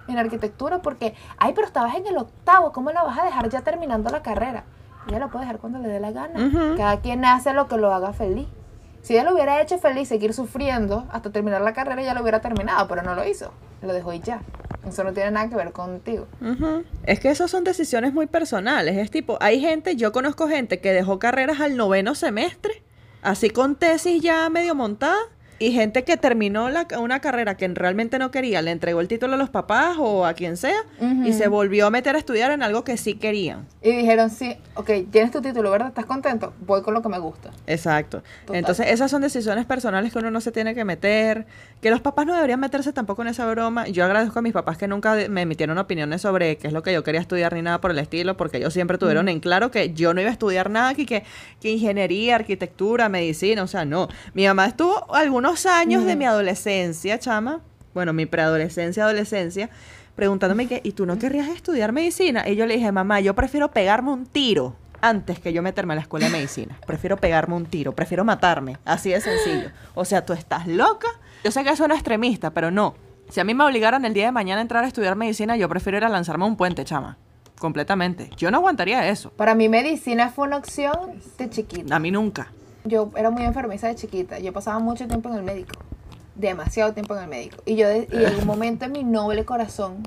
en 0.07 0.17
arquitectura 0.17 0.81
porque, 0.81 1.13
ay, 1.37 1.53
pero 1.53 1.67
estabas 1.67 1.95
en 1.95 2.07
el 2.07 2.17
octavo, 2.17 2.71
¿cómo 2.71 2.91
la 2.91 3.03
vas 3.03 3.19
a 3.19 3.25
dejar 3.25 3.49
ya 3.49 3.61
terminando 3.61 4.09
la 4.09 4.23
carrera? 4.23 4.63
Ella 5.07 5.19
la 5.19 5.27
puede 5.29 5.45
dejar 5.45 5.59
cuando 5.59 5.79
le 5.79 5.87
dé 5.87 5.99
la 5.99 6.11
gana. 6.11 6.75
Cada 6.75 6.99
quien 6.99 7.23
hace 7.23 7.53
lo 7.53 7.67
que 7.67 7.77
lo 7.77 7.93
haga 7.93 8.13
feliz. 8.13 8.47
Si 9.01 9.13
ella 9.13 9.23
lo 9.23 9.33
hubiera 9.33 9.61
hecho 9.61 9.77
feliz, 9.77 10.09
seguir 10.09 10.33
sufriendo 10.33 11.07
hasta 11.11 11.31
terminar 11.31 11.61
la 11.61 11.73
carrera, 11.73 12.01
ya 12.01 12.13
lo 12.13 12.21
hubiera 12.21 12.41
terminado, 12.41 12.87
pero 12.87 13.03
no 13.03 13.15
lo 13.15 13.25
hizo. 13.25 13.53
Lo 13.81 13.93
dejó 13.93 14.13
y 14.13 14.19
ya. 14.19 14.41
Eso 14.87 15.03
no 15.03 15.13
tiene 15.13 15.31
nada 15.31 15.49
que 15.49 15.55
ver 15.55 15.71
contigo. 15.71 16.27
Ujú. 16.41 16.83
Es 17.03 17.19
que 17.19 17.29
esas 17.29 17.51
son 17.51 17.63
decisiones 17.63 18.13
muy 18.13 18.27
personales. 18.27 18.97
Es 18.97 19.11
tipo, 19.11 19.37
hay 19.41 19.59
gente, 19.59 19.95
yo 19.95 20.11
conozco 20.11 20.47
gente 20.47 20.79
que 20.79 20.93
dejó 20.93 21.19
carreras 21.19 21.59
al 21.59 21.77
noveno 21.77 22.15
semestre, 22.15 22.83
así 23.21 23.49
con 23.49 23.75
tesis 23.75 24.21
ya 24.21 24.49
medio 24.49 24.75
montada, 24.75 25.17
y 25.59 25.71
gente 25.71 26.03
que 26.03 26.17
terminó 26.17 26.69
la- 26.69 26.87
una 26.99 27.19
carrera 27.19 27.57
que 27.57 27.67
realmente 27.67 28.19
no 28.19 28.31
quería, 28.31 28.61
le 28.61 28.71
entregó 28.71 29.01
el 29.01 29.07
título 29.07 29.33
a 29.33 29.37
los 29.37 29.49
papás 29.49 29.95
o 29.99 30.25
a 30.25 30.33
quien 30.33 30.57
sea, 30.57 30.77
y 31.25 31.33
se 31.33 31.47
volvió 31.47 31.87
a 31.87 31.89
meter 31.89 32.15
a 32.15 32.19
estudiar 32.19 32.51
en 32.51 32.63
algo 32.63 32.83
que 32.83 32.97
sí 32.97 33.15
querían. 33.15 33.65
Y 33.81 33.91
dijeron, 33.91 34.29
sí, 34.29 34.55
ok, 34.75 34.89
tienes 35.11 35.31
tu 35.31 35.41
título, 35.41 35.71
¿verdad? 35.71 35.89
¿Estás 35.89 36.05
contento? 36.05 36.53
Voy 36.65 36.81
con 36.81 36.93
lo 36.93 37.01
que 37.01 37.09
me 37.09 37.19
gusta. 37.19 37.51
Exacto. 37.65 38.23
Total. 38.45 38.55
Entonces, 38.57 38.87
esas 38.89 39.09
son 39.11 39.21
decisiones 39.21 39.65
personales 39.65 40.11
que 40.13 40.19
uno 40.19 40.31
no 40.31 40.41
se 40.41 40.51
tiene 40.51 40.75
que 40.75 40.85
meter, 40.85 41.45
que 41.81 41.89
los 41.91 42.01
papás 42.01 42.25
no 42.25 42.35
deberían 42.35 42.59
meterse 42.59 42.91
tampoco 42.93 43.21
en 43.21 43.29
esa 43.29 43.49
broma. 43.49 43.87
Yo 43.87 44.03
agradezco 44.05 44.39
a 44.39 44.41
mis 44.41 44.53
papás 44.53 44.77
que 44.77 44.87
nunca 44.87 45.15
me 45.29 45.41
emitieron 45.41 45.77
opiniones 45.77 46.21
sobre 46.21 46.57
qué 46.57 46.67
es 46.67 46.73
lo 46.73 46.83
que 46.83 46.91
yo 46.93 47.03
quería 47.03 47.21
estudiar 47.21 47.53
ni 47.53 47.61
nada 47.61 47.79
por 47.81 47.91
el 47.91 47.99
estilo, 47.99 48.35
porque 48.37 48.57
ellos 48.57 48.73
siempre 48.73 48.97
tuvieron 48.97 49.29
en 49.29 49.39
claro 49.39 49.71
que 49.71 49.93
yo 49.93 50.13
no 50.13 50.21
iba 50.21 50.29
a 50.29 50.33
estudiar 50.33 50.69
nada 50.69 50.93
que, 50.95 51.05
que, 51.05 51.23
que 51.61 51.69
ingeniería, 51.71 52.35
arquitectura, 52.35 53.09
medicina, 53.09 53.63
o 53.63 53.67
sea, 53.67 53.85
no. 53.85 54.07
Mi 54.33 54.45
mamá 54.47 54.65
estuvo 54.65 55.13
algunos 55.13 55.46
años 55.65 56.05
de 56.05 56.15
mi 56.15 56.25
adolescencia, 56.25 57.19
chama, 57.19 57.61
bueno, 57.93 58.13
mi 58.13 58.25
preadolescencia, 58.25 59.03
adolescencia, 59.03 59.69
preguntándome 60.15 60.67
que, 60.67 60.81
¿y 60.83 60.91
tú 60.91 61.05
no 61.05 61.17
querrías 61.17 61.47
estudiar 61.47 61.91
medicina? 61.91 62.47
Y 62.47 62.55
yo 62.55 62.65
le 62.65 62.75
dije, 62.75 62.91
mamá, 62.91 63.19
yo 63.21 63.33
prefiero 63.33 63.71
pegarme 63.71 64.11
un 64.11 64.25
tiro 64.25 64.75
antes 65.01 65.39
que 65.39 65.53
yo 65.53 65.61
meterme 65.61 65.93
a 65.93 65.95
la 65.95 66.01
escuela 66.01 66.25
de 66.25 66.31
medicina. 66.31 66.77
Prefiero 66.85 67.17
pegarme 67.17 67.55
un 67.55 67.65
tiro, 67.65 67.93
prefiero 67.93 68.25
matarme, 68.25 68.77
así 68.85 69.09
de 69.09 69.21
sencillo. 69.21 69.71
O 69.95 70.05
sea, 70.05 70.25
tú 70.25 70.33
estás 70.33 70.67
loca. 70.67 71.07
Yo 71.43 71.51
sé 71.51 71.63
que 71.63 71.75
suena 71.75 71.95
extremista, 71.95 72.51
pero 72.51 72.71
no. 72.71 72.95
Si 73.29 73.39
a 73.39 73.43
mí 73.43 73.53
me 73.53 73.63
obligaran 73.63 74.05
el 74.05 74.13
día 74.13 74.25
de 74.25 74.31
mañana 74.31 74.59
a 74.59 74.61
entrar 74.61 74.83
a 74.83 74.87
estudiar 74.87 75.15
medicina, 75.15 75.55
yo 75.57 75.69
prefiero 75.69 75.97
ir 75.97 76.05
a 76.05 76.09
lanzarme 76.09 76.45
a 76.45 76.47
un 76.47 76.57
puente, 76.57 76.83
chama. 76.85 77.17
Completamente. 77.59 78.29
Yo 78.37 78.51
no 78.51 78.57
aguantaría 78.57 79.07
eso. 79.09 79.31
Para 79.31 79.55
mí 79.55 79.67
medicina 79.69 80.29
fue 80.29 80.47
una 80.47 80.57
opción 80.57 81.19
de 81.37 81.49
chiquita. 81.49 81.95
A 81.95 81.99
mí 81.99 82.11
nunca. 82.11 82.51
Yo 82.87 83.11
era 83.15 83.29
muy 83.29 83.43
enfermiza 83.43 83.87
de 83.87 83.95
chiquita. 83.95 84.39
Yo 84.39 84.53
pasaba 84.53 84.79
mucho 84.79 85.07
tiempo 85.07 85.29
en 85.29 85.35
el 85.35 85.43
médico. 85.43 85.79
Demasiado 86.35 86.93
tiempo 86.93 87.15
en 87.15 87.23
el 87.23 87.29
médico. 87.29 87.57
Y 87.65 87.75
yo 87.75 87.91
y 87.91 88.07
en 88.11 88.35
un 88.35 88.45
momento 88.45 88.85
en 88.85 88.91
mi 88.91 89.03
noble 89.03 89.45
corazón, 89.45 90.03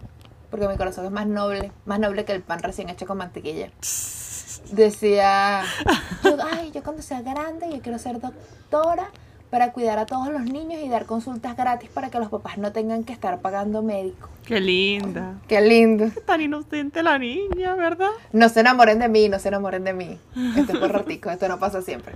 porque 0.51 0.69
mi 0.69 0.77
corazón 0.77 1.05
es 1.05 1.11
más 1.11 1.27
noble, 1.27 1.73
más 1.87 1.99
noble 1.99 2.25
que 2.25 2.33
el 2.33 2.43
pan 2.43 2.61
recién 2.63 2.89
hecho 2.89 3.07
con 3.07 3.19
mantequilla. 3.19 3.71
Decía, 4.73 5.63
ay, 5.63 6.71
yo 6.73 6.83
cuando 6.83 7.03
sea 7.03 7.23
grande, 7.23 7.71
yo 7.73 7.81
quiero 7.81 7.99
ser 7.99 8.21
doctora 8.21 9.11
para 9.51 9.73
cuidar 9.73 9.99
a 9.99 10.07
todos 10.07 10.29
los 10.29 10.43
niños 10.43 10.81
y 10.85 10.89
dar 10.89 11.07
consultas 11.07 11.57
gratis 11.57 11.91
para 11.91 12.09
que 12.09 12.19
los 12.19 12.29
papás 12.29 12.57
no 12.59 12.71
tengan 12.73 13.03
que 13.05 13.13
estar 13.13 13.41
pagando 13.41 13.83
médico. 13.83 14.29
Qué 14.47 14.61
linda. 14.61 15.35
Qué 15.49 15.61
lindo. 15.61 16.07
Tan 16.25 16.41
inocente 16.41 17.03
la 17.03 17.19
niña, 17.19 17.75
¿verdad? 17.75 18.11
No 18.33 18.49
se 18.49 18.61
enamoren 18.61 18.99
de 19.01 19.09
mí, 19.09 19.29
no 19.29 19.39
se 19.39 19.49
enamoren 19.49 19.83
de 19.85 19.93
mí. 19.93 20.19
Esto 20.57 20.73
es 20.73 20.79
por 20.79 20.93
ratico, 20.93 21.31
esto 21.31 21.49
no 21.49 21.59
pasa 21.59 21.83
siempre. 21.83 22.15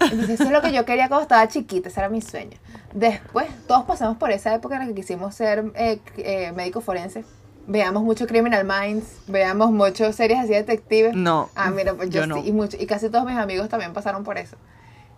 Entonces, 0.00 0.30
eso 0.30 0.44
es 0.44 0.50
lo 0.50 0.60
que 0.60 0.72
yo 0.72 0.84
quería 0.84 1.08
cuando 1.08 1.22
estaba 1.22 1.46
chiquita, 1.48 1.88
ese 1.88 2.00
era 2.00 2.08
mi 2.08 2.20
sueño. 2.20 2.56
Después, 2.92 3.46
todos 3.66 3.84
pasamos 3.84 4.16
por 4.18 4.30
esa 4.32 4.54
época 4.54 4.74
en 4.74 4.80
la 4.82 4.86
que 4.88 4.94
quisimos 4.94 5.34
ser 5.34 5.72
eh, 5.76 6.00
eh, 6.18 6.52
médicos 6.52 6.84
forenses. 6.84 7.24
Veamos 7.68 8.02
mucho 8.02 8.26
Criminal 8.26 8.64
Minds, 8.64 9.06
veamos 9.28 9.70
mucho 9.70 10.12
series 10.12 10.40
así 10.40 10.48
de 10.48 10.56
detectives. 10.56 11.14
No, 11.14 11.48
Ah, 11.54 11.70
mira, 11.70 11.94
pues 11.94 12.10
yo, 12.10 12.22
yo 12.22 12.26
no. 12.26 12.34
sí, 12.42 12.48
y, 12.48 12.52
mucho, 12.52 12.76
y 12.78 12.86
casi 12.86 13.08
todos 13.08 13.24
mis 13.24 13.36
amigos 13.36 13.68
también 13.68 13.92
pasaron 13.92 14.24
por 14.24 14.36
eso. 14.36 14.56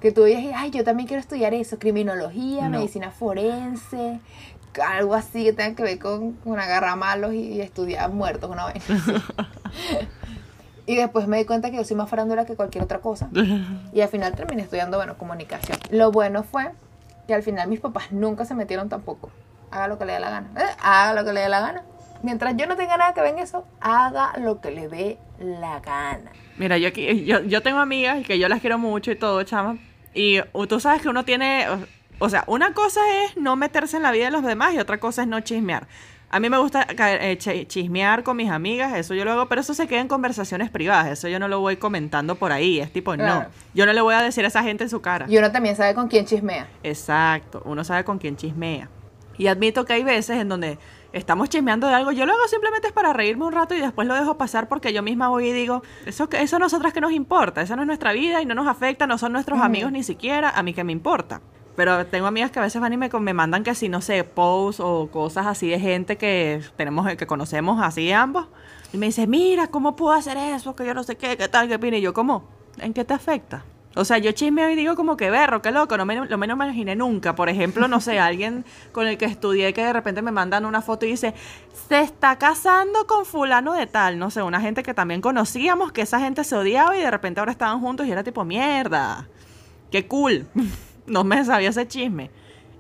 Que 0.05 0.13
tú 0.13 0.25
dices, 0.25 0.53
ay, 0.55 0.71
yo 0.71 0.85
también 0.85 1.07
quiero 1.07 1.21
estudiar 1.23 1.55
eso, 1.55 1.79
criminología, 1.79 2.69
No. 2.69 2.77
medicina 2.81 3.11
forense, 3.11 4.21
algo 4.87 5.15
así 5.15 5.45
que 5.45 5.55
tenga 5.55 5.75
que 5.75 5.83
ver 5.83 5.99
con, 5.99 6.33
con 6.35 6.59
agarrar 6.61 6.95
malos 6.99 7.33
y, 7.33 7.39
y 7.55 7.61
estudiar 7.63 8.11
muertos, 8.13 8.51
una 8.51 8.67
vez. 8.67 8.85
Y 10.87 10.97
después 10.97 11.27
me 11.27 11.39
di 11.39 11.47
cuenta 11.47 11.71
que 11.71 11.79
yo 11.79 11.85
soy 11.85 11.97
más 11.97 12.11
farándula 12.11 12.45
que 12.45 12.55
cualquier 12.57 12.85
otra 12.85 12.99
cosa. 12.99 13.31
Y 13.95 14.03
al 14.03 14.09
final 14.11 14.35
terminé 14.35 14.63
estudiando, 14.63 14.99
bueno, 14.99 15.17
comunicación. 15.17 15.79
Lo 15.91 16.13
bueno 16.13 16.43
fue 16.43 16.73
que 17.27 17.33
al 17.33 17.43
final 17.43 17.69
mis 17.71 17.81
papás 17.81 18.13
nunca 18.13 18.45
se 18.45 18.55
metieron 18.55 18.91
tampoco. 18.91 19.31
Haga 19.71 19.89
lo 19.89 19.99
que 19.99 20.05
le 20.05 20.13
dé 20.13 20.21
la 20.21 20.29
gana. 20.29 20.49
Eh, 20.61 20.77
Haga 20.83 21.15
lo 21.15 21.25
que 21.25 21.33
le 21.33 21.41
dé 21.41 21.49
la 21.49 21.61
gana. 21.61 21.83
Mientras 22.23 22.55
yo 22.59 22.67
no 22.67 22.77
tenga 22.77 22.99
nada 22.99 23.15
que 23.15 23.23
ver 23.23 23.33
en 23.33 23.39
eso, 23.39 23.65
haga 23.81 24.35
lo 24.39 24.61
que 24.61 24.71
le 24.71 24.89
dé 24.89 25.19
la 25.39 25.81
gana. 25.81 26.31
Mira, 26.59 26.77
yo 26.77 26.89
aquí, 26.89 27.25
yo, 27.25 27.41
yo 27.41 27.63
tengo 27.63 27.79
amigas 27.79 28.23
que 28.27 28.39
yo 28.39 28.49
las 28.51 28.61
quiero 28.61 28.77
mucho 28.79 29.11
y 29.11 29.17
todo, 29.17 29.43
chama. 29.45 29.79
Y 30.15 30.41
tú 30.69 30.81
sabes 30.81 31.03
que 31.03 31.09
uno 31.09 31.25
tiene, 31.25 31.67
o, 32.19 32.29
sea, 32.29 32.45
una 32.47 32.73
cosa 32.73 33.01
es 33.25 33.37
no 33.37 33.57
meterse 33.57 33.97
en 33.97 34.03
la 34.05 34.13
vida 34.13 34.27
de 34.27 34.31
los 34.31 34.45
demás 34.45 34.73
y 34.75 34.79
otra 34.79 34.99
cosa 35.01 35.23
es 35.23 35.29
no 35.29 35.41
chismear. 35.41 35.87
A 36.31 36.41
mí 36.41 36.51
me 36.51 36.59
gusta 36.59 36.87
eh, 36.99 37.37
chi- 37.39 37.67
chismear 37.67 38.25
con 38.25 38.37
mis 38.37 38.51
amigas, 38.51 38.93
eso 38.97 39.15
yo 39.15 39.25
lo 39.25 39.33
hago, 39.33 39.49
pero 39.49 39.61
eso 39.61 39.73
se 39.73 39.87
queda 39.87 40.01
en 40.01 40.09
conversaciones 40.09 40.69
privadas, 40.69 41.07
eso 41.09 41.29
yo 41.29 41.39
no 41.39 41.47
lo 41.47 41.61
voy 41.61 41.77
comentando 41.77 42.35
por 42.35 42.51
ahí, 42.51 42.81
es 42.81 42.93
tipo, 42.93 43.13
Claro. 43.13 43.43
no, 43.43 43.47
yo 43.73 43.87
no 43.87 43.93
le 43.93 44.01
voy 44.01 44.15
a 44.15 44.23
decir 44.23 44.45
a 44.45 44.49
esa 44.49 44.63
gente 44.65 44.83
en 44.85 44.91
su 44.91 45.01
cara. 45.01 45.27
Y 45.29 45.39
uno 45.39 45.53
también 45.53 45.77
sabe 45.77 45.95
con 45.95 46.09
quién 46.09 46.25
chismea. 46.27 46.67
Exacto, 46.83 47.63
uno 47.65 47.85
sabe 47.85 48.03
con 48.05 48.19
quién 48.19 48.37
chismea. 48.37 48.89
Y 49.39 49.47
admito 49.47 49.85
que 49.85 49.93
hay 49.93 50.03
veces 50.05 50.39
en 50.41 50.49
donde 50.49 50.79
estamos 51.15 51.49
chismeando 51.49 51.87
de 51.87 51.95
algo, 51.95 52.13
yo 52.13 52.27
lo 52.27 52.33
hago 52.33 52.47
simplemente 52.49 52.89
es 52.89 52.93
para 52.93 53.13
reírme 53.13 53.45
un 53.47 53.53
rato 53.53 53.75
y 53.75 53.81
después 53.81 54.07
lo 54.07 54.15
dejo 54.15 54.37
pasar 54.37 54.69
porque 54.69 54.93
yo 54.93 55.03
misma 55.03 55.29
voy 55.29 55.49
y 55.49 55.53
digo, 55.53 55.83
eso, 56.07 56.29
que- 56.29 56.43
eso 56.43 56.57
a 56.57 56.59
nosotras 56.59 56.93
que 56.93 57.01
nos 57.01 57.13
importa, 57.13 57.63
esa 57.63 57.77
no 57.77 57.83
es 57.83 57.87
nuestra 57.87 58.13
vida 58.13 58.43
y 58.43 58.47
no 58.47 58.55
nos 58.55 58.67
afecta, 58.67 59.07
no 59.07 59.17
son 59.19 59.33
nuestros 59.33 59.59
amigos 59.61 59.93
ni 59.93 60.03
siquiera, 60.03 60.51
a 60.51 60.63
mí 60.63 60.75
que 60.75 60.85
me 60.85 60.93
importa. 60.93 61.41
Pero 61.77 62.07
tengo 62.07 62.27
amigas 62.29 62.51
que 62.53 62.61
a 62.61 62.63
veces 62.63 62.81
van 62.81 62.93
y 62.93 62.97
me, 62.97 63.09
me 63.09 63.35
mandan 63.35 63.65
que 63.65 63.75
si, 63.75 63.89
no 63.89 64.01
sé, 64.01 64.23
posts 64.23 64.81
o 64.81 65.09
cosas 65.11 65.47
así 65.47 65.69
de 65.69 65.81
gente 65.81 66.17
que 66.17 66.61
tenemos, 66.77 67.05
que 67.17 67.27
conocemos 67.27 67.81
así 67.83 68.13
ambos. 68.13 68.47
Y 68.93 68.97
me 68.97 69.07
dice, 69.07 69.27
mira, 69.27 69.67
¿cómo 69.67 69.97
puedo 69.97 70.13
hacer 70.13 70.37
eso? 70.37 70.77
Que 70.77 70.87
yo 70.87 70.95
no 70.95 71.03
sé 71.03 71.17
qué, 71.17 71.37
qué 71.37 71.49
tal, 71.49 71.67
qué 71.67 71.75
opina. 71.75 71.97
Y 71.97 72.01
yo, 72.01 72.15
¿cómo? 72.15 72.45
¿En 72.79 72.93
qué 72.95 73.05
te 73.05 73.13
afecta? 73.13 73.65
O 73.97 74.05
sea, 74.05 74.19
yo 74.19 74.33
chismeo 74.33 74.71
y 74.71 74.75
digo 74.75 74.97
como 74.97 75.17
que 75.17 75.31
berro, 75.31 75.63
qué 75.63 75.71
loco, 75.71 75.97
no 75.97 76.05
me, 76.05 76.17
lo 76.17 76.39
menos 76.39 76.57
me 76.59 76.65
imaginé 76.65 76.97
nunca. 76.97 77.35
Por 77.37 77.49
ejemplo, 77.49 77.87
no 77.87 78.01
sé, 78.01 78.19
alguien 78.21 78.65
con 78.93 79.07
el 79.07 79.19
que 79.19 79.25
estudié 79.27 79.73
que 79.73 79.85
de 79.85 79.93
repente 79.93 80.23
me 80.23 80.33
mandan 80.33 80.65
una 80.65 80.83
foto 80.83 81.07
y 81.07 81.11
dice, 81.11 81.35
se 81.89 82.01
está 82.01 82.37
casando 82.37 83.07
con 83.07 83.25
fulano 83.25 83.75
de 83.75 83.87
tal. 83.87 84.19
No 84.19 84.31
sé, 84.31 84.43
una 84.43 84.61
gente 84.61 84.83
que 84.83 84.95
también 84.95 85.21
conocíamos, 85.21 85.93
que 85.93 86.03
esa 86.03 86.19
gente 86.19 86.43
se 86.45 86.57
odiaba 86.57 86.97
y 86.97 87.01
de 87.01 87.11
repente 87.11 87.41
ahora 87.41 87.53
estaban 87.53 87.81
juntos 87.81 88.07
y 88.07 88.13
era 88.13 88.25
tipo, 88.25 88.45
mierda, 88.45 89.29
qué 89.93 90.07
cool. 90.09 90.47
no 91.07 91.23
me 91.25 91.45
sabía 91.45 91.71
ese 91.71 91.87
chisme. 91.87 92.31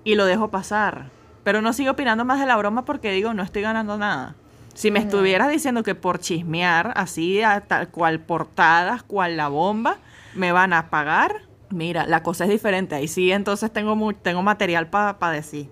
Y 0.02 0.16
lo 0.16 0.26
dejo 0.26 0.48
pasar. 0.48 1.10
Pero 1.44 1.60
no 1.60 1.72
sigo 1.72 1.92
opinando 1.92 2.24
más 2.24 2.40
de 2.40 2.46
la 2.46 2.56
broma 2.56 2.84
porque 2.84 3.12
digo, 3.12 3.34
no 3.34 3.42
estoy 3.42 3.62
ganando 3.62 3.98
nada. 3.98 4.34
Si 4.74 4.90
me 4.90 4.98
estuvieras 4.98 5.50
diciendo 5.50 5.84
que 5.84 5.94
por 5.94 6.18
chismear, 6.18 6.92
así 6.96 7.42
a 7.42 7.60
tal 7.60 7.88
cual 7.88 8.18
portadas, 8.20 9.04
cual 9.04 9.36
la 9.36 9.46
bomba, 9.48 9.98
me 10.34 10.52
van 10.52 10.72
a 10.72 10.90
pagar, 10.90 11.42
mira, 11.70 12.06
la 12.06 12.22
cosa 12.22 12.44
es 12.44 12.50
diferente. 12.50 12.94
Ahí 12.94 13.08
sí, 13.08 13.32
entonces 13.32 13.72
tengo, 13.72 13.96
mu- 13.96 14.12
tengo 14.12 14.42
material 14.42 14.88
para 14.88 15.30
decir. 15.30 15.70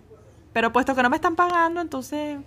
Pero 0.53 0.73
puesto 0.73 0.95
que 0.95 1.03
no 1.03 1.11
me 1.11 1.17
están 1.17 1.37
pagando, 1.37 1.81
entonces... 1.81 2.39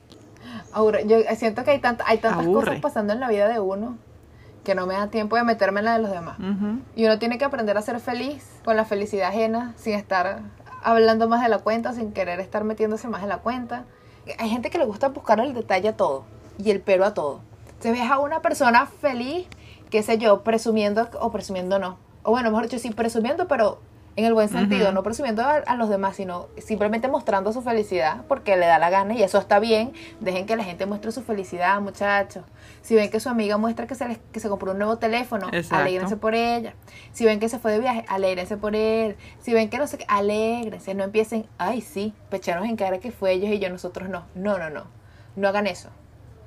Aburre. 0.74 1.06
Yo 1.08 1.18
siento 1.36 1.64
que 1.64 1.72
hay, 1.72 1.82
hay 2.06 2.18
tantas 2.20 2.46
Aburre. 2.46 2.66
cosas 2.68 2.80
pasando 2.82 3.14
en 3.14 3.20
la 3.20 3.28
vida 3.30 3.48
de 3.48 3.60
uno 3.60 3.98
que 4.64 4.76
no 4.76 4.86
me 4.88 4.94
da 4.96 5.08
tiempo 5.08 5.36
de 5.36 5.44
meterme 5.44 5.80
en 5.80 5.86
la 5.86 5.94
de 5.94 6.00
los 6.02 6.12
demás. 6.12 6.38
Y 6.96 7.06
uno 7.06 7.20
tiene 7.20 7.38
que 7.38 7.46
aprender 7.46 7.78
a 7.78 7.82
ser 7.84 8.00
feliz 8.00 8.48
con 8.64 8.76
la 8.76 8.84
felicidad 8.86 9.30
ajena, 9.30 9.74
sin 9.78 9.94
estar 9.94 10.40
hablando 10.84 11.28
más 11.28 11.42
de 11.44 11.50
la 11.50 11.60
cuenta, 11.60 11.94
sin 11.94 12.12
querer 12.14 12.40
estar 12.40 12.64
metiéndose 12.64 13.08
más 13.08 13.22
en 13.24 13.30
la 13.30 13.38
cuenta. 13.40 13.86
Hay 14.40 14.50
gente 14.50 14.72
que 14.72 14.78
le 14.80 14.86
gusta 14.86 15.10
buscar 15.10 15.40
el 15.40 15.54
detalle 15.54 15.90
a 15.90 15.98
todo 15.98 16.26
y 16.58 16.72
el 16.72 16.82
pero 16.82 17.06
a 17.06 17.14
todo. 17.14 17.42
Se 17.80 17.92
ve 17.92 18.02
a 18.02 18.18
una 18.18 18.42
persona 18.42 18.88
feliz, 18.88 19.46
qué 19.92 20.02
sé 20.02 20.18
yo, 20.18 20.42
presumiendo 20.44 21.10
o 21.20 21.32
presumiendo 21.32 21.78
no. 21.78 21.98
O 22.26 22.32
bueno, 22.32 22.50
mejor 22.50 22.64
dicho, 22.64 22.80
sí, 22.80 22.90
presumiendo, 22.92 23.48
pero 23.48 23.80
en 24.18 24.24
el 24.24 24.34
buen 24.34 24.48
sentido, 24.48 24.94
no 24.94 25.04
presumiendo 25.04 25.42
a, 25.44 25.56
a 25.56 25.76
los 25.76 25.90
demás, 25.90 26.16
sino 26.16 26.48
simplemente 26.58 27.10
mostrando 27.10 27.52
su 27.52 27.62
felicidad 27.62 28.22
porque 28.30 28.56
le 28.56 28.66
da 28.66 28.80
la 28.80 28.90
gana 28.90 29.14
y 29.14 29.22
eso 29.22 29.38
está 29.38 29.60
bien. 29.60 29.92
Dejen 30.22 30.46
que 30.46 30.56
la 30.56 30.64
gente 30.64 30.86
muestre 30.86 31.12
su 31.12 31.22
felicidad, 31.22 31.82
muchachos. 31.82 32.46
Si 32.82 32.96
ven 32.96 33.10
que 33.12 33.20
su 33.20 33.28
amiga 33.28 33.58
muestra 33.58 33.88
que 33.88 33.96
se, 33.96 34.08
les- 34.08 34.20
que 34.32 34.40
se 34.40 34.48
compró 34.48 34.72
un 34.72 34.78
nuevo 34.78 34.98
teléfono, 34.98 35.50
Exacto. 35.52 35.84
alégrense 35.84 36.16
por 36.16 36.34
ella. 36.34 36.76
Si 37.12 37.26
ven 37.26 37.42
que 37.42 37.50
se 37.50 37.60
fue 37.60 37.74
de 37.74 37.80
viaje, 37.82 38.06
alégrense 38.08 38.56
por 38.56 38.74
él. 38.76 39.18
Si 39.42 39.54
ven 39.54 39.70
que 39.70 39.78
no 39.80 39.86
sé 39.86 39.98
qué, 39.98 40.06
alégrense. 40.08 40.94
No 40.96 41.04
empiecen, 41.04 41.46
ay, 41.58 41.82
sí, 41.82 42.14
pecharos 42.30 42.66
en 42.66 42.78
cara 42.78 43.00
que 43.00 43.12
fue 43.12 43.34
ellos 43.34 43.50
y 43.52 43.60
yo, 43.60 43.70
nosotros 43.70 44.08
no. 44.08 44.24
No, 44.34 44.58
no, 44.58 44.70
no. 44.70 44.86
No 45.36 45.48
hagan 45.50 45.68
eso. 45.68 45.90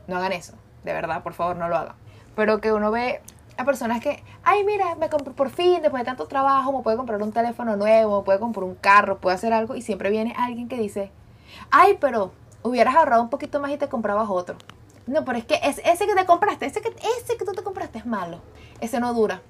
No 0.07 0.17
hagan 0.17 0.33
eso. 0.33 0.55
De 0.85 0.95
verdad, 0.95 1.23
por 1.23 1.35
favor, 1.35 1.57
no 1.57 1.69
lo 1.69 1.77
hagan. 1.77 1.97
Pero 2.35 2.63
que 2.63 2.73
uno 2.73 2.91
ve 2.91 3.21
a 3.59 3.65
personas 3.65 4.01
que, 4.01 4.23
ay, 4.45 4.65
mira, 4.65 4.95
me 4.95 5.11
compré 5.11 5.35
por 5.35 5.51
fin, 5.51 5.83
después 5.83 6.01
de 6.01 6.05
tanto 6.05 6.27
trabajo, 6.27 6.73
me 6.73 6.83
puede 6.83 6.97
comprar 6.97 7.21
un 7.21 7.33
teléfono 7.33 7.77
nuevo, 7.77 8.21
me 8.21 8.25
puede 8.25 8.39
comprar 8.39 8.63
un 8.65 8.77
carro, 8.77 9.19
puede 9.19 9.35
hacer 9.35 9.53
algo. 9.53 9.75
Y 9.75 9.83
siempre 9.83 10.11
viene 10.11 10.33
alguien 10.39 10.69
que 10.69 10.77
dice, 10.77 11.11
ay, 11.71 11.99
pero 12.01 12.31
hubieras 12.63 12.95
ahorrado 12.95 13.21
un 13.21 13.31
poquito 13.31 13.59
más 13.59 13.73
y 13.73 13.77
te 13.77 13.89
comprabas 13.89 14.29
otro. 14.31 14.57
No, 15.09 15.25
pero 15.25 15.39
es 15.39 15.45
que 15.45 15.59
es, 15.65 15.81
ese 15.85 16.07
que 16.07 16.15
te 16.15 16.25
compraste, 16.25 16.67
ese 16.67 16.81
que, 16.81 16.89
ese 16.89 17.37
que 17.37 17.45
tú 17.45 17.53
te 17.53 17.65
compraste 17.65 17.99
es 17.99 18.07
malo. 18.07 18.41
Ese 18.81 19.01
no 19.01 19.13
dura. 19.13 19.43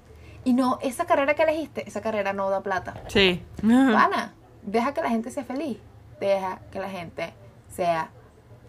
Y 0.43 0.53
no, 0.53 0.79
esa 0.81 1.05
carrera 1.05 1.35
que 1.35 1.43
elegiste, 1.43 1.87
esa 1.87 2.01
carrera 2.01 2.33
no 2.33 2.49
da 2.49 2.61
plata. 2.61 2.95
Sí. 3.09 3.43
Pana, 3.61 4.33
deja 4.63 4.91
que 4.95 5.01
la 5.01 5.09
gente 5.09 5.29
sea 5.29 5.43
feliz. 5.43 5.77
Deja 6.19 6.61
que 6.71 6.79
la 6.79 6.89
gente 6.89 7.31
sea 7.75 8.09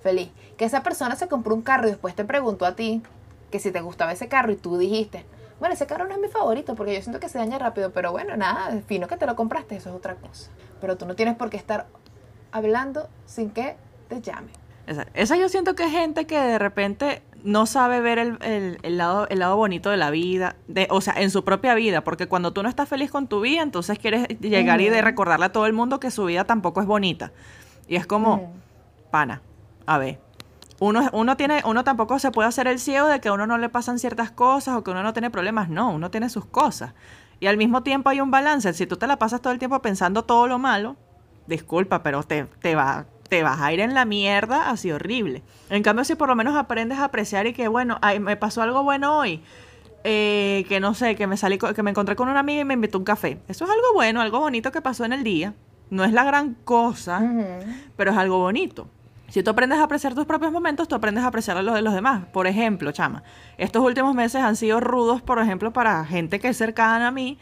feliz. 0.02 0.30
Que 0.58 0.66
esa 0.66 0.82
persona 0.82 1.16
se 1.16 1.28
compró 1.28 1.54
un 1.54 1.62
carro 1.62 1.86
y 1.86 1.92
después 1.92 2.14
te 2.14 2.26
preguntó 2.26 2.66
a 2.66 2.76
ti 2.76 3.02
que 3.50 3.58
si 3.58 3.70
te 3.72 3.80
gustaba 3.80 4.12
ese 4.12 4.28
carro 4.28 4.52
y 4.52 4.56
tú 4.56 4.78
dijiste, 4.78 5.24
bueno, 5.58 5.74
ese 5.74 5.86
carro 5.86 6.06
no 6.06 6.14
es 6.14 6.20
mi 6.20 6.28
favorito 6.28 6.74
porque 6.74 6.94
yo 6.94 7.02
siento 7.02 7.20
que 7.20 7.28
se 7.28 7.38
daña 7.38 7.58
rápido, 7.58 7.90
pero 7.92 8.12
bueno, 8.12 8.36
nada, 8.36 8.80
fino 8.86 9.06
que 9.08 9.16
te 9.16 9.26
lo 9.26 9.36
compraste, 9.36 9.76
eso 9.76 9.90
es 9.90 9.94
otra 9.96 10.14
cosa. 10.14 10.50
Pero 10.80 10.96
tú 10.96 11.04
no 11.06 11.14
tienes 11.16 11.36
por 11.36 11.50
qué 11.50 11.56
estar 11.58 11.86
hablando 12.52 13.08
sin 13.26 13.50
que 13.50 13.76
te 14.08 14.20
llame. 14.20 14.48
Esa, 14.86 15.06
esa 15.14 15.36
yo 15.36 15.48
siento 15.48 15.74
que 15.74 15.84
es 15.84 15.90
gente 15.92 16.26
que 16.26 16.38
de 16.38 16.58
repente 16.58 17.22
no 17.44 17.66
sabe 17.66 18.00
ver 18.00 18.18
el, 18.18 18.38
el- 18.42 18.78
el 18.82 18.96
lado, 18.98 19.26
el 19.28 19.38
lado 19.38 19.56
bonito 19.56 19.90
de 19.90 19.96
la 19.96 20.10
vida, 20.10 20.56
de, 20.66 20.88
o 20.90 21.00
sea, 21.00 21.14
en 21.16 21.30
su 21.30 21.44
propia 21.44 21.74
vida, 21.74 22.02
porque 22.02 22.26
cuando 22.26 22.52
tú 22.52 22.62
no 22.62 22.68
estás 22.68 22.88
feliz 22.88 23.10
con 23.10 23.28
tu 23.28 23.40
vida, 23.40 23.62
entonces 23.62 23.98
quieres 23.98 24.26
llegar 24.40 24.80
y 24.80 24.88
de 24.88 25.02
recordarle 25.02 25.46
a 25.46 25.52
todo 25.52 25.66
el 25.66 25.72
mundo 25.72 26.00
que 26.00 26.10
su 26.10 26.24
vida 26.24 26.44
tampoco 26.44 26.80
es 26.80 26.86
bonita. 26.86 27.32
Y 27.86 27.96
es 27.96 28.06
como, 28.06 28.36
pana, 29.10 29.42
a 29.86 29.98
ver, 29.98 30.18
uno, 30.80 31.08
uno, 31.12 31.36
tiene, 31.36 31.62
uno 31.64 31.84
tampoco 31.84 32.18
se 32.18 32.30
puede 32.30 32.48
hacer 32.48 32.66
el 32.66 32.78
ciego 32.78 33.06
de 33.06 33.20
que 33.20 33.28
a 33.28 33.32
uno 33.32 33.46
no 33.46 33.58
le 33.58 33.68
pasan 33.68 33.98
ciertas 33.98 34.30
cosas 34.30 34.76
o 34.76 34.82
que 34.82 34.90
uno 34.90 35.02
no 35.02 35.12
tiene 35.12 35.30
problemas, 35.30 35.68
no, 35.68 35.90
uno 35.90 36.10
tiene 36.10 36.28
sus 36.28 36.46
cosas. 36.46 36.94
Y 37.38 37.46
al 37.46 37.56
mismo 37.56 37.82
tiempo 37.82 38.08
hay 38.08 38.20
un 38.20 38.30
balance, 38.30 38.72
si 38.72 38.86
tú 38.86 38.96
te 38.96 39.06
la 39.06 39.18
pasas 39.18 39.40
todo 39.40 39.52
el 39.52 39.58
tiempo 39.58 39.80
pensando 39.82 40.24
todo 40.24 40.46
lo 40.48 40.58
malo, 40.58 40.96
disculpa, 41.46 42.02
pero 42.02 42.22
te, 42.22 42.44
te, 42.44 42.74
va, 42.74 43.06
te 43.28 43.42
vas 43.42 43.60
a 43.60 43.72
ir 43.72 43.80
en 43.80 43.92
la 43.92 44.06
mierda 44.06 44.70
así 44.70 44.90
horrible. 44.90 45.42
En 45.68 45.82
cambio, 45.82 46.04
si 46.04 46.14
por 46.14 46.28
lo 46.28 46.34
menos 46.34 46.56
aprendes 46.56 46.98
a 46.98 47.04
apreciar 47.04 47.46
y 47.46 47.52
que, 47.52 47.68
bueno, 47.68 47.98
ay, 48.00 48.18
me 48.18 48.36
pasó 48.36 48.62
algo 48.62 48.82
bueno 48.82 49.18
hoy, 49.18 49.42
eh, 50.02 50.64
que 50.68 50.80
no 50.80 50.94
sé, 50.94 51.14
que 51.14 51.26
me 51.26 51.36
salí, 51.36 51.58
que 51.58 51.82
me 51.82 51.90
encontré 51.90 52.16
con 52.16 52.28
una 52.28 52.40
amiga 52.40 52.62
y 52.62 52.64
me 52.64 52.74
invitó 52.74 52.96
a 52.96 53.00
un 53.00 53.04
café. 53.04 53.38
Eso 53.48 53.64
es 53.64 53.70
algo 53.70 53.92
bueno, 53.92 54.22
algo 54.22 54.40
bonito 54.40 54.72
que 54.72 54.80
pasó 54.80 55.04
en 55.04 55.12
el 55.12 55.24
día. 55.24 55.54
No 55.90 56.04
es 56.04 56.12
la 56.12 56.24
gran 56.24 56.54
cosa, 56.54 57.20
pero 57.96 58.12
es 58.12 58.16
algo 58.16 58.38
bonito. 58.38 58.88
Si 59.30 59.42
tú 59.44 59.50
aprendes 59.50 59.78
a 59.78 59.84
apreciar 59.84 60.14
tus 60.14 60.26
propios 60.26 60.52
momentos, 60.52 60.88
tú 60.88 60.96
aprendes 60.96 61.22
a 61.24 61.28
apreciar 61.28 61.62
los 61.62 61.74
de 61.74 61.82
los 61.82 61.94
demás. 61.94 62.24
Por 62.32 62.46
ejemplo, 62.48 62.90
chama, 62.90 63.22
estos 63.58 63.82
últimos 63.82 64.14
meses 64.14 64.42
han 64.42 64.56
sido 64.56 64.80
rudos, 64.80 65.22
por 65.22 65.38
ejemplo, 65.38 65.72
para 65.72 66.04
gente 66.04 66.40
que 66.40 66.48
es 66.48 66.56
cercana 66.56 67.08
a 67.08 67.10
mí. 67.12 67.38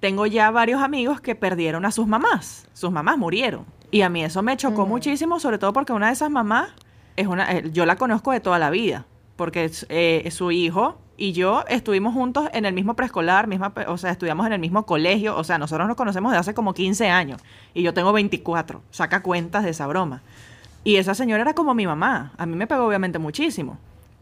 Tengo 0.00 0.26
ya 0.26 0.50
varios 0.50 0.82
amigos 0.82 1.20
que 1.20 1.34
perdieron 1.34 1.84
a 1.86 1.92
sus 1.92 2.06
mamás. 2.06 2.68
Sus 2.74 2.90
mamás 2.90 3.16
murieron. 3.18 3.64
Y 3.90 4.02
a 4.02 4.08
mí 4.10 4.22
eso 4.22 4.42
me 4.42 4.56
chocó 4.56 4.82
Ujú. 4.82 4.90
muchísimo, 4.90 5.40
sobre 5.40 5.58
todo 5.58 5.72
porque 5.72 5.92
una 5.92 6.08
de 6.08 6.12
esas 6.12 6.30
mamás 6.30 6.68
es 7.16 7.26
una, 7.26 7.50
eh, 7.52 7.70
yo 7.72 7.86
la 7.86 7.96
conozco 7.96 8.32
de 8.32 8.40
toda 8.40 8.58
la 8.58 8.70
vida, 8.70 9.06
porque 9.36 9.70
eh, 9.88 10.28
su 10.30 10.52
hijo 10.52 10.98
y 11.16 11.32
yo 11.32 11.64
estuvimos 11.68 12.14
juntos 12.14 12.48
en 12.52 12.64
el 12.66 12.72
mismo 12.72 12.94
preescolar, 12.94 13.46
misma, 13.46 13.72
o 13.88 13.98
sea, 13.98 14.10
estudiamos 14.10 14.46
en 14.46 14.52
el 14.52 14.58
mismo 14.60 14.86
colegio, 14.86 15.36
o 15.36 15.44
sea, 15.44 15.58
nosotros 15.58 15.86
nos 15.88 15.96
conocemos 15.96 16.32
de 16.32 16.38
hace 16.38 16.54
como 16.54 16.72
15 16.72 17.08
años 17.10 17.42
y 17.74 17.82
yo 17.82 17.92
tengo 17.92 18.12
24, 18.12 18.80
saca 18.90 19.22
cuentas 19.22 19.64
de 19.64 19.70
esa 19.70 19.86
broma. 19.86 20.22
Y 20.84 20.96
esa 20.96 21.14
señora 21.14 21.42
era 21.42 21.54
como 21.54 21.74
mi 21.74 21.86
mamá, 21.86 22.32
a 22.38 22.46
mí 22.46 22.56
me 22.56 22.66
pegó 22.66 22.86
obviamente 22.86 23.18
muchísimo. 23.18 23.78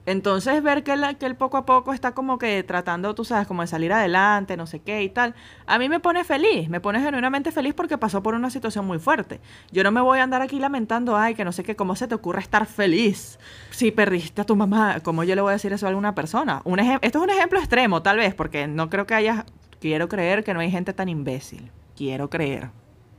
Entonces 0.06 0.62
ver 0.62 0.84
que, 0.84 0.96
la- 0.96 1.12
que 1.14 1.26
él 1.26 1.36
poco 1.36 1.58
a 1.58 1.66
poco 1.66 1.92
está 1.92 2.12
como 2.12 2.38
que 2.38 2.62
tratando, 2.62 3.14
tú 3.14 3.26
sabes, 3.26 3.46
como 3.46 3.60
de 3.60 3.68
salir 3.68 3.92
adelante, 3.92 4.56
no 4.56 4.66
sé 4.66 4.80
qué 4.80 5.02
y 5.02 5.10
tal, 5.10 5.34
a 5.66 5.78
mí 5.78 5.90
me 5.90 6.00
pone 6.00 6.24
feliz, 6.24 6.70
me 6.70 6.80
pone 6.80 6.98
genuinamente 7.00 7.52
feliz 7.52 7.74
porque 7.74 7.98
pasó 7.98 8.22
por 8.22 8.34
una 8.34 8.48
situación 8.48 8.86
muy 8.86 8.98
fuerte. 8.98 9.38
Yo 9.70 9.84
no 9.84 9.90
me 9.92 10.00
voy 10.00 10.18
a 10.20 10.22
andar 10.22 10.40
aquí 10.40 10.58
lamentando, 10.58 11.14
ay, 11.14 11.34
que 11.34 11.44
no 11.44 11.52
sé 11.52 11.62
qué, 11.62 11.76
cómo 11.76 11.94
se 11.94 12.08
te 12.08 12.14
ocurre 12.14 12.40
estar 12.40 12.64
feliz 12.64 13.38
si 13.70 13.90
perdiste 13.90 14.40
a 14.40 14.44
tu 14.46 14.56
mamá, 14.56 15.00
¿cómo 15.02 15.24
yo 15.24 15.34
le 15.34 15.42
voy 15.42 15.50
a 15.50 15.52
decir 15.52 15.74
eso 15.74 15.84
a 15.84 15.90
alguna 15.90 16.14
persona? 16.14 16.62
Un 16.64 16.78
Esto 16.80 17.18
es 17.18 17.24
un 17.24 17.28
ejemplo 17.30 17.58
extremo, 17.58 18.00
tal 18.00 18.16
vez, 18.16 18.34
porque 18.34 18.66
no 18.66 18.88
creo 18.88 19.06
que 19.06 19.14
haya, 19.14 19.44
quiero 19.78 20.08
creer 20.08 20.42
que 20.42 20.54
no 20.54 20.60
hay 20.60 20.70
gente 20.70 20.94
tan 20.94 21.10
imbécil, 21.10 21.70
quiero 21.94 22.30
creer, 22.30 22.70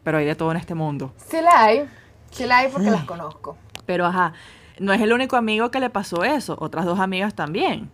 pero 0.04 0.18
hay 0.18 0.26
de 0.26 0.34
todo 0.34 0.50
en 0.50 0.58
este 0.58 0.74
mundo. 0.74 1.14
Sí 1.18 1.38
la 1.40 1.66
hay, 1.66 1.88
sí 2.32 2.46
la 2.46 2.60
hay 2.60 2.70
porque 2.70 2.92
las 2.92 3.06
conozco. 3.06 3.58
Pero 3.86 4.06
ajá, 4.06 4.34
no 4.80 4.94
es 4.94 5.02
el 5.02 5.14
único 5.14 5.36
amigo 5.36 5.72
que 5.72 5.80
le 5.80 5.90
pasó 5.90 6.24
eso, 6.24 6.56
otras 6.60 6.86
dos 6.86 7.00
amigas 7.00 7.34
también. 7.36 7.92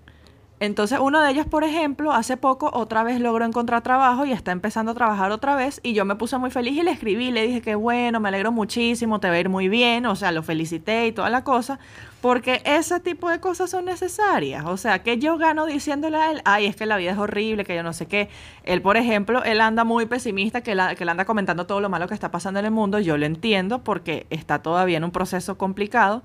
Entonces 0.61 0.99
uno 1.01 1.21
de 1.21 1.31
ellos, 1.31 1.45
por 1.45 1.65
ejemplo, 1.65 2.13
hace 2.13 2.37
poco 2.37 2.69
otra 2.73 3.03
vez 3.03 3.19
logró 3.19 3.43
encontrar 3.43 3.81
trabajo 3.83 4.25
y 4.25 4.31
está 4.31 4.53
empezando 4.53 4.93
a 4.93 4.95
trabajar 4.95 5.31
otra 5.31 5.53
vez 5.55 5.81
y 5.83 5.93
yo 5.93 6.05
me 6.05 6.15
puse 6.15 6.37
muy 6.37 6.49
feliz 6.49 6.77
y 6.77 6.83
le 6.83 6.91
escribí, 6.91 7.29
le 7.29 7.45
dije 7.45 7.61
que 7.61 7.75
bueno, 7.75 8.21
me 8.21 8.29
alegro 8.29 8.53
muchísimo, 8.53 9.19
te 9.19 9.27
va 9.27 9.33
a 9.35 9.39
ir 9.39 9.49
muy 9.49 9.67
bien, 9.67 10.05
o 10.05 10.15
sea, 10.15 10.31
lo 10.31 10.43
felicité 10.43 11.07
y 11.07 11.11
toda 11.11 11.29
la 11.29 11.43
cosa, 11.43 11.77
porque 12.21 12.61
ese 12.63 13.01
tipo 13.01 13.29
de 13.29 13.41
cosas 13.41 13.69
son 13.69 13.83
necesarias. 13.83 14.63
O 14.65 14.77
sea, 14.77 15.03
que 15.03 15.17
yo 15.17 15.37
gano 15.37 15.65
diciéndole 15.65 16.15
a 16.17 16.31
él, 16.31 16.41
ay, 16.45 16.67
es 16.67 16.77
que 16.77 16.85
la 16.85 16.95
vida 16.95 17.11
es 17.11 17.17
horrible, 17.17 17.65
que 17.65 17.75
yo 17.75 17.83
no 17.83 17.91
sé 17.91 18.05
qué. 18.05 18.29
Él, 18.63 18.81
por 18.81 18.95
ejemplo, 18.95 19.43
él 19.43 19.59
anda 19.59 19.83
muy 19.83 20.05
pesimista, 20.05 20.61
que, 20.61 20.73
la- 20.73 20.95
que 20.95 21.03
él 21.03 21.09
anda 21.09 21.25
comentando 21.25 21.65
todo 21.67 21.81
lo 21.81 21.89
malo 21.89 22.07
que 22.07 22.13
está 22.13 22.31
pasando 22.31 22.61
en 22.61 22.65
el 22.65 22.71
mundo, 22.71 22.99
yo 22.99 23.17
lo 23.17 23.25
entiendo 23.25 23.83
porque 23.83 24.25
está 24.29 24.59
todavía 24.59 24.95
en 24.97 25.03
un 25.03 25.11
proceso 25.11 25.57
complicado 25.57 26.23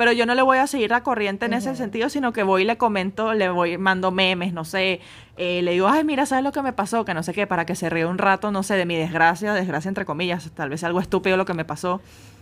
pero 0.00 0.12
yo 0.12 0.24
no 0.24 0.34
le 0.34 0.40
voy 0.40 0.56
a 0.56 0.66
seguir 0.66 0.88
la 0.88 1.02
corriente 1.02 1.44
en 1.44 1.52
ese 1.52 1.76
sentido, 1.76 2.08
sino 2.08 2.32
que 2.32 2.42
voy 2.42 2.62
y 2.62 2.64
le 2.64 2.78
comento, 2.78 3.34
le 3.34 3.50
voy, 3.50 3.76
mando 3.76 4.10
memes, 4.10 4.54
no 4.54 4.64
sé, 4.64 5.02
eh, 5.36 5.60
le 5.60 5.72
digo, 5.72 5.88
ay, 5.88 6.04
mira, 6.04 6.24
¿sabes 6.24 6.42
lo 6.42 6.52
que 6.52 6.62
me 6.62 6.72
pasó? 6.72 7.04
Que 7.04 7.12
no 7.12 7.22
sé 7.22 7.34
qué, 7.34 7.46
para 7.46 7.66
que 7.66 7.74
se 7.74 7.90
ríe 7.90 8.06
un 8.06 8.16
rato, 8.16 8.50
no 8.50 8.62
sé, 8.62 8.76
de 8.76 8.86
mi 8.86 8.96
desgracia, 8.96 9.52
desgracia 9.52 9.90
entre 9.90 10.06
comillas, 10.06 10.50
tal 10.52 10.70
vez 10.70 10.84
algo 10.84 11.00
estúpido 11.00 11.36
lo 11.36 11.44
que 11.44 11.52
me 11.52 11.66
pasó. 11.66 12.00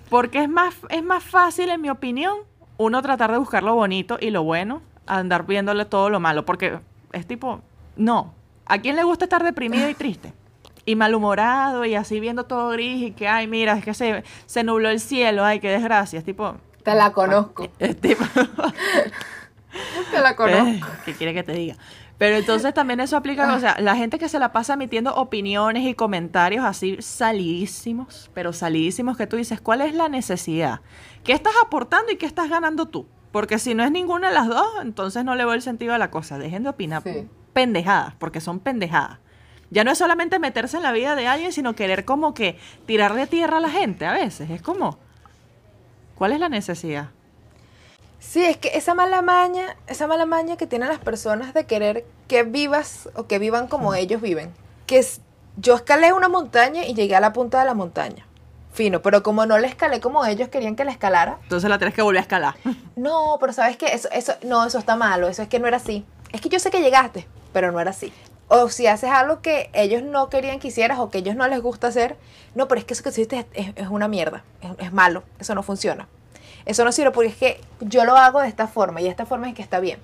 Porque 0.09 0.45
es 0.45 0.49
más, 0.49 0.73
es 0.89 1.03
más 1.03 1.25
fácil, 1.25 1.71
en 1.71 1.81
mi 1.81 1.91
opinión, 1.91 2.37
uno 2.77 3.03
tratar 3.03 3.33
de 3.33 3.39
buscar 3.39 3.65
lo 3.65 3.75
bonito 3.75 4.19
y 4.21 4.31
lo 4.31 4.45
bueno, 4.45 4.81
andar 5.09 5.45
viéndole 5.45 5.85
todo 5.85 6.11
lo 6.11 6.21
malo. 6.21 6.45
Porque 6.45 6.79
es 7.13 7.27
tipo, 7.27 7.61
no. 7.97 8.35
¿A 8.67 8.79
quién 8.79 8.95
le 8.95 9.03
gusta 9.03 9.25
estar 9.25 9.43
deprimido 9.43 9.91
y 9.91 9.95
triste? 9.95 10.33
Y 10.85 10.95
malhumorado 10.95 11.85
y 11.85 11.97
así 11.97 12.21
viendo 12.21 12.45
todo 12.45 12.71
gris 12.71 13.03
y 13.03 13.11
que, 13.11 13.27
ay, 13.27 13.49
mira, 13.49 13.77
es 13.77 13.85
que 13.85 13.95
se, 13.95 14.23
se 14.47 14.63
nubló 14.63 14.91
el 14.91 15.01
cielo, 15.01 15.45
ay, 15.45 15.59
qué 15.59 15.71
desgracia. 15.71 16.21
Es 16.21 16.25
tipo, 16.25 16.55
Te 16.89 16.95
la 16.97 17.13
conozco. 17.13 17.69
tipo, 18.01 18.25
Te 20.11 20.21
la 20.21 20.35
conozco. 20.37 20.67
Eh, 20.69 20.81
¿Qué 21.05 21.13
quiere 21.15 21.35
que 21.35 21.43
te 21.43 21.53
diga? 21.53 21.77
Pero 22.17 22.37
entonces 22.37 22.75
también 22.75 22.99
eso 22.99 23.17
aplica, 23.17 23.55
o 23.55 23.61
sea, 23.61 23.77
la 23.79 23.95
gente 23.95 24.19
que 24.19 24.29
se 24.29 24.39
la 24.41 24.51
pasa 24.51 24.75
emitiendo 24.75 25.15
opiniones 25.15 25.85
y 25.87 25.95
comentarios 25.95 26.65
así 26.65 26.97
salidísimos, 27.01 28.31
pero 28.35 28.53
salidísimos 28.53 29.17
que 29.17 29.27
tú 29.29 29.37
dices, 29.37 29.61
¿cuál 29.61 29.83
es 29.83 29.95
la 29.95 30.09
necesidad? 30.09 30.81
¿Qué 31.23 31.33
estás 31.33 31.53
aportando 31.65 32.11
y 32.11 32.17
qué 32.17 32.27
estás 32.27 32.51
ganando 32.51 32.87
tú? 32.87 33.07
Porque 33.31 33.59
si 33.61 33.75
no 33.75 33.85
es 33.85 33.93
ninguna 33.93 34.29
de 34.29 34.35
las 34.35 34.49
dos, 34.49 34.67
entonces 34.83 35.25
no 35.25 35.35
le 35.37 35.45
veo 35.45 35.55
el 35.55 35.63
sentido 35.63 35.95
a 35.95 35.99
la 35.99 36.11
cosa. 36.11 36.39
Dejen 36.39 36.65
de 36.65 36.71
opinar 36.71 37.03
Sí. 37.05 37.29
pendejadas, 37.53 38.15
porque 38.19 38.41
son 38.41 38.59
pendejadas. 38.59 39.19
Ya 39.71 39.85
no 39.85 39.91
es 39.93 39.99
solamente 39.99 40.39
meterse 40.39 40.79
en 40.79 40.83
la 40.83 40.93
vida 40.93 41.15
de 41.15 41.29
alguien, 41.29 41.53
sino 41.53 41.77
querer 41.77 42.05
como 42.05 42.33
que 42.35 42.59
tirarle 42.87 43.27
tierra 43.27 43.59
a 43.59 43.61
la 43.61 43.71
gente 43.71 44.07
a 44.07 44.13
veces. 44.13 44.51
Es 44.51 44.63
como, 44.63 44.99
¿cuál 46.19 46.33
es 46.33 46.41
la 46.41 46.49
necesidad? 46.49 47.11
Sí, 48.19 48.45
es 48.45 48.57
que 48.57 48.77
esa 48.77 48.95
mala 48.95 49.23
maña, 49.23 49.77
esa 49.87 50.09
mala 50.09 50.27
maña 50.27 50.57
que 50.57 50.67
tienen 50.67 50.89
las 50.89 50.99
personas 50.99 51.55
de 51.55 51.65
querer 51.65 52.05
que 52.27 52.43
vivas 52.43 53.09
o 53.15 53.27
que 53.27 53.39
vivan 53.39 53.69
como 53.69 53.95
ellos 53.95 54.21
viven. 54.21 54.53
Que 54.87 54.99
es, 54.99 55.21
yo 55.57 55.77
escalé 55.77 56.13
una 56.13 56.29
montaña 56.29 56.85
y 56.85 56.95
llegué 56.95 57.15
a 57.15 57.21
la 57.21 57.33
punta 57.33 57.61
de 57.61 57.65
la 57.65 57.75
montaña. 57.75 58.27
Fino, 58.73 59.01
pero 59.01 59.23
como 59.23 59.47
no 59.47 59.59
la 59.59 59.69
escalé 59.69 60.01
como 60.01 60.25
ellos 60.27 60.49
querían 60.49 60.77
que 60.77 60.85
la 60.85 60.91
escalara, 60.91 61.39
Entonces 61.45 61.71
la 61.71 61.79
tienes 61.79 61.95
que 61.95 62.03
volver 62.03 62.19
a 62.19 62.23
escalar. 62.23 62.55
no, 62.97 63.37
pero 63.41 63.53
sabes 63.53 63.77
que 63.77 63.87
eso, 63.87 64.09
eso, 64.11 64.35
no, 64.43 64.67
eso 64.67 64.79
está 64.79 64.97
malo, 64.97 65.29
eso 65.29 65.43
es 65.43 65.49
que 65.49 65.61
no 65.61 65.69
era 65.69 65.77
así. 65.77 66.05
Es 66.33 66.41
que 66.41 66.49
yo 66.49 66.59
sé 66.59 66.71
que 66.71 66.81
llegaste, 66.81 67.27
pero 67.53 67.71
no 67.71 67.81
era 67.81 67.91
así. 67.91 68.13
O 68.49 68.69
si 68.71 68.87
haces 68.87 69.11
algo 69.11 69.41
que 69.43 69.71
ellos 69.75 70.03
no 70.03 70.29
querían 70.31 70.59
que 70.59 70.69
hicieras 70.69 70.99
o 70.99 71.11
que 71.11 71.19
ellos 71.19 71.37
no 71.37 71.47
les 71.49 71.61
gusta 71.61 71.89
hacer, 71.89 72.17
no, 72.55 72.67
pero 72.67 72.79
es 72.81 72.85
que 72.87 72.95
eso 72.95 73.03
que 73.03 73.11
hiciste 73.11 73.47
es, 73.55 73.69
es- 73.77 73.89
una 73.89 74.09
mierda, 74.09 74.43
es, 74.63 74.71
es 74.87 74.93
malo, 74.93 75.23
eso 75.39 75.55
no 75.55 75.63
funciona. 75.63 76.09
Eso 76.65 76.85
no 76.85 76.93
sirve 76.93 77.11
porque 77.13 77.29
es 77.31 77.37
que 77.37 77.61
yo 77.81 78.05
lo 78.05 78.17
hago 78.17 78.41
de 78.41 78.49
esta 78.49 78.67
forma 78.67 79.01
y 79.01 79.07
esta 79.07 79.27
forma 79.27 79.49
es 79.49 79.55
que 79.55 79.63
está 79.63 79.81
bien. 79.81 79.99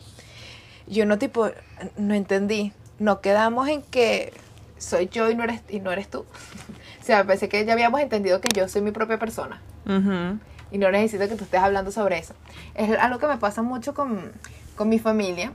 Yo 0.87 1.07
no 1.07 1.19
tipo, 1.19 1.51
no 1.97 2.15
entendí, 2.15 2.73
no 2.99 3.21
quedamos 3.21 3.69
en 3.69 3.83
que 3.83 4.33
soy 4.79 5.09
yo 5.09 5.31
y 5.31 5.35
no 5.35 5.45
eres, 5.45 5.63
y 5.69 5.81
no 5.81 5.91
eres 5.93 6.09
tú. 6.09 6.21
o 7.01 7.05
sea, 7.05 7.25
pensé 7.25 7.49
que 7.49 7.65
ya 7.65 7.73
habíamos 7.73 8.01
entendido 8.01 8.41
que 8.41 8.49
yo 8.55 8.69
soy 8.69 8.83
mi 8.83 8.91
propia 8.93 9.19
persona 9.19 9.61
Ujú. 9.87 10.39
y 10.71 10.79
no 10.79 10.91
necesito 10.91 11.27
que 11.29 11.37
tú 11.37 11.45
estés 11.45 11.61
hablando 11.61 11.91
sobre 11.91 12.19
eso. 12.19 12.35
Es 12.75 12.91
algo 12.99 13.19
que 13.19 13.27
me 13.27 13.39
pasa 13.39 13.63
mucho 13.63 13.95
con, 13.95 14.33
con 14.77 14.89
mi 14.91 14.99
familia. 14.99 15.53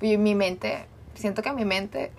Y 0.00 0.16
mi 0.16 0.34
mente, 0.34 0.86
siento 1.14 1.42
que 1.42 1.52
mi 1.52 1.66
mente, 1.66 2.10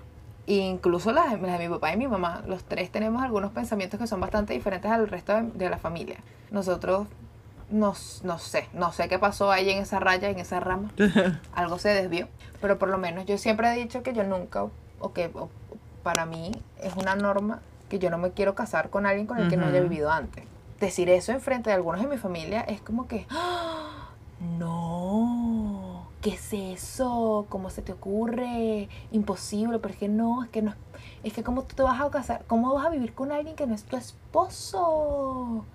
incluso 0.60 1.12
la, 1.12 1.28
de- 1.36 1.58
mi 1.60 1.70
papá 1.70 1.94
y 1.94 1.98
mi 1.98 2.08
mamá, 2.08 2.44
los 2.48 2.64
tres 2.64 2.92
tenemos 2.92 3.22
algunos 3.24 3.52
pensamientos 3.52 4.00
que 4.00 4.08
son 4.08 4.20
bastante 4.20 4.54
diferentes 4.54 4.92
al 4.92 5.08
resto 5.08 5.34
de, 5.36 5.44
de 5.44 5.70
la 5.70 5.78
familia. 5.78 6.18
Nosotros, 6.52 7.08
nos, 7.70 8.22
no 8.24 8.38
sé, 8.40 8.68
no 8.74 8.92
sé 8.92 9.08
qué 9.08 9.18
pasó 9.20 9.52
ahí 9.52 9.70
en 9.70 9.78
esa 9.80 10.00
raya, 10.00 10.30
en 10.30 10.40
esa 10.40 10.60
rama. 10.60 10.92
Algo 11.54 11.78
se 11.80 11.90
desvió. 11.90 12.28
Pero 12.60 12.78
por 12.78 12.90
lo 12.90 12.98
menos 12.98 13.26
yo 13.26 13.38
siempre 13.38 13.72
he 13.72 13.76
dicho 13.78 14.04
que 14.04 14.14
yo 14.14 14.24
nunca, 14.24 14.66
o 15.00 15.14
que 15.14 15.32
o 15.34 15.50
para 16.04 16.26
mí 16.26 16.52
es 16.82 16.96
una 16.96 17.16
norma 17.16 17.60
que 17.90 18.00
yo 18.00 18.10
no 18.10 18.18
me 18.18 18.32
quiero 18.32 18.56
casar 18.56 18.90
con 18.90 19.06
alguien 19.06 19.28
con 19.28 19.38
el 19.40 19.50
que 19.50 19.58
no 19.58 19.66
haya 19.68 19.82
vivido 19.82 20.12
antes. 20.12 20.44
Decir 20.80 21.10
eso 21.10 21.32
en 21.32 21.42
frente 21.42 21.70
de 21.70 21.76
algunos 21.76 22.02
de 22.02 22.08
mi 22.08 22.18
familia 22.18 22.62
es 22.62 22.82
como 22.82 23.08
que, 23.08 23.26
¡Ah! 23.32 24.10
no, 24.58 24.91
¿qué 26.22 26.32
es 26.32 26.54
eso? 26.54 27.48
¿Cómo 27.50 27.70
se 27.70 27.82
te 27.82 27.92
ocurre? 27.92 28.88
Imposible, 29.12 29.80
pero 29.80 29.94
es 29.94 30.00
que 30.00 30.08
no, 30.08 30.44
es 30.44 30.50
que 30.50 30.62
no, 30.62 30.76
es 31.24 31.34
que 31.34 31.44
cómo 31.44 31.64
tú 31.64 31.76
te 31.76 31.84
vas 31.84 32.00
a 32.00 32.10
casar, 32.10 32.46
cómo 32.48 32.74
vas 32.74 32.86
a 32.86 32.90
vivir 32.90 33.14
con 33.14 33.32
alguien 33.32 33.56
que 33.56 33.66
no 33.66 33.74
es 33.74 33.84
tu 33.84 33.98
esposo. 33.98 35.66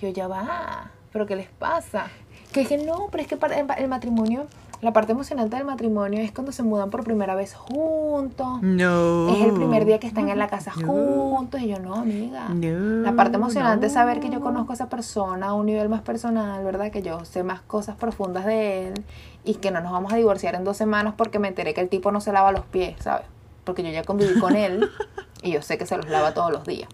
Yo 0.00 0.08
ya 0.08 0.28
va, 0.28 0.92
pero 1.12 1.26
¿qué 1.26 1.34
les 1.34 1.48
pasa? 1.48 2.06
Que 2.52 2.64
que 2.64 2.78
no, 2.78 3.08
pero 3.10 3.22
es 3.22 3.28
que 3.28 3.36
para 3.36 3.56
el 3.58 3.88
matrimonio, 3.88 4.46
la 4.82 4.92
parte 4.92 5.12
emocionante 5.12 5.56
del 5.56 5.64
matrimonio 5.64 6.20
es 6.20 6.32
cuando 6.32 6.52
se 6.52 6.62
mudan 6.62 6.90
por 6.90 7.02
primera 7.02 7.34
vez 7.34 7.54
juntos. 7.54 8.60
No. 8.62 9.28
Es 9.34 9.44
el 9.44 9.52
primer 9.52 9.84
día 9.84 9.98
que 9.98 10.06
están 10.06 10.28
en 10.28 10.38
la 10.38 10.48
casa 10.48 10.72
No. 10.76 10.86
juntos. 10.86 11.60
Y 11.60 11.68
yo, 11.68 11.78
no, 11.78 11.94
amiga. 11.94 12.48
No, 12.50 13.02
La 13.02 13.12
parte 13.16 13.36
emocionante 13.36 13.86
es 13.86 13.94
saber 13.94 14.20
que 14.20 14.28
yo 14.28 14.34
no. 14.38 14.40
conozco 14.42 14.72
a 14.72 14.74
esa 14.74 14.88
persona 14.88 15.46
a 15.48 15.54
un 15.54 15.66
nivel 15.66 15.88
más 15.88 16.02
personal, 16.02 16.62
¿verdad? 16.64 16.90
Que 16.90 17.02
yo 17.02 17.24
sé 17.24 17.42
más 17.42 17.60
cosas 17.62 17.96
profundas 17.96 18.44
de 18.44 18.88
él 18.88 19.04
y 19.44 19.54
que 19.54 19.70
no 19.70 19.80
nos 19.80 19.92
vamos 19.92 20.12
a 20.12 20.16
divorciar 20.16 20.54
en 20.54 20.64
dos 20.64 20.76
semanas 20.76 21.14
porque 21.16 21.38
me 21.38 21.48
enteré 21.48 21.72
que 21.74 21.80
el 21.80 21.88
tipo 21.88 22.12
no 22.12 22.20
se 22.20 22.32
lava 22.32 22.52
los 22.52 22.64
pies, 22.66 22.96
¿sabes? 23.00 23.26
Porque 23.64 23.82
yo 23.82 23.90
ya 23.90 24.04
conviví 24.04 24.38
con 24.38 24.56
él 24.56 24.88
y 25.42 25.52
yo 25.52 25.62
sé 25.62 25.78
que 25.78 25.86
se 25.86 25.96
los 25.96 26.08
lava 26.08 26.34
todos 26.34 26.52
los 26.52 26.64
días. 26.64 26.88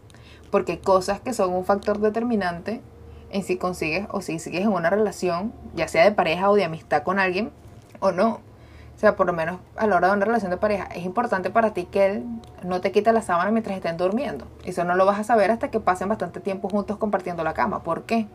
Porque 0.50 0.78
cosas 0.78 1.20
que 1.20 1.32
son 1.32 1.52
un 1.52 1.64
factor 1.64 1.98
determinante 1.98 2.80
en 3.30 3.42
si 3.42 3.56
consigues 3.56 4.06
o 4.10 4.20
si 4.20 4.38
sigues 4.38 4.62
en 4.62 4.68
una 4.72 4.90
relación, 4.90 5.52
ya 5.74 5.88
sea 5.88 6.04
de 6.04 6.12
pareja 6.12 6.50
o 6.50 6.54
de 6.54 6.64
amistad 6.64 7.02
con 7.02 7.18
alguien 7.18 7.50
o 8.02 8.12
no. 8.12 8.40
O 8.94 8.98
sea, 9.02 9.16
por 9.16 9.26
lo 9.26 9.32
menos 9.32 9.58
a 9.76 9.86
la 9.86 9.96
hora 9.96 10.08
de 10.08 10.14
una 10.14 10.26
relación 10.26 10.50
de 10.50 10.58
pareja, 10.58 10.84
es 10.94 11.04
importante 11.04 11.50
para 11.50 11.72
ti 11.72 11.86
que 11.86 12.06
él 12.06 12.24
no 12.62 12.80
te 12.80 12.92
quite 12.92 13.12
la 13.12 13.22
sábana 13.22 13.50
mientras 13.50 13.74
estén 13.76 13.96
durmiendo. 13.96 14.46
Eso 14.64 14.84
no 14.84 14.94
lo 14.94 15.06
vas 15.06 15.18
a 15.18 15.24
saber 15.24 15.50
hasta 15.50 15.70
que 15.70 15.80
pasen 15.80 16.08
bastante 16.08 16.40
tiempo 16.40 16.68
juntos 16.68 16.98
compartiendo 16.98 17.42
la 17.42 17.54
cama. 17.54 17.82
¿Por 17.82 18.02
qué? 18.02 18.26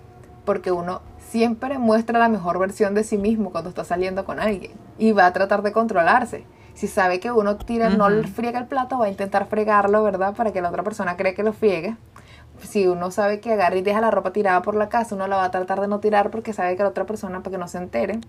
Porque 0.45 0.71
uno 0.71 1.01
siempre 1.29 1.77
muestra 1.77 2.19
la 2.19 2.27
mejor 2.27 2.57
versión 2.59 2.95
de 2.95 3.03
sí 3.03 3.17
mismo 3.17 3.51
cuando 3.51 3.69
está 3.69 3.83
saliendo 3.83 4.25
con 4.25 4.39
alguien 4.39 4.71
y 4.97 5.11
va 5.11 5.25
a 5.27 5.33
tratar 5.33 5.61
de 5.61 5.71
controlarse. 5.71 6.43
Si 6.73 6.87
sabe 6.87 7.19
que 7.19 7.31
uno 7.31 7.55
tira, 7.57 7.89
no 7.89 8.07
Ujú. 8.07 8.27
friega 8.27 8.59
el 8.59 8.65
plato, 8.67 8.97
va 8.99 9.05
a 9.05 9.09
intentar 9.09 9.47
fregarlo, 9.47 10.03
¿verdad? 10.03 10.35
Para 10.35 10.51
que 10.51 10.61
la 10.61 10.69
otra 10.69 10.83
persona 10.83 11.15
cree 11.17 11.33
que 11.33 11.43
lo 11.43 11.53
friegue. 11.53 11.95
Si 12.63 12.87
uno 12.87 13.11
sabe 13.11 13.39
que 13.39 13.53
agarra 13.53 13.75
y 13.75 13.81
deja 13.81 14.01
la 14.01 14.11
ropa 14.11 14.33
tirada 14.33 14.61
por 14.61 14.75
la 14.75 14.89
casa, 14.89 15.15
uno 15.15 15.27
la 15.27 15.37
va 15.37 15.45
a 15.45 15.51
tratar 15.51 15.79
de 15.81 15.87
no 15.87 15.99
tirar 15.99 16.31
porque 16.31 16.53
sabe 16.53 16.75
que 16.75 16.83
la 16.83 16.89
otra 16.89 17.05
persona, 17.05 17.39
para 17.39 17.51
que 17.51 17.57
no 17.57 17.67
se 17.67 17.77
entere. 17.77 18.19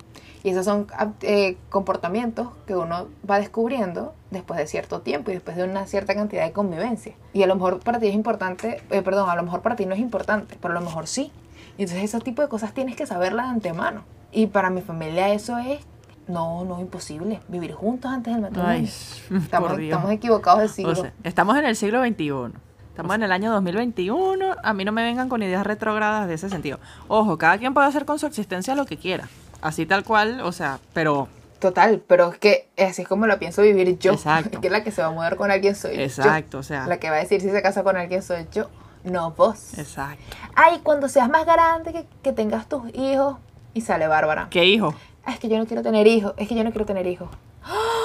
Y 0.42 0.50
esos 0.50 0.64
son 0.64 0.86
ah, 0.92 1.12
eh, 1.22 1.56
comportamientos 1.70 2.48
que 2.66 2.76
uno 2.76 3.08
va 3.28 3.38
descubriendo 3.38 4.14
después 4.30 4.58
de 4.58 4.66
cierto 4.66 5.00
tiempo 5.00 5.30
y 5.30 5.34
después 5.34 5.56
de 5.56 5.64
una 5.64 5.86
cierta 5.86 6.14
cantidad 6.14 6.44
de 6.44 6.52
convivencia. 6.52 7.14
Y 7.32 7.42
a 7.42 7.46
lo 7.46 7.54
mejor 7.54 7.80
para 7.80 7.98
ti 7.98 8.08
es 8.08 8.14
importante, 8.14 8.82
eh, 8.90 9.02
perdón, 9.02 9.30
a 9.30 9.36
lo 9.36 9.42
mejor 9.42 9.62
para 9.62 9.76
ti 9.76 9.86
no 9.86 9.94
es 9.94 10.00
importante, 10.00 10.56
pero 10.60 10.76
a 10.76 10.80
lo 10.80 10.84
mejor 10.84 11.06
sí. 11.06 11.32
Y 11.76 11.82
entonces 11.82 12.04
ese 12.04 12.20
tipo 12.20 12.42
de 12.42 12.48
cosas 12.48 12.72
tienes 12.74 12.96
que 12.96 13.06
saberlas 13.06 13.46
de 13.46 13.52
antemano. 13.52 14.02
Y 14.30 14.46
para 14.48 14.70
mi 14.70 14.82
familia 14.82 15.32
eso 15.32 15.58
es, 15.58 15.80
no, 16.26 16.64
no, 16.64 16.80
imposible. 16.80 17.40
Vivir 17.48 17.72
juntos 17.72 18.10
antes 18.10 18.32
del 18.32 18.42
matrimonio. 18.42 18.70
Ay, 18.70 18.84
estamos, 19.36 19.78
estamos 19.78 20.10
equivocados 20.12 20.60
del 20.60 20.68
siglo. 20.68 20.92
O 20.92 20.96
sea, 20.96 21.12
estamos 21.24 21.56
en 21.56 21.64
el 21.64 21.76
siglo 21.76 22.04
XXI. 22.04 22.67
Estamos 22.98 23.14
en 23.14 23.22
el 23.22 23.30
año 23.30 23.52
2021. 23.52 24.56
A 24.60 24.72
mí 24.72 24.84
no 24.84 24.90
me 24.90 25.04
vengan 25.04 25.28
con 25.28 25.40
ideas 25.40 25.64
retrógradas 25.64 26.26
de 26.26 26.34
ese 26.34 26.48
sentido. 26.50 26.80
Ojo, 27.06 27.38
cada 27.38 27.56
quien 27.56 27.72
puede 27.72 27.86
hacer 27.86 28.04
con 28.04 28.18
su 28.18 28.26
existencia 28.26 28.74
lo 28.74 28.86
que 28.86 28.96
quiera. 28.96 29.28
Así 29.62 29.86
tal 29.86 30.02
cual, 30.02 30.40
o 30.40 30.50
sea, 30.50 30.80
pero 30.94 31.28
Total, 31.60 32.02
pero 32.04 32.32
es 32.32 32.38
que 32.38 32.68
así 32.76 33.02
es 33.02 33.08
como 33.08 33.28
lo 33.28 33.38
pienso 33.38 33.62
vivir 33.62 33.96
yo. 34.00 34.14
Exacto. 34.14 34.50
Es 34.54 34.58
que 34.58 34.68
la 34.68 34.82
que 34.82 34.90
se 34.90 35.00
va 35.00 35.08
a 35.08 35.10
mudar 35.12 35.36
con 35.36 35.52
alguien 35.52 35.76
soy 35.76 35.94
yo. 35.94 36.02
exacto, 36.02 36.58
o 36.58 36.62
sea, 36.64 36.88
La 36.88 36.96
que 36.98 37.08
va 37.08 37.14
a 37.14 37.20
decir 37.20 37.40
si 37.40 37.50
se 37.50 37.62
casa 37.62 37.84
con 37.84 37.96
alguien 37.96 38.20
soy 38.20 38.48
yo, 38.52 38.68
no 39.04 39.30
vos. 39.30 39.78
exacto. 39.78 40.36
Ay, 40.56 40.80
cuando 40.82 41.08
seas 41.08 41.28
más 41.30 41.46
grande, 41.46 41.92
que, 41.92 42.04
que 42.24 42.32
tengas 42.32 42.68
tus 42.68 42.82
hijos. 42.96 43.36
Y 43.74 43.80
sale 43.82 44.08
Bárbara. 44.08 44.48
¿Qué 44.50 44.64
hijo? 44.64 44.92
"Ah, 45.24 45.30
es 45.34 45.38
que 45.38 45.48
yo 45.48 45.56
no 45.56 45.66
quiero 45.66 45.82
tener 45.84 46.08
hijos. 46.08 46.34
Es 46.36 46.48
que 46.48 46.56
yo 46.56 46.64
no 46.64 46.72
quiero 46.72 46.84
tener 46.84 47.06
hijos. 47.06 47.28
¡Ah! 47.62 47.97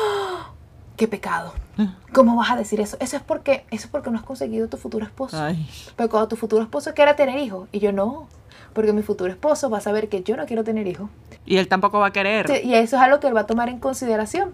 ¡Qué 0.95 1.07
pecado! 1.07 1.53
¿Cómo 2.13 2.35
vas 2.35 2.51
a 2.51 2.55
decir 2.55 2.79
eso? 2.79 2.97
Eso 2.99 3.17
es 3.17 3.23
porque, 3.23 3.65
eso 3.71 3.85
es 3.85 3.91
porque 3.91 4.11
no 4.11 4.17
has 4.17 4.23
conseguido 4.23 4.67
tu 4.67 4.77
futuro 4.77 5.05
esposo. 5.05 5.41
Ay, 5.41 5.67
Pero 5.95 6.09
cuando 6.09 6.27
tu 6.27 6.35
futuro 6.35 6.61
esposo 6.61 6.93
quiera 6.93 7.15
tener 7.15 7.39
hijos. 7.39 7.67
Y 7.71 7.79
yo 7.79 7.91
no. 7.91 8.27
Porque 8.73 8.93
mi 8.93 9.01
futuro 9.01 9.31
esposo 9.31 9.69
va 9.69 9.79
a 9.79 9.81
saber 9.81 10.07
que 10.09 10.23
yo 10.23 10.37
no 10.37 10.45
quiero 10.45 10.63
tener 10.63 10.85
hijos. 10.87 11.09
y 11.45 11.57
él 11.57 11.67
tampoco 11.67 11.99
va 11.99 12.07
a 12.07 12.11
querer. 12.13 12.49
Y 12.63 12.73
eso 12.75 12.95
es 12.95 13.01
algo 13.01 13.19
que 13.19 13.27
él 13.27 13.35
va 13.35 13.41
a 13.41 13.47
tomar 13.47 13.69
en 13.69 13.79
consideración. 13.79 14.53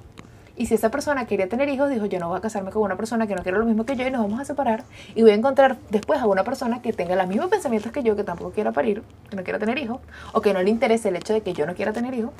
Y 0.58 0.66
si 0.66 0.74
esa 0.74 0.92
persona 0.92 1.26
quería 1.26 1.48
tener 1.48 1.70
hijos, 1.70 1.90
dijo, 1.90 2.06
yo 2.06 2.20
no 2.20 2.28
voy 2.28 2.38
a 2.38 2.42
casarme 2.42 2.70
con 2.72 2.82
una 2.82 2.98
persona 2.98 3.28
que 3.28 3.34
no 3.34 3.44
quiere 3.44 3.58
lo 3.58 3.66
mismo 3.66 3.86
que 3.86 3.96
yo 3.96 4.06
y 4.06 4.12
nos 4.12 4.22
vamos 4.22 4.42
a 4.42 4.44
separar. 4.44 4.84
Y 5.16 5.22
voy 5.22 5.32
a 5.32 5.36
encontrar 5.36 5.78
después 5.90 6.20
a 6.20 6.26
una 6.28 6.44
persona 6.44 6.82
que 6.82 6.92
tenga 6.92 7.16
los 7.16 7.28
mismos 7.28 7.48
pensamientos 7.50 7.94
que 7.94 8.04
yo, 8.04 8.18
que 8.18 8.26
tampoco 8.26 8.52
quiera 8.52 8.74
parir, 8.74 9.02
que 9.30 9.38
no 9.38 9.44
quiera 9.44 9.58
tener 9.58 9.78
hijos, 9.78 10.02
o 10.34 10.42
que 10.42 10.54
no 10.54 10.62
le 10.62 10.70
interese 10.70 11.08
el 11.10 11.16
hecho 11.16 11.32
de 11.32 11.40
que 11.42 11.54
yo 11.54 11.66
no 11.66 11.76
quiera 11.76 11.94
tener 11.94 12.14
hijos. 12.14 12.32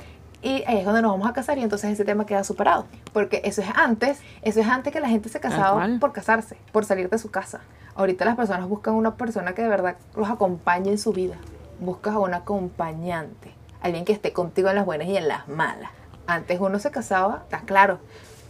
Y 0.42 0.64
ahí 0.66 0.78
es 0.78 0.84
donde 0.84 1.02
nos 1.02 1.12
vamos 1.12 1.28
a 1.28 1.32
casar 1.34 1.58
y 1.58 1.62
entonces 1.62 1.90
ese 1.90 2.04
tema 2.04 2.24
queda 2.24 2.44
superado. 2.44 2.86
Porque 3.12 3.42
eso 3.44 3.60
es 3.60 3.68
antes, 3.74 4.20
eso 4.42 4.60
es 4.60 4.66
antes 4.66 4.92
que 4.92 5.00
la 5.00 5.08
gente 5.08 5.28
se 5.28 5.40
casaba 5.40 5.86
por 6.00 6.12
casarse, 6.12 6.56
por 6.72 6.84
salir 6.84 7.10
de 7.10 7.18
su 7.18 7.30
casa. 7.30 7.60
Ahorita 7.94 8.24
las 8.24 8.36
personas 8.36 8.68
buscan 8.68 8.94
una 8.94 9.16
persona 9.16 9.52
que 9.52 9.62
de 9.62 9.68
verdad 9.68 9.96
los 10.16 10.30
acompañe 10.30 10.90
en 10.90 10.98
su 10.98 11.12
vida. 11.12 11.36
Buscas 11.80 12.14
a 12.14 12.18
un 12.18 12.32
acompañante, 12.32 13.52
alguien 13.82 14.04
que 14.04 14.12
esté 14.12 14.32
contigo 14.32 14.70
en 14.70 14.76
las 14.76 14.86
buenas 14.86 15.08
y 15.08 15.16
en 15.16 15.28
las 15.28 15.48
malas. 15.48 15.90
Antes 16.26 16.58
uno 16.60 16.78
se 16.78 16.90
casaba, 16.90 17.42
está 17.44 17.60
claro. 17.60 17.98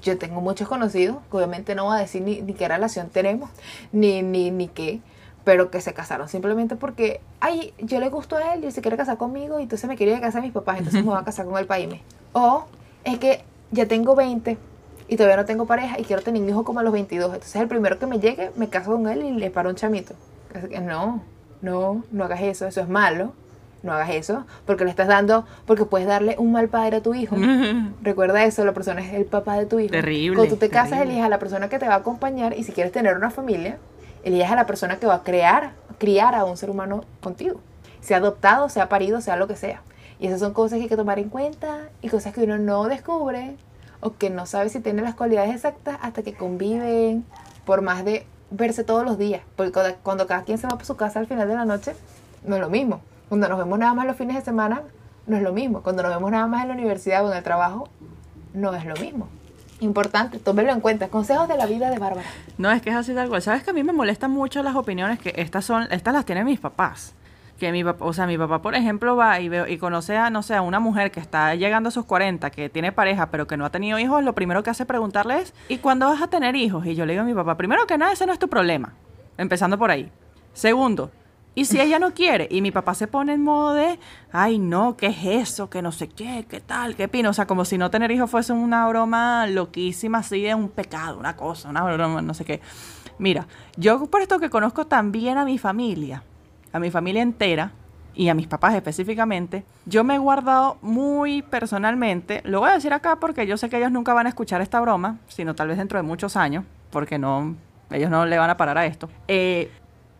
Yo 0.03 0.17
tengo 0.17 0.41
muchos 0.41 0.69
conocidos, 0.69 1.19
que 1.31 1.37
obviamente 1.37 1.75
no 1.75 1.85
voy 1.85 1.97
a 1.97 2.01
decir 2.01 2.23
ni, 2.23 2.41
ni 2.41 2.55
qué 2.55 2.69
relación 2.69 3.09
tenemos, 3.09 3.51
ni, 3.93 4.23
ni, 4.23 4.51
ni 4.51 4.69
qué, 4.69 5.01
pero 5.45 5.71
que 5.71 5.81
se 5.81 5.95
casaron 5.95 6.29
simplemente 6.29 6.77
porque, 6.77 7.21
ay, 7.41 7.73
yo 7.79 7.99
le 8.01 8.09
gusto 8.09 8.37
a 8.37 8.55
él 8.55 8.63
y 8.63 8.67
él 8.67 8.73
se 8.73 8.83
quiere 8.83 8.97
casar 8.97 9.17
conmigo 9.17 9.59
y 9.59 9.65
entonces 9.65 9.89
me 9.89 9.97
quería 9.97 10.21
casar 10.21 10.41
a 10.41 10.45
mis 10.45 10.53
papás, 10.53 10.79
entonces 10.79 11.03
me 11.03 11.11
voy 11.11 11.19
a 11.19 11.25
casar 11.25 11.47
con 11.47 11.59
el 11.59 11.67
paime. 11.67 12.03
O 12.33 12.65
es 13.05 13.19
que 13.19 13.43
ya 13.71 13.87
tengo 13.87 14.15
20 14.15 14.59
y 15.09 15.17
todavía 15.17 15.37
no 15.37 15.45
tengo 15.45 15.67
pareja 15.67 15.99
y 15.99 16.05
quiero 16.05 16.23
tener 16.23 16.43
un 16.43 16.49
hijo 16.49 16.65
como 16.65 16.81
a 16.81 16.83
los 16.83 16.93
22, 16.93 17.33
entonces 17.35 17.57
el 17.61 17.69
primero 17.69 17.99
que 17.99 18.07
me 18.07 18.19
llegue 18.21 18.51
me 18.57 18.69
caso 18.69 18.93
con 18.93 19.09
él 19.09 19.23
y 19.25 19.33
le 19.33 19.51
paro 19.51 19.71
un 19.71 19.77
chamito. 19.77 20.15
Así 20.55 20.69
que 20.69 20.81
no, 20.81 21.23
no, 21.63 22.05
no 22.13 22.25
hagas 22.25 22.43
eso, 22.43 22.67
eso 22.67 22.81
es 22.81 22.89
malo. 22.89 23.33
No 23.83 23.95
hagas 23.95 24.11
eso, 24.11 24.45
porque 24.67 24.85
le 24.85 24.91
estás 24.91 25.09
dando, 25.09 25.47
porque 25.65 25.87
puedes 25.87 26.07
darle 26.07 26.35
un 26.37 26.53
mal 26.53 26.69
padre 26.69 26.99
a 26.99 27.03
tu 27.03 27.15
hijo. 27.15 27.35
Recuerda 28.03 28.45
eso, 28.45 28.63
la 28.67 28.73
persona 28.75 29.01
es 29.01 29.15
el 29.15 29.25
papá 29.25 29.57
de 29.57 29.65
tu 29.65 29.79
hijo. 29.79 29.91
Terrible, 29.91 30.37
Cuando 30.37 30.55
tú 30.55 30.61
te 30.61 30.69
casas, 30.69 30.91
terrible. 30.91 31.13
eliges 31.13 31.25
a 31.25 31.29
la 31.31 31.39
persona 31.39 31.71
que 31.71 31.79
te 31.79 31.89
va 31.89 31.95
a 31.95 31.97
acompañar 31.97 32.55
y 32.59 32.63
si 32.65 32.73
quieres 32.73 32.93
tener 32.93 33.17
una 33.17 33.31
familia, 33.31 33.79
eliges 34.25 34.51
a 34.51 34.55
la 34.55 34.67
persona 34.67 34.99
que 34.99 35.07
va 35.07 35.17
a 35.17 35.23
crear, 35.23 35.73
criar 35.99 36.35
a 36.35 36.45
un 36.45 36.57
ser 36.57 36.71
humano 36.71 37.05
contigo. 37.23 37.61
Sea 38.01 38.19
adoptado, 38.19 38.69
sea 38.69 38.89
parido, 38.89 39.21
sea 39.21 39.37
lo 39.37 39.47
que 39.47 39.57
sea. 39.57 39.83
Y 40.19 40.27
esas 40.27 40.41
son 40.41 40.53
cosas 40.53 40.77
que 40.77 40.85
hay 40.85 40.89
que 40.89 40.97
tomar 40.97 41.19
en 41.19 41.29
cuenta 41.29 41.89
y 42.03 42.09
cosas 42.09 42.35
que 42.35 42.43
uno 42.43 42.59
no 42.59 42.85
descubre 42.85 43.57
o 44.01 44.17
que 44.17 44.31
no 44.31 44.47
sabe 44.47 44.69
si 44.69 44.81
tiene 44.81 45.03
las 45.03 45.15
cualidades 45.15 45.55
exactas 45.55 45.99
hasta 46.03 46.23
que 46.23 46.35
conviven 46.35 47.25
por 47.65 47.83
más 47.83 48.05
de 48.05 48.27
verse 48.51 48.85
todos 48.85 49.05
los 49.05 49.19
días. 49.19 49.43
Porque 49.57 49.97
cuando, 50.03 50.27
cada 50.27 50.45
quien 50.45 50.59
se 50.59 50.67
va 50.67 50.77
por 50.77 50.87
su 50.87 50.97
casa 50.97 51.21
al 51.21 51.27
final 51.27 51.49
de 51.49 51.55
la 51.55 51.65
noche, 51.65 51.95
no 52.45 52.57
es 52.57 52.61
lo 52.61 52.69
mismo. 52.69 53.01
Cuando 53.29 53.49
nos 53.49 53.59
vemos 53.59 53.79
nada 53.79 53.95
más 53.95 54.07
los 54.07 54.17
fines 54.17 54.37
de 54.37 54.43
semana, 54.43 54.83
no 55.27 55.37
es 55.37 55.43
lo 55.43 55.53
mismo. 55.53 55.83
Cuando 55.83 56.03
nos 56.03 56.13
vemos 56.13 56.31
nada 56.31 56.47
más 56.47 56.63
en 56.63 56.69
la 56.69 56.75
universidad 56.75 57.25
o 57.25 57.31
en 57.31 57.37
el 57.37 57.45
trabajo, 57.45 57.89
no 58.53 58.75
es 58.75 58.85
lo 58.85 58.97
mismo. 58.97 59.29
Importante, 59.81 60.39
tómelo 60.39 60.71
en 60.73 60.81
cuenta. 60.81 61.09
Consejos 61.09 61.49
de 61.49 61.57
la 61.57 61.67
vida 61.67 61.91
de 61.91 61.99
Bárbara. 61.99 62.29
No, 62.59 62.71
es 62.71 62.83
que 62.83 62.91
es 62.91 62.97
así 62.97 63.15
tal 63.15 63.29
cual. 63.29 63.43
¿Sabes 63.43 63.63
que 63.63 63.71
a 63.71 63.73
mí 63.73 63.83
me 63.83 63.93
molestan 63.93 64.31
mucho 64.31 64.63
las 64.63 64.77
opiniones 64.77 65.19
que 65.19 65.33
estas 65.37 65.65
son, 65.65 65.89
estas 65.91 66.13
las 66.15 66.25
tienen 66.25 66.45
mis 66.45 66.61
papás? 66.61 67.15
Que 67.59 67.73
mi 67.73 67.83
papá, 67.83 68.05
o 68.05 68.13
sea, 68.13 68.27
mi 68.27 68.39
papá, 68.39 68.63
por 68.63 68.75
ejemplo, 68.75 69.17
va 69.17 69.41
y, 69.41 69.49
veo, 69.49 69.67
y 69.67 69.79
conoce 69.79 70.17
a, 70.17 70.31
no 70.31 70.43
sé, 70.43 70.55
a 70.55 70.63
una 70.63 70.81
mujer 70.81 71.11
que 71.11 71.21
está 71.21 71.55
llegando 71.55 71.89
a 71.89 71.93
sus 71.93 72.05
40, 72.05 72.51
que 72.51 72.69
tiene 72.69 72.93
pareja, 72.93 73.31
pero 73.31 73.47
que 73.47 73.57
no 73.57 73.65
ha 73.65 73.71
tenido 73.71 73.99
hijos, 73.99 74.23
lo 74.25 74.35
primero 74.35 74.63
que 74.63 74.71
hace 74.71 74.87
preguntarle 74.87 75.41
es, 75.41 75.55
¿y 75.69 75.79
cuándo 75.79 76.07
vas 76.07 76.23
a 76.23 76.29
tener 76.29 76.57
hijos? 76.57 76.87
Y 76.87 76.95
yo 76.95 77.05
le 77.05 77.13
digo 77.13 77.23
a 77.23 77.27
mi 77.27 77.35
papá, 77.35 77.57
primero 77.57 77.87
que 77.87 77.99
nada, 77.99 78.13
ese 78.13 78.27
no 78.27 78.33
es 78.33 78.39
tu 78.39 78.49
problema. 78.49 78.95
Empezando 79.37 79.79
por 79.79 79.91
ahí. 79.91 80.11
Segundo, 80.53 81.11
¿y 81.55 81.65
si 81.65 81.81
ella 81.81 81.99
no 81.99 82.13
quiere? 82.13 82.49
Y 82.51 82.63
mi 82.63 82.71
papá 82.71 82.95
se 82.95 83.07
pone 83.07 83.35
en 83.35 83.43
modo 83.43 83.75
de, 83.75 83.99
ay, 84.33 84.59
no, 84.59 84.97
¿qué 84.97 85.07
es 85.07 85.25
eso? 85.25 85.71
Que 85.71 85.83
no 85.83 85.93
sé 85.93 86.09
qué, 86.09 86.47
qué 86.49 86.61
tal, 86.61 86.97
qué 86.97 87.09
pino. 87.09 87.31
O 87.31 87.33
sea, 87.33 87.47
como 87.47 87.65
si 87.65 87.79
no 87.79 87.91
tener 87.91 88.11
hijos 88.11 88.31
fuese 88.31 88.53
una 88.53 88.87
broma 88.89 89.47
loquísima, 89.47 90.19
así 90.19 90.43
de 90.43 90.55
un 90.55 90.69
pecado, 90.69 91.19
una 91.19 91.37
cosa, 91.37 91.69
una 91.69 91.83
broma, 91.83 92.23
no 92.23 92.35
sé 92.35 92.45
qué. 92.45 92.61
Mira, 93.19 93.47
yo 93.77 94.07
por 94.07 94.23
esto 94.23 94.39
que 94.39 94.49
conozco 94.49 94.87
también 94.87 95.37
a 95.37 95.45
mi 95.45 95.59
familia, 95.59 96.23
a 96.73 96.79
mi 96.79 96.91
familia 96.91 97.23
entera 97.23 97.73
y 98.15 98.29
a 98.29 98.35
mis 98.35 98.47
papás 98.47 98.75
específicamente, 98.75 99.65
yo 99.85 100.05
me 100.05 100.15
he 100.15 100.19
guardado 100.19 100.79
muy 100.81 101.43
personalmente, 101.43 102.41
lo 102.45 102.61
voy 102.61 102.71
a 102.71 102.75
decir 102.75 102.93
acá 102.93 103.17
porque 103.17 103.47
yo 103.47 103.57
sé 103.57 103.69
que 103.69 103.77
ellos 103.77 103.93
nunca 103.93 104.15
van 104.15 104.27
a 104.27 104.31
escuchar 104.31 104.63
esta 104.63 104.81
broma, 104.81 105.19
sino 105.29 105.55
tal 105.55 105.69
vez 105.69 105.79
dentro 105.79 105.99
de 105.99 106.03
muchos 106.03 106.37
años, 106.37 106.65
porque 106.91 107.19
no, 107.19 107.57
ellos 107.91 108.11
no 108.11 108.25
le 108.25 108.39
van 108.39 108.51
a 108.51 108.57
parar 108.57 108.79
a 108.79 108.87
esto. 108.87 109.09
Eh, 109.29 109.71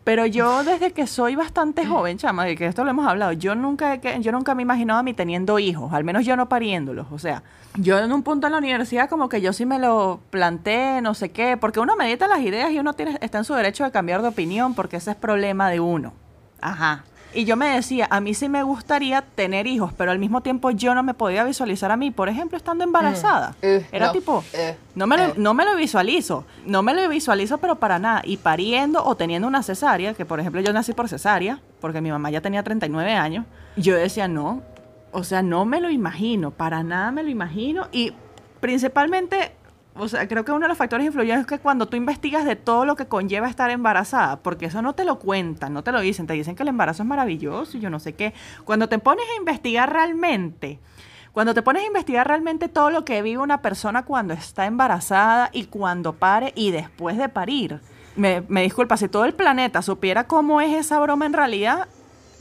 pero 0.03 0.25
yo 0.25 0.63
desde 0.63 0.91
que 0.91 1.05
soy 1.05 1.35
bastante 1.35 1.85
joven, 1.85 2.17
chama, 2.17 2.49
y 2.49 2.55
que 2.55 2.65
esto 2.65 2.83
lo 2.83 2.89
hemos 2.89 3.07
hablado, 3.07 3.33
yo 3.33 3.53
nunca, 3.53 3.95
yo 3.95 4.31
nunca 4.31 4.55
me 4.55 4.61
he 4.61 4.63
imaginado 4.63 4.99
a 4.99 5.03
mí 5.03 5.13
teniendo 5.13 5.59
hijos, 5.59 5.93
al 5.93 6.03
menos 6.03 6.25
yo 6.25 6.35
no 6.35 6.49
pariéndolos. 6.49 7.07
O 7.11 7.19
sea, 7.19 7.43
yo 7.75 7.99
en 7.99 8.11
un 8.11 8.23
punto 8.23 8.47
en 8.47 8.53
la 8.53 8.59
universidad 8.59 9.09
como 9.09 9.29
que 9.29 9.41
yo 9.41 9.53
sí 9.53 9.65
me 9.65 9.77
lo 9.77 10.19
planteé, 10.31 11.01
no 11.01 11.13
sé 11.13 11.29
qué, 11.29 11.55
porque 11.55 11.79
uno 11.79 11.95
medita 11.95 12.27
las 12.27 12.39
ideas 12.41 12.71
y 12.71 12.79
uno 12.79 12.93
tiene, 12.93 13.17
está 13.21 13.37
en 13.37 13.43
su 13.43 13.53
derecho 13.53 13.83
de 13.83 13.91
cambiar 13.91 14.21
de 14.21 14.29
opinión 14.29 14.73
porque 14.73 14.97
ese 14.97 15.11
es 15.11 15.17
problema 15.17 15.69
de 15.69 15.79
uno. 15.79 16.13
Ajá. 16.61 17.03
Y 17.33 17.45
yo 17.45 17.55
me 17.55 17.67
decía, 17.75 18.07
a 18.09 18.19
mí 18.19 18.33
sí 18.33 18.49
me 18.49 18.63
gustaría 18.63 19.21
tener 19.21 19.67
hijos, 19.67 19.93
pero 19.97 20.11
al 20.11 20.19
mismo 20.19 20.41
tiempo 20.41 20.71
yo 20.71 20.93
no 20.93 21.03
me 21.03 21.13
podía 21.13 21.43
visualizar 21.43 21.91
a 21.91 21.97
mí, 21.97 22.11
por 22.11 22.29
ejemplo, 22.29 22.57
estando 22.57 22.83
embarazada. 22.83 23.55
Eh, 23.61 23.85
Era 23.91 24.07
no, 24.07 24.11
tipo, 24.11 24.43
eh, 24.53 24.75
no 24.95 25.07
me, 25.07 25.17
lo, 25.17 25.23
eh. 25.25 25.33
no 25.37 25.53
me 25.53 25.63
lo 25.65 25.75
visualizo, 25.75 26.45
no 26.65 26.83
me 26.83 26.93
lo 26.93 27.07
visualizo, 27.07 27.57
pero 27.59 27.75
para 27.75 27.99
nada. 27.99 28.21
Y 28.25 28.37
pariendo 28.37 29.03
o 29.03 29.15
teniendo 29.15 29.47
una 29.47 29.63
cesárea, 29.63 30.13
que 30.13 30.25
por 30.25 30.39
ejemplo 30.39 30.61
yo 30.61 30.73
nací 30.73 30.93
por 30.93 31.07
cesárea, 31.07 31.59
porque 31.79 32.01
mi 32.01 32.11
mamá 32.11 32.29
ya 32.31 32.41
tenía 32.41 32.63
39 32.63 33.13
años, 33.13 33.45
yo 33.77 33.95
decía, 33.95 34.27
no, 34.27 34.61
o 35.11 35.23
sea, 35.23 35.41
no 35.41 35.65
me 35.65 35.81
lo 35.81 35.89
imagino, 35.89 36.51
para 36.51 36.83
nada 36.83 37.11
me 37.11 37.23
lo 37.23 37.29
imagino. 37.29 37.87
Y 37.91 38.13
principalmente, 38.59 39.53
o 39.95 40.07
sea, 40.07 40.27
creo 40.27 40.45
que 40.45 40.51
uno 40.51 40.61
de 40.61 40.67
los 40.69 40.77
factores 40.77 41.05
influyentes 41.05 41.41
es 41.41 41.47
que 41.47 41.59
cuando 41.59 41.87
tú 41.87 41.97
investigas 41.97 42.45
de 42.45 42.55
todo 42.55 42.85
lo 42.85 42.95
que 42.95 43.07
conlleva 43.07 43.49
estar 43.49 43.69
embarazada, 43.69 44.37
porque 44.37 44.67
eso 44.67 44.81
no 44.81 44.93
te 44.93 45.03
lo 45.03 45.19
cuentan, 45.19 45.73
no 45.73 45.83
te 45.83 45.91
lo 45.91 45.99
dicen, 45.99 46.27
te 46.27 46.33
dicen 46.33 46.55
que 46.55 46.63
el 46.63 46.69
embarazo 46.69 47.03
es 47.03 47.09
maravilloso 47.09 47.77
y 47.77 47.81
yo 47.81 47.89
no 47.89 47.99
sé 47.99 48.13
qué. 48.13 48.33
Cuando 48.63 48.87
te 48.87 48.99
pones 48.99 49.25
a 49.33 49.39
investigar 49.39 49.91
realmente, 49.91 50.79
cuando 51.33 51.53
te 51.53 51.61
pones 51.61 51.83
a 51.83 51.87
investigar 51.87 52.27
realmente 52.27 52.69
todo 52.69 52.89
lo 52.89 53.03
que 53.03 53.21
vive 53.21 53.41
una 53.41 53.61
persona 53.61 54.03
cuando 54.03 54.33
está 54.33 54.65
embarazada 54.65 55.49
y 55.51 55.65
cuando 55.65 56.13
pare 56.13 56.53
y 56.55 56.71
después 56.71 57.17
de 57.17 57.29
parir, 57.29 57.81
me, 58.15 58.43
me 58.47 58.63
disculpa, 58.63 58.97
si 58.97 59.09
todo 59.09 59.25
el 59.25 59.33
planeta 59.33 59.81
supiera 59.81 60.25
cómo 60.25 60.61
es 60.61 60.73
esa 60.73 60.99
broma 60.99 61.25
en 61.25 61.33
realidad, 61.33 61.87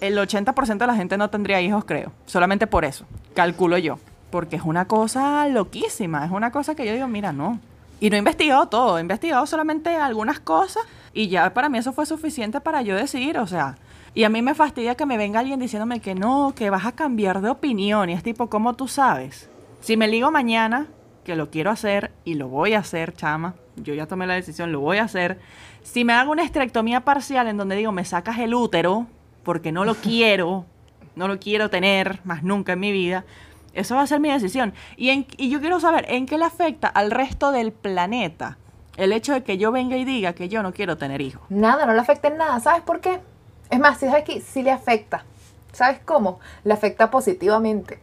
el 0.00 0.16
80% 0.16 0.78
de 0.78 0.86
la 0.86 0.94
gente 0.94 1.16
no 1.16 1.30
tendría 1.30 1.60
hijos, 1.60 1.84
creo. 1.84 2.12
Solamente 2.26 2.66
por 2.66 2.84
eso, 2.84 3.06
calculo 3.34 3.76
yo. 3.76 3.98
Porque 4.30 4.56
es 4.56 4.62
una 4.62 4.86
cosa 4.86 5.46
loquísima, 5.48 6.24
es 6.24 6.30
una 6.30 6.50
cosa 6.50 6.74
que 6.74 6.86
yo 6.86 6.92
digo, 6.92 7.08
mira, 7.08 7.32
no. 7.32 7.58
Y 8.00 8.08
no 8.10 8.16
he 8.16 8.18
investigado 8.18 8.66
todo, 8.66 8.98
he 8.98 9.00
investigado 9.02 9.46
solamente 9.46 9.96
algunas 9.96 10.40
cosas 10.40 10.84
y 11.12 11.28
ya 11.28 11.52
para 11.52 11.68
mí 11.68 11.78
eso 11.78 11.92
fue 11.92 12.06
suficiente 12.06 12.60
para 12.60 12.80
yo 12.82 12.96
decidir, 12.96 13.36
o 13.38 13.46
sea, 13.46 13.76
y 14.14 14.24
a 14.24 14.28
mí 14.28 14.42
me 14.42 14.54
fastidia 14.54 14.94
que 14.94 15.06
me 15.06 15.16
venga 15.16 15.40
alguien 15.40 15.60
diciéndome 15.60 16.00
que 16.00 16.14
no, 16.14 16.52
que 16.56 16.70
vas 16.70 16.86
a 16.86 16.92
cambiar 16.92 17.40
de 17.40 17.50
opinión 17.50 18.08
y 18.10 18.14
es 18.14 18.22
tipo, 18.22 18.48
¿cómo 18.48 18.74
tú 18.74 18.88
sabes? 18.88 19.50
Si 19.80 19.96
me 19.96 20.08
ligo 20.08 20.30
mañana, 20.30 20.86
que 21.24 21.36
lo 21.36 21.50
quiero 21.50 21.70
hacer 21.70 22.10
y 22.24 22.34
lo 22.34 22.48
voy 22.48 22.72
a 22.72 22.80
hacer, 22.80 23.14
chama, 23.14 23.54
yo 23.76 23.94
ya 23.94 24.06
tomé 24.06 24.26
la 24.26 24.34
decisión, 24.34 24.72
lo 24.72 24.80
voy 24.80 24.98
a 24.98 25.04
hacer. 25.04 25.38
Si 25.82 26.04
me 26.04 26.12
hago 26.12 26.32
una 26.32 26.42
estrectomía 26.42 27.02
parcial 27.04 27.46
en 27.46 27.56
donde 27.56 27.76
digo, 27.76 27.92
me 27.92 28.04
sacas 28.04 28.38
el 28.38 28.54
útero 28.54 29.06
porque 29.44 29.72
no 29.72 29.84
lo 29.84 29.94
quiero, 30.02 30.64
no 31.14 31.28
lo 31.28 31.38
quiero 31.38 31.70
tener 31.70 32.20
más 32.24 32.42
nunca 32.42 32.72
en 32.72 32.80
mi 32.80 32.92
vida, 32.92 33.24
eso 33.74 33.94
va 33.96 34.02
a 34.02 34.06
ser 34.06 34.20
mi 34.20 34.30
decisión. 34.30 34.74
Y, 34.96 35.10
en- 35.10 35.26
y 35.36 35.50
yo 35.50 35.60
quiero 35.60 35.80
saber 35.80 36.06
en 36.08 36.26
qué 36.26 36.38
le 36.38 36.44
afecta 36.44 36.88
al 36.88 37.10
resto 37.10 37.52
del 37.52 37.72
planeta 37.72 38.58
el 38.96 39.12
hecho 39.12 39.32
de 39.32 39.42
que 39.44 39.56
yo 39.58 39.72
venga 39.72 39.96
y 39.96 40.04
diga 40.04 40.32
que 40.34 40.48
yo 40.48 40.62
no 40.62 40.72
quiero 40.72 40.96
tener 40.98 41.20
hijos. 41.20 41.42
Nada, 41.48 41.86
no 41.86 41.92
le 41.94 42.00
afecta 42.00 42.28
en 42.28 42.36
nada. 42.36 42.60
¿Sabes 42.60 42.82
por 42.82 43.00
qué? 43.00 43.20
Es 43.70 43.78
más, 43.78 43.98
si 43.98 44.06
sabes 44.06 44.24
que 44.24 44.40
sí 44.40 44.62
le 44.62 44.72
afecta. 44.72 45.24
¿Sabes 45.72 46.00
cómo? 46.04 46.40
Le 46.64 46.74
afecta 46.74 47.10
positivamente. 47.10 48.00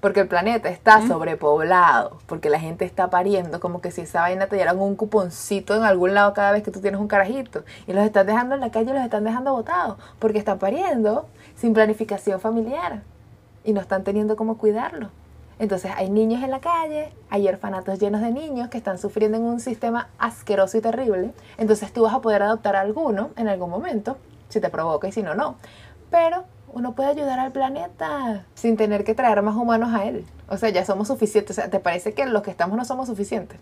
Porque 0.00 0.20
el 0.20 0.28
planeta 0.28 0.68
está 0.70 1.00
sobrepoblado. 1.06 2.18
Porque 2.26 2.50
la 2.50 2.58
gente 2.60 2.84
está 2.84 3.10
pariendo. 3.10 3.60
Como 3.60 3.80
que 3.80 3.90
si 3.90 4.02
esa 4.02 4.20
vaina 4.22 4.46
te 4.46 4.56
dieran 4.56 4.78
un 4.78 4.96
cuponcito 4.96 5.74
en 5.76 5.82
algún 5.82 6.14
lado 6.14 6.32
cada 6.34 6.52
vez 6.52 6.62
que 6.62 6.70
tú 6.70 6.80
tienes 6.80 7.00
un 7.00 7.08
carajito. 7.08 7.64
Y 7.86 7.92
los 7.92 8.04
están 8.04 8.26
dejando 8.26 8.54
en 8.54 8.60
la 8.60 8.70
calle 8.70 8.90
y 8.90 8.94
los 8.94 9.04
están 9.04 9.24
dejando 9.24 9.52
botados. 9.52 9.98
Porque 10.18 10.38
están 10.38 10.58
pariendo 10.58 11.28
sin 11.56 11.74
planificación 11.74 12.40
familiar. 12.40 13.02
Y 13.64 13.72
no 13.72 13.80
están 13.80 14.04
teniendo 14.04 14.36
cómo 14.36 14.58
cuidarlo. 14.58 15.10
Entonces 15.58 15.90
hay 15.96 16.08
niños 16.08 16.42
en 16.44 16.50
la 16.50 16.60
calle, 16.60 17.12
hay 17.30 17.48
orfanatos 17.48 17.98
llenos 17.98 18.20
de 18.20 18.30
niños 18.30 18.68
que 18.68 18.78
están 18.78 18.98
sufriendo 18.98 19.38
en 19.38 19.44
un 19.44 19.60
sistema 19.60 20.08
asqueroso 20.18 20.78
y 20.78 20.80
terrible. 20.80 21.32
Entonces 21.56 21.92
tú 21.92 22.02
vas 22.02 22.14
a 22.14 22.20
poder 22.20 22.42
adoptar 22.42 22.76
a 22.76 22.80
alguno 22.80 23.30
en 23.36 23.48
algún 23.48 23.70
momento, 23.70 24.16
si 24.48 24.60
te 24.60 24.68
provoca 24.68 25.08
y 25.08 25.12
si 25.12 25.22
no, 25.22 25.34
no. 25.34 25.56
Pero 26.10 26.44
uno 26.72 26.94
puede 26.94 27.10
ayudar 27.10 27.40
al 27.40 27.50
planeta 27.50 28.44
sin 28.54 28.76
tener 28.76 29.02
que 29.02 29.14
traer 29.14 29.42
más 29.42 29.56
humanos 29.56 29.92
a 29.92 30.04
él. 30.04 30.24
O 30.48 30.56
sea, 30.56 30.68
ya 30.68 30.84
somos 30.84 31.08
suficientes. 31.08 31.58
O 31.58 31.60
sea, 31.60 31.70
¿te 31.70 31.80
parece 31.80 32.14
que 32.14 32.24
los 32.26 32.42
que 32.42 32.50
estamos 32.50 32.76
no 32.76 32.84
somos 32.84 33.08
suficientes? 33.08 33.58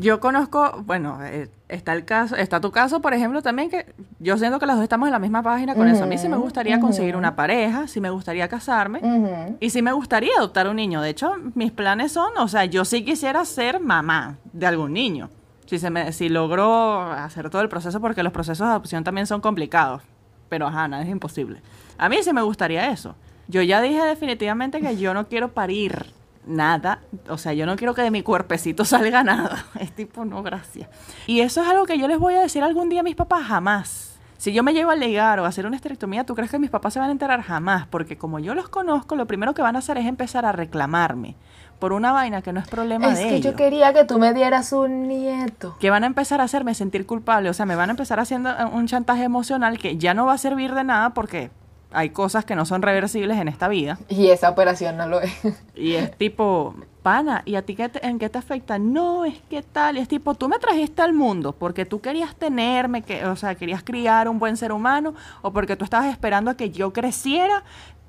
Yo 0.00 0.20
conozco, 0.20 0.80
bueno, 0.86 1.18
eh, 1.24 1.50
está 1.68 1.92
el 1.92 2.04
caso, 2.04 2.36
está 2.36 2.60
tu 2.60 2.70
caso, 2.70 3.00
por 3.00 3.14
ejemplo, 3.14 3.42
también 3.42 3.68
que 3.68 3.92
yo 4.20 4.38
siento 4.38 4.60
que 4.60 4.66
las 4.66 4.76
dos 4.76 4.84
estamos 4.84 5.08
en 5.08 5.12
la 5.12 5.18
misma 5.18 5.42
página 5.42 5.74
con 5.74 5.88
eso. 5.88 6.04
A 6.04 6.06
mí 6.06 6.16
sí 6.18 6.28
me 6.28 6.36
gustaría 6.36 6.78
conseguir 6.78 7.16
una 7.16 7.34
pareja, 7.34 7.88
sí 7.88 8.00
me 8.00 8.10
gustaría 8.10 8.46
casarme 8.46 9.56
y 9.58 9.70
sí 9.70 9.82
me 9.82 9.90
gustaría 9.90 10.30
adoptar 10.38 10.68
un 10.68 10.76
niño. 10.76 11.02
De 11.02 11.10
hecho, 11.10 11.32
mis 11.54 11.72
planes 11.72 12.12
son, 12.12 12.30
o 12.38 12.46
sea, 12.46 12.64
yo 12.64 12.84
sí 12.84 13.04
quisiera 13.04 13.44
ser 13.44 13.80
mamá 13.80 14.36
de 14.52 14.66
algún 14.66 14.92
niño. 14.92 15.30
Si 15.66 15.80
se 15.80 15.90
me, 15.90 16.12
si 16.12 16.28
logro 16.28 17.02
hacer 17.02 17.50
todo 17.50 17.62
el 17.62 17.68
proceso, 17.68 18.00
porque 18.00 18.22
los 18.22 18.32
procesos 18.32 18.68
de 18.68 18.70
adopción 18.70 19.02
también 19.02 19.26
son 19.26 19.40
complicados. 19.40 20.02
Pero 20.48 20.68
ajá, 20.68 20.86
nada 20.86 21.02
es 21.02 21.08
imposible. 21.08 21.60
A 21.98 22.08
mí 22.08 22.18
sí 22.22 22.32
me 22.32 22.42
gustaría 22.42 22.90
eso. 22.90 23.16
Yo 23.48 23.62
ya 23.62 23.82
dije 23.82 24.02
definitivamente 24.04 24.80
que 24.80 24.96
yo 24.96 25.12
no 25.12 25.26
quiero 25.26 25.48
parir 25.48 26.06
nada. 26.48 27.00
O 27.28 27.38
sea, 27.38 27.52
yo 27.52 27.66
no 27.66 27.76
quiero 27.76 27.94
que 27.94 28.02
de 28.02 28.10
mi 28.10 28.22
cuerpecito 28.22 28.84
salga 28.86 29.22
nada. 29.22 29.66
Es 29.78 29.92
tipo, 29.92 30.24
no, 30.24 30.42
gracias. 30.42 30.88
Y 31.26 31.40
eso 31.40 31.62
es 31.62 31.68
algo 31.68 31.84
que 31.84 31.98
yo 31.98 32.08
les 32.08 32.18
voy 32.18 32.34
a 32.34 32.40
decir 32.40 32.62
algún 32.62 32.88
día 32.88 33.00
a 33.00 33.04
mis 33.04 33.16
papás, 33.16 33.46
jamás. 33.46 34.18
Si 34.38 34.52
yo 34.52 34.62
me 34.62 34.72
llevo 34.72 34.92
a 34.92 34.96
ligar 34.96 35.40
o 35.40 35.44
a 35.44 35.48
hacer 35.48 35.66
una 35.66 35.74
esterectomía, 35.74 36.24
¿tú 36.24 36.36
crees 36.36 36.50
que 36.50 36.60
mis 36.60 36.70
papás 36.70 36.92
se 36.94 37.00
van 37.00 37.08
a 37.08 37.12
enterar? 37.12 37.42
Jamás, 37.42 37.88
porque 37.88 38.16
como 38.16 38.38
yo 38.38 38.54
los 38.54 38.68
conozco, 38.68 39.16
lo 39.16 39.26
primero 39.26 39.52
que 39.52 39.62
van 39.62 39.74
a 39.74 39.80
hacer 39.80 39.98
es 39.98 40.06
empezar 40.06 40.46
a 40.46 40.52
reclamarme 40.52 41.34
por 41.80 41.92
una 41.92 42.12
vaina 42.12 42.40
que 42.40 42.52
no 42.52 42.60
es 42.60 42.68
problema 42.68 43.08
Es 43.08 43.18
de 43.18 43.24
que 43.24 43.34
ellos. 43.36 43.52
yo 43.52 43.56
quería 43.56 43.92
que 43.92 44.04
tú 44.04 44.18
me 44.18 44.32
dieras 44.34 44.72
un 44.72 45.08
nieto. 45.08 45.76
Que 45.80 45.90
van 45.90 46.04
a 46.04 46.06
empezar 46.06 46.40
a 46.40 46.44
hacerme 46.44 46.74
sentir 46.74 47.04
culpable, 47.04 47.50
o 47.50 47.54
sea, 47.54 47.66
me 47.66 47.74
van 47.74 47.88
a 47.88 47.92
empezar 47.92 48.20
haciendo 48.20 48.50
eh, 48.50 48.64
un 48.64 48.86
chantaje 48.86 49.24
emocional 49.24 49.76
que 49.78 49.96
ya 49.96 50.14
no 50.14 50.26
va 50.26 50.34
a 50.34 50.38
servir 50.38 50.72
de 50.74 50.84
nada 50.84 51.10
porque 51.14 51.50
hay 51.90 52.10
cosas 52.10 52.44
que 52.44 52.54
no 52.54 52.64
son 52.66 52.82
reversibles 52.82 53.38
en 53.38 53.48
esta 53.48 53.68
vida. 53.68 53.98
Y 54.08 54.28
esa 54.28 54.50
operación 54.50 54.96
no 54.96 55.06
lo 55.06 55.20
es. 55.20 55.32
Y 55.74 55.94
es 55.94 56.16
tipo, 56.18 56.74
pana, 57.02 57.42
¿y 57.46 57.54
a 57.54 57.62
ti 57.62 57.74
qué 57.74 57.88
te- 57.88 58.06
en 58.06 58.18
qué 58.18 58.28
te 58.28 58.38
afecta? 58.38 58.78
No, 58.78 59.24
es 59.24 59.40
que 59.48 59.62
tal. 59.62 59.96
Y 59.96 60.00
es 60.00 60.08
tipo, 60.08 60.34
tú 60.34 60.48
me 60.48 60.58
trajiste 60.58 61.00
al 61.02 61.12
mundo 61.14 61.52
porque 61.52 61.84
tú 61.86 62.00
querías 62.00 62.34
tenerme, 62.36 63.02
que, 63.02 63.24
o 63.26 63.36
sea, 63.36 63.54
querías 63.54 63.82
criar 63.82 64.28
un 64.28 64.38
buen 64.38 64.56
ser 64.56 64.72
humano, 64.72 65.14
o 65.42 65.52
porque 65.52 65.76
tú 65.76 65.84
estabas 65.84 66.08
esperando 66.10 66.50
a 66.50 66.56
que 66.56 66.70
yo 66.70 66.92
creciera, 66.92 67.62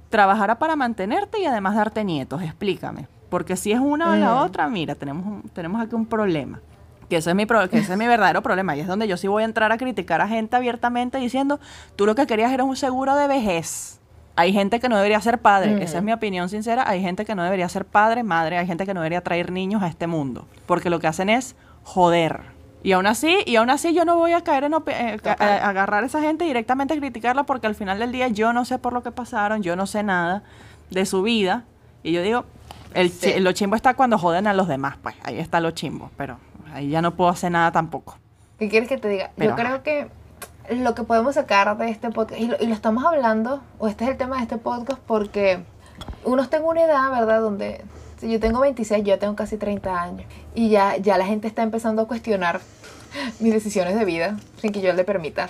trabajara 0.09 0.57
para 0.59 0.75
mantenerte 0.75 1.39
y 1.39 1.45
además 1.45 1.75
darte 1.75 2.03
nietos. 2.03 2.41
Explícame. 2.41 3.07
Porque 3.29 3.55
si 3.55 3.71
es 3.71 3.79
una 3.79 4.11
o 4.11 4.15
la 4.15 4.33
Mm. 4.33 4.37
otra, 4.39 4.67
mira, 4.67 4.95
tenemos, 4.95 5.25
un- 5.25 5.43
tenemos 5.53 5.79
aquí 5.81 5.93
un 5.95 6.05
problema. 6.07 6.59
Que 7.09 7.17
ese, 7.17 7.31
es 7.31 7.35
mi 7.35 7.45
pro- 7.45 7.69
que 7.69 7.79
ese 7.79 7.91
es 7.93 7.97
mi 7.97 8.07
verdadero 8.07 8.41
problema. 8.43 8.75
Y 8.75 8.81
es 8.81 8.87
donde 8.87 9.07
yo 9.07 9.17
sí 9.17 9.27
voy 9.27 9.41
a 9.43 9.45
entrar 9.45 9.71
a 9.71 9.77
criticar 9.77 10.21
a 10.21 10.27
gente 10.27 10.55
abiertamente 10.55 11.17
diciendo, 11.17 11.59
tú 11.95 12.05
lo 12.05 12.13
que 12.15 12.27
querías 12.27 12.51
era 12.51 12.63
un 12.63 12.75
seguro 12.75 13.15
de 13.15 13.27
vejez. 13.27 13.99
Hay 14.35 14.53
gente 14.53 14.79
que 14.79 14.87
no 14.87 14.95
debería 14.95 15.19
ser 15.19 15.39
padre, 15.39 15.83
esa 15.83 15.97
es 15.97 16.03
mi 16.03 16.13
opinión 16.13 16.47
sincera. 16.47 16.87
Hay 16.87 17.01
gente 17.01 17.25
que 17.25 17.35
no 17.35 17.43
debería 17.43 17.67
ser 17.67 17.83
padre, 17.83 18.23
madre, 18.23 18.57
hay 18.57 18.67
gente 18.67 18.85
que 18.85 18.93
no 18.93 19.01
debería 19.01 19.21
traer 19.21 19.51
niños 19.51 19.83
a 19.83 19.87
este 19.87 20.07
mundo. 20.07 20.47
Porque 20.65 20.89
lo 20.89 20.99
que 20.99 21.07
hacen 21.07 21.29
es 21.29 21.55
joder. 21.83 22.41
Y 22.81 22.93
aún 22.93 23.07
así, 23.07 23.35
y 23.45 23.57
aún 23.57 23.69
así 23.69 23.93
yo 23.93 24.05
no 24.05 24.15
voy 24.15 24.31
a 24.31 24.41
caer 24.41 24.63
en 24.63 24.73
eh, 24.87 25.17
a- 25.25 25.67
agarrar 25.67 26.03
a 26.03 26.05
esa 26.07 26.21
gente 26.21 26.45
y 26.45 26.47
directamente 26.47 26.93
a 26.93 26.97
criticarla 26.97 27.43
porque 27.43 27.67
al 27.67 27.75
final 27.75 27.99
del 27.99 28.13
día 28.13 28.29
yo 28.29 28.53
no 28.53 28.63
sé 28.63 28.77
por 28.79 28.93
lo 28.93 29.03
que 29.03 29.11
pasaron, 29.11 29.61
yo 29.63 29.75
no 29.75 29.85
sé 29.85 30.03
nada 30.03 30.43
de 30.89 31.05
su 31.05 31.21
vida. 31.21 31.65
Y 32.03 32.13
yo 32.13 32.21
digo, 32.21 32.45
el 32.93 33.09
Sí. 33.11 33.33
chi- 33.33 33.39
lo 33.41 33.51
chimbo 33.51 33.75
está 33.75 33.95
cuando 33.95 34.17
joden 34.17 34.47
a 34.47 34.53
los 34.53 34.69
demás, 34.69 34.95
pues 35.03 35.15
ahí 35.23 35.37
está 35.39 35.59
lo 35.59 35.71
chimbo, 35.71 36.11
pero 36.15 36.37
ahí 36.73 36.89
ya 36.89 37.01
no 37.01 37.15
puedo 37.15 37.29
hacer 37.29 37.51
nada 37.51 37.71
tampoco. 37.71 38.17
¿Qué 38.57 38.69
quieres 38.69 38.89
que 38.89 38.97
te 38.97 39.07
diga? 39.07 39.31
Pero, 39.35 39.51
Yo 39.51 39.55
creo 39.55 39.83
que 39.83 40.07
lo 40.75 40.93
que 40.95 41.03
podemos 41.03 41.35
sacar 41.35 41.77
de 41.77 41.89
este 41.89 42.09
podcast, 42.09 42.39
y 42.39 42.47
lo, 42.47 42.57
y 42.59 42.67
lo 42.67 42.73
estamos 42.73 43.03
hablando, 43.05 43.61
o 43.77 43.87
este 43.87 44.03
es 44.03 44.11
el 44.11 44.17
tema 44.17 44.37
de 44.37 44.43
este 44.43 44.57
podcast, 44.57 44.99
porque 45.07 45.59
uno 46.25 46.41
está 46.41 46.57
en 46.57 46.65
una 46.65 46.83
edad, 46.83 47.11
¿verdad? 47.11 47.41
Donde 47.41 47.83
si 48.19 48.29
yo 48.29 48.39
tengo 48.39 48.59
26, 48.59 49.03
yo 49.03 49.17
tengo 49.17 49.35
casi 49.35 49.57
30 49.57 50.01
años, 50.01 50.25
y 50.53 50.69
ya, 50.69 50.97
ya 50.97 51.17
la 51.17 51.25
gente 51.25 51.47
está 51.47 51.63
empezando 51.63 52.01
a 52.03 52.07
cuestionar 52.07 52.59
mis 53.39 53.53
decisiones 53.53 53.95
de 53.95 54.05
vida 54.05 54.37
sin 54.61 54.71
que 54.71 54.81
yo 54.81 54.93
le 54.93 55.03
permita. 55.03 55.49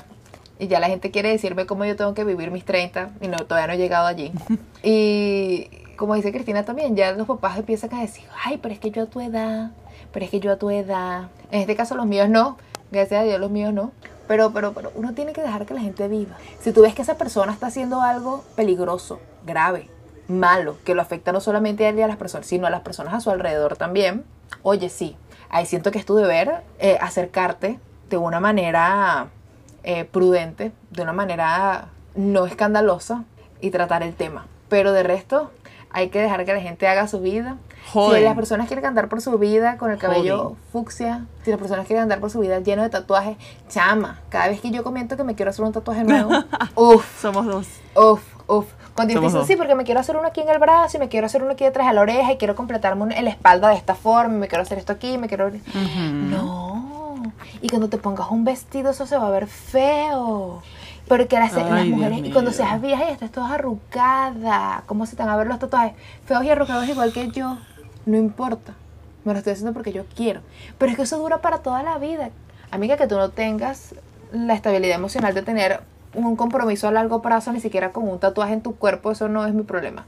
Y 0.59 0.67
ya 0.67 0.81
la 0.81 0.87
gente 0.87 1.09
quiere 1.09 1.29
decirme 1.29 1.65
cómo 1.65 1.85
yo 1.85 1.95
tengo 1.95 2.13
que 2.13 2.25
vivir 2.25 2.51
mis 2.51 2.65
30 2.65 3.11
y 3.21 3.29
no, 3.29 3.37
todavía 3.37 3.67
no 3.67 3.73
he 3.73 3.77
llegado 3.77 4.07
allí. 4.07 4.31
Y 4.83 5.69
como 5.95 6.15
dice 6.15 6.31
Cristina 6.31 6.63
también, 6.63 6.95
ya 6.95 7.11
los 7.11 7.27
papás 7.27 7.57
empiezan 7.57 7.93
a 7.93 8.01
decir, 8.01 8.25
ay, 8.45 8.57
pero 8.61 8.73
es 8.73 8.79
que 8.79 8.91
yo 8.91 9.03
a 9.03 9.05
tu 9.05 9.19
edad, 9.19 9.71
pero 10.11 10.25
es 10.25 10.31
que 10.31 10.39
yo 10.39 10.51
a 10.51 10.57
tu 10.57 10.69
edad. 10.69 11.29
En 11.51 11.61
este 11.61 11.75
caso 11.75 11.95
los 11.95 12.05
míos 12.05 12.29
no, 12.29 12.57
gracias 12.91 13.21
a 13.21 13.23
Dios 13.23 13.39
los 13.39 13.51
míos 13.51 13.73
no. 13.73 13.91
Pero, 14.27 14.51
pero, 14.51 14.73
pero 14.73 14.91
uno 14.93 15.13
tiene 15.13 15.33
que 15.33 15.41
dejar 15.41 15.65
que 15.65 15.73
la 15.73 15.81
gente 15.81 16.07
viva. 16.07 16.37
Si 16.61 16.71
tú 16.71 16.83
ves 16.83 16.93
que 16.93 17.01
esa 17.01 17.17
persona 17.17 17.51
está 17.51 17.67
haciendo 17.67 18.01
algo 18.01 18.43
peligroso, 18.55 19.19
grave, 19.43 19.89
malo, 20.27 20.77
que 20.85 20.93
lo 20.93 21.01
afecta 21.01 21.31
no 21.31 21.41
solamente 21.41 21.85
a 21.85 21.89
él 21.89 22.01
a 22.03 22.07
las 22.07 22.17
personas, 22.17 22.45
sino 22.45 22.67
a 22.67 22.69
las 22.69 22.81
personas 22.81 23.15
a 23.15 23.21
su 23.21 23.31
alrededor 23.31 23.75
también, 23.75 24.23
oye, 24.61 24.89
sí, 24.89 25.17
ahí 25.49 25.65
siento 25.65 25.91
que 25.91 25.97
es 25.97 26.05
tu 26.05 26.15
deber 26.15 26.61
eh, 26.77 26.97
acercarte 27.01 27.79
de 28.09 28.17
una 28.17 28.39
manera 28.39 29.29
eh, 29.83 30.05
prudente, 30.05 30.71
de 30.91 31.01
una 31.01 31.13
manera 31.13 31.89
no 32.15 32.45
escandalosa 32.45 33.23
y 33.61 33.71
tratar 33.71 34.03
el 34.03 34.13
tema. 34.13 34.45
Pero 34.67 34.91
de 34.91 35.03
resto, 35.03 35.51
hay 35.89 36.09
que 36.09 36.21
dejar 36.21 36.45
que 36.45 36.53
la 36.53 36.61
gente 36.61 36.87
haga 36.87 37.07
su 37.07 37.19
vida. 37.19 37.57
Si 37.91 38.23
las 38.23 38.35
personas 38.35 38.67
quieren 38.67 38.85
andar 38.85 39.09
por 39.09 39.21
su 39.21 39.37
vida 39.39 39.77
con 39.77 39.91
el 39.91 39.97
cabello 39.97 40.55
fucsia, 40.71 41.25
si 41.43 41.51
las 41.51 41.59
personas 41.59 41.87
quieren 41.87 42.03
andar 42.03 42.19
por 42.19 42.29
su 42.29 42.39
vida 42.39 42.59
lleno 42.59 42.83
de 42.83 42.89
tatuajes, 42.89 43.37
chama, 43.67 44.19
cada 44.29 44.47
vez 44.47 44.61
que 44.61 44.69
yo 44.71 44.83
comento 44.83 45.17
que 45.17 45.23
me 45.23 45.35
quiero 45.35 45.49
hacer 45.49 45.65
un 45.65 45.71
tatuaje 45.71 46.03
nuevo, 46.03 46.31
uff, 46.75 47.21
Somos 47.21 47.45
dos. 47.45 47.67
Uf, 47.95 48.21
uf. 48.47 48.65
Cuando 48.95 49.13
dicen, 49.13 49.31
dos. 49.31 49.47
sí, 49.47 49.55
porque 49.55 49.75
me 49.75 49.85
quiero 49.85 49.99
hacer 50.01 50.17
uno 50.17 50.27
aquí 50.27 50.41
en 50.41 50.49
el 50.49 50.59
brazo 50.59 50.97
y 50.97 50.99
me 50.99 51.09
quiero 51.09 51.25
hacer 51.25 51.41
uno 51.41 51.53
aquí 51.53 51.63
detrás 51.63 51.87
de 51.87 51.93
la 51.93 52.01
oreja 52.01 52.33
y 52.33 52.37
quiero 52.37 52.55
completarme 52.55 53.17
en 53.17 53.25
la 53.25 53.31
espalda 53.31 53.69
de 53.69 53.75
esta 53.75 53.95
forma, 53.95 54.35
y 54.35 54.39
me 54.39 54.47
quiero 54.47 54.61
hacer 54.61 54.77
esto 54.77 54.93
aquí, 54.93 55.17
me 55.17 55.27
quiero... 55.27 55.49
No. 55.73 57.23
Y 57.61 57.69
cuando 57.69 57.89
te 57.89 57.97
pongas 57.97 58.29
un 58.29 58.43
vestido, 58.43 58.91
eso 58.91 59.05
se 59.05 59.17
va 59.17 59.27
a 59.27 59.31
ver 59.31 59.47
feo. 59.47 60.61
Porque 61.09 61.37
las, 61.39 61.51
las 61.53 61.65
Ay, 61.71 61.87
Dios 61.87 61.97
mujeres, 61.97 62.19
y 62.23 62.31
cuando 62.31 62.51
seas 62.53 62.79
vieja 62.81 63.09
y 63.09 63.11
estés 63.13 63.31
toda 63.31 63.55
arrugada, 63.55 64.83
¿cómo 64.85 65.05
se 65.05 65.15
te 65.17 65.23
van 65.23 65.31
a 65.31 65.37
ver 65.37 65.47
los 65.47 65.59
tatuajes? 65.59 65.93
Feos 66.25 66.43
y 66.43 66.49
arrugados 66.49 66.87
igual 66.87 67.11
que 67.11 67.29
yo. 67.31 67.57
No 68.05 68.15
importa. 68.17 68.73
Me 69.25 69.33
lo 69.33 69.39
estoy 69.39 69.53
haciendo 69.53 69.73
porque 69.73 69.91
yo 69.91 70.05
quiero. 70.15 70.41
Pero 70.77 70.91
es 70.91 70.95
que 70.95 71.03
eso 71.03 71.17
dura 71.17 71.39
para 71.39 71.57
toda 71.59 71.83
la 71.83 71.97
vida. 71.97 72.29
Amiga, 72.71 72.95
que 72.95 73.07
tú 73.07 73.17
no 73.17 73.29
tengas 73.29 73.95
la 74.31 74.53
estabilidad 74.53 74.95
emocional 74.95 75.33
de 75.33 75.41
tener 75.41 75.81
un 76.13 76.35
compromiso 76.35 76.87
a 76.87 76.91
largo 76.91 77.21
plazo, 77.21 77.51
ni 77.51 77.59
siquiera 77.59 77.91
con 77.91 78.07
un 78.07 78.19
tatuaje 78.19 78.53
en 78.53 78.61
tu 78.61 78.75
cuerpo, 78.75 79.11
eso 79.11 79.27
no 79.27 79.45
es 79.45 79.53
mi 79.53 79.63
problema. 79.63 80.05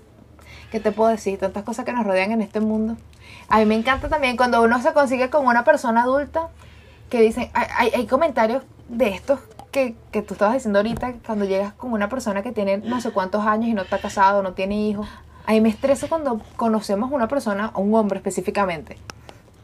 ¿Qué 0.71 0.79
te 0.79 0.91
puedo 0.91 1.09
decir? 1.09 1.37
Tantas 1.39 1.63
cosas 1.63 1.83
que 1.85 1.93
nos 1.93 2.05
rodean 2.05 2.31
en 2.31 2.41
este 2.41 2.59
mundo. 2.59 2.95
A 3.49 3.57
mí 3.59 3.65
me 3.65 3.75
encanta 3.75 4.07
también 4.07 4.37
cuando 4.37 4.61
uno 4.61 4.81
se 4.81 4.93
consigue 4.93 5.29
con 5.29 5.45
una 5.45 5.63
persona 5.63 6.03
adulta 6.03 6.47
que 7.09 7.19
dicen, 7.21 7.49
hay, 7.53 7.67
hay- 7.77 7.91
hay 7.95 8.07
comentarios 8.07 8.63
de 8.87 9.09
estos 9.09 9.39
que, 9.71 9.95
que 10.11 10.21
tú 10.21 10.33
estabas 10.33 10.55
diciendo 10.55 10.79
ahorita, 10.79 11.13
cuando 11.25 11.45
llegas 11.45 11.73
con 11.73 11.93
una 11.93 12.09
persona 12.09 12.41
que 12.43 12.51
tiene 12.51 12.77
no 12.77 12.99
sé 13.01 13.11
cuántos 13.11 13.45
años 13.45 13.69
y 13.69 13.73
no 13.73 13.81
está 13.83 13.97
casado, 13.99 14.43
no 14.43 14.53
tiene 14.53 14.75
hijos. 14.75 15.07
A 15.45 15.53
mí 15.53 15.61
me 15.61 15.69
estresa 15.69 16.07
cuando 16.07 16.41
conocemos 16.57 17.11
una 17.11 17.27
persona, 17.27 17.71
un 17.75 17.93
hombre 17.95 18.17
específicamente, 18.17 18.97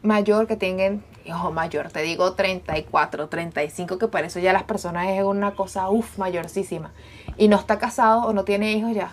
mayor 0.02 0.46
que 0.46 0.56
tengan, 0.56 1.02
ojo, 1.32 1.52
mayor, 1.52 1.90
te 1.90 2.00
digo 2.02 2.32
34, 2.32 3.28
35, 3.28 3.98
que 3.98 4.08
para 4.08 4.26
eso 4.26 4.38
ya 4.40 4.52
las 4.52 4.62
personas 4.64 5.08
es 5.08 5.22
una 5.22 5.52
cosa, 5.54 5.88
uff, 5.90 6.18
mayorcísima. 6.18 6.90
Y 7.36 7.48
no 7.48 7.56
está 7.56 7.78
casado 7.78 8.22
o 8.22 8.32
no 8.32 8.44
tiene 8.44 8.72
hijos 8.72 8.94
ya. 8.94 9.12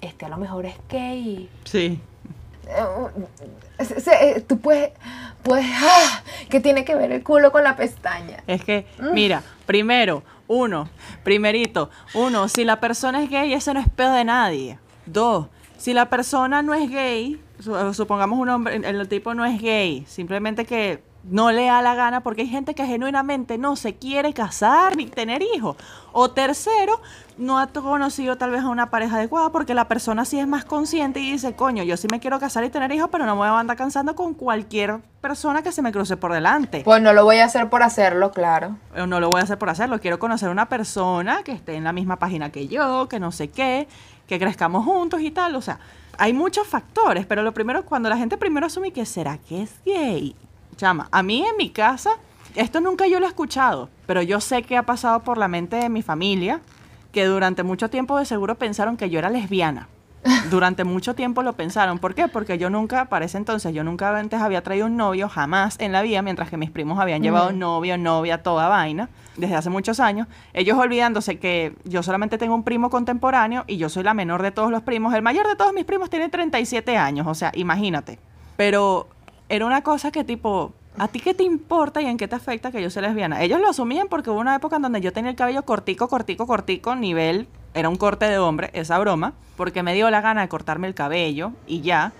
Este 0.00 0.26
a 0.26 0.28
lo 0.28 0.36
mejor 0.38 0.66
es 0.66 0.74
gay. 0.88 1.48
Sí. 1.64 2.00
Eh, 3.78 3.84
se- 3.84 4.40
tú 4.42 4.58
puedes, 4.58 4.90
puedes, 5.44 5.66
¡ah! 5.72 6.22
¿qué 6.50 6.58
tiene 6.58 6.84
que 6.84 6.96
ver 6.96 7.12
el 7.12 7.22
culo 7.22 7.52
con 7.52 7.62
la 7.62 7.76
pestaña? 7.76 8.42
Es 8.48 8.64
que, 8.64 8.86
mira, 9.12 9.42
primero, 9.66 10.24
uno, 10.48 10.88
primerito, 11.22 11.90
uno, 12.14 12.48
si 12.48 12.64
la 12.64 12.80
persona 12.80 13.22
es 13.22 13.30
gay, 13.30 13.52
eso 13.52 13.72
no 13.74 13.80
es 13.80 13.88
pedo 13.88 14.12
de 14.14 14.24
nadie. 14.24 14.78
Dos, 15.06 15.46
si 15.76 15.92
la 15.94 16.10
persona 16.10 16.62
no 16.62 16.74
es 16.74 16.90
gay, 16.90 17.40
su- 17.60 17.94
supongamos 17.94 18.38
un 18.38 18.48
hombre, 18.48 18.76
el 18.76 19.08
tipo 19.08 19.34
no 19.34 19.44
es 19.44 19.60
gay, 19.60 20.04
simplemente 20.08 20.64
que 20.64 21.02
no 21.24 21.52
le 21.52 21.66
da 21.66 21.80
la 21.82 21.94
gana 21.94 22.22
porque 22.22 22.42
hay 22.42 22.48
gente 22.48 22.74
que 22.74 22.86
genuinamente 22.86 23.58
no 23.58 23.76
se 23.76 23.94
quiere 23.96 24.34
casar 24.34 24.96
ni 24.96 25.06
tener 25.06 25.42
hijos. 25.42 25.76
O 26.12 26.30
tercero, 26.30 27.00
no 27.38 27.58
ha 27.58 27.66
conocido 27.68 28.36
tal 28.36 28.50
vez 28.50 28.62
a 28.62 28.68
una 28.68 28.90
pareja 28.90 29.16
adecuada 29.16 29.50
porque 29.50 29.74
la 29.74 29.88
persona 29.88 30.24
sí 30.24 30.38
es 30.38 30.46
más 30.46 30.64
consciente 30.64 31.20
y 31.20 31.32
dice, 31.32 31.56
coño, 31.56 31.82
yo 31.82 31.96
sí 31.96 32.06
me 32.10 32.20
quiero 32.20 32.38
casar 32.38 32.64
y 32.64 32.70
tener 32.70 32.92
hijos, 32.92 33.08
pero 33.10 33.24
no 33.26 33.34
me 33.34 33.38
voy 33.38 33.48
a 33.48 33.58
andar 33.58 33.76
cansando 33.76 34.14
con 34.14 34.34
cualquier 34.34 35.00
persona 35.20 35.62
que 35.62 35.72
se 35.72 35.82
me 35.82 35.92
cruce 35.92 36.16
por 36.16 36.32
delante. 36.32 36.82
Pues 36.84 37.02
no 37.02 37.12
lo 37.12 37.24
voy 37.24 37.36
a 37.38 37.46
hacer 37.46 37.70
por 37.70 37.82
hacerlo, 37.82 38.30
claro. 38.30 38.76
No 38.94 39.18
lo 39.18 39.30
voy 39.30 39.40
a 39.40 39.44
hacer 39.44 39.58
por 39.58 39.70
hacerlo. 39.70 40.00
Quiero 40.00 40.18
conocer 40.18 40.50
una 40.50 40.68
persona 40.68 41.42
que 41.42 41.52
esté 41.52 41.74
en 41.74 41.84
la 41.84 41.92
misma 41.92 42.18
página 42.18 42.50
que 42.50 42.68
yo, 42.68 43.08
que 43.08 43.18
no 43.18 43.32
sé 43.32 43.48
qué, 43.48 43.88
que 44.26 44.38
crezcamos 44.38 44.84
juntos 44.84 45.20
y 45.20 45.30
tal. 45.30 45.56
O 45.56 45.62
sea, 45.62 45.78
hay 46.18 46.32
muchos 46.32 46.66
factores, 46.66 47.26
pero 47.26 47.42
lo 47.42 47.52
primero, 47.52 47.84
cuando 47.84 48.08
la 48.08 48.16
gente 48.16 48.36
primero 48.36 48.66
asume 48.66 48.92
que 48.92 49.06
será 49.06 49.38
que 49.38 49.62
es 49.62 49.80
gay. 49.84 50.36
Chama, 50.74 51.08
a 51.10 51.22
mí 51.22 51.44
en 51.44 51.56
mi 51.56 51.70
casa, 51.70 52.10
esto 52.54 52.80
nunca 52.80 53.06
yo 53.06 53.20
lo 53.20 53.26
he 53.26 53.28
escuchado, 53.28 53.88
pero 54.06 54.22
yo 54.22 54.40
sé 54.40 54.62
que 54.62 54.76
ha 54.76 54.84
pasado 54.84 55.20
por 55.20 55.38
la 55.38 55.48
mente 55.48 55.76
de 55.76 55.88
mi 55.88 56.02
familia, 56.02 56.60
que 57.12 57.26
durante 57.26 57.62
mucho 57.62 57.90
tiempo 57.90 58.18
de 58.18 58.24
seguro 58.24 58.56
pensaron 58.56 58.96
que 58.96 59.10
yo 59.10 59.18
era 59.18 59.30
lesbiana. 59.30 59.88
Durante 60.50 60.84
mucho 60.84 61.14
tiempo 61.14 61.42
lo 61.42 61.52
pensaron. 61.52 61.98
¿Por 61.98 62.14
qué? 62.14 62.28
Porque 62.28 62.56
yo 62.56 62.70
nunca, 62.70 63.06
para 63.06 63.26
ese 63.26 63.36
entonces, 63.36 63.74
yo 63.74 63.84
nunca 63.84 64.16
antes 64.16 64.40
había 64.40 64.62
traído 64.62 64.86
un 64.86 64.96
novio, 64.96 65.28
jamás 65.28 65.76
en 65.80 65.92
la 65.92 66.00
vida, 66.00 66.22
mientras 66.22 66.48
que 66.48 66.56
mis 66.56 66.70
primos 66.70 66.98
habían 66.98 67.22
llevado 67.22 67.52
novio, 67.52 67.98
novia, 67.98 68.42
toda 68.42 68.68
vaina, 68.68 69.10
desde 69.36 69.54
hace 69.54 69.68
muchos 69.68 70.00
años. 70.00 70.26
Ellos 70.54 70.78
olvidándose 70.78 71.38
que 71.38 71.74
yo 71.84 72.02
solamente 72.02 72.38
tengo 72.38 72.54
un 72.54 72.62
primo 72.62 72.88
contemporáneo 72.88 73.64
y 73.66 73.76
yo 73.76 73.90
soy 73.90 74.02
la 74.02 74.14
menor 74.14 74.42
de 74.42 74.50
todos 74.50 74.70
los 74.70 74.82
primos. 74.82 75.12
El 75.14 75.22
mayor 75.22 75.46
de 75.46 75.56
todos 75.56 75.74
mis 75.74 75.84
primos 75.84 76.08
tiene 76.08 76.30
37 76.30 76.96
años, 76.96 77.26
o 77.26 77.34
sea, 77.34 77.52
imagínate. 77.54 78.18
Pero 78.56 79.08
era 79.48 79.66
una 79.66 79.82
cosa 79.82 80.10
que 80.10 80.24
tipo, 80.24 80.72
¿a 80.98 81.08
ti 81.08 81.20
qué 81.20 81.34
te 81.34 81.42
importa 81.44 82.00
y 82.02 82.06
en 82.06 82.16
qué 82.16 82.28
te 82.28 82.36
afecta 82.36 82.70
que 82.70 82.80
yo 82.82 82.90
sea 82.90 83.02
lesbiana? 83.02 83.42
Ellos 83.42 83.60
lo 83.60 83.68
asumían 83.68 84.08
porque 84.08 84.30
hubo 84.30 84.40
una 84.40 84.54
época 84.56 84.76
en 84.76 84.82
donde 84.82 85.00
yo 85.00 85.12
tenía 85.12 85.30
el 85.30 85.36
cabello 85.36 85.62
cortico, 85.64 86.08
cortico, 86.08 86.46
cortico, 86.46 86.94
nivel, 86.94 87.46
era 87.74 87.88
un 87.88 87.96
corte 87.96 88.26
de 88.26 88.38
hombre, 88.38 88.70
esa 88.72 88.98
broma, 88.98 89.32
porque 89.56 89.82
me 89.82 89.94
dio 89.94 90.10
la 90.10 90.20
gana 90.20 90.42
de 90.42 90.48
cortarme 90.48 90.86
el 90.86 90.94
cabello 90.94 91.52
y 91.66 91.80
ya. 91.82 92.12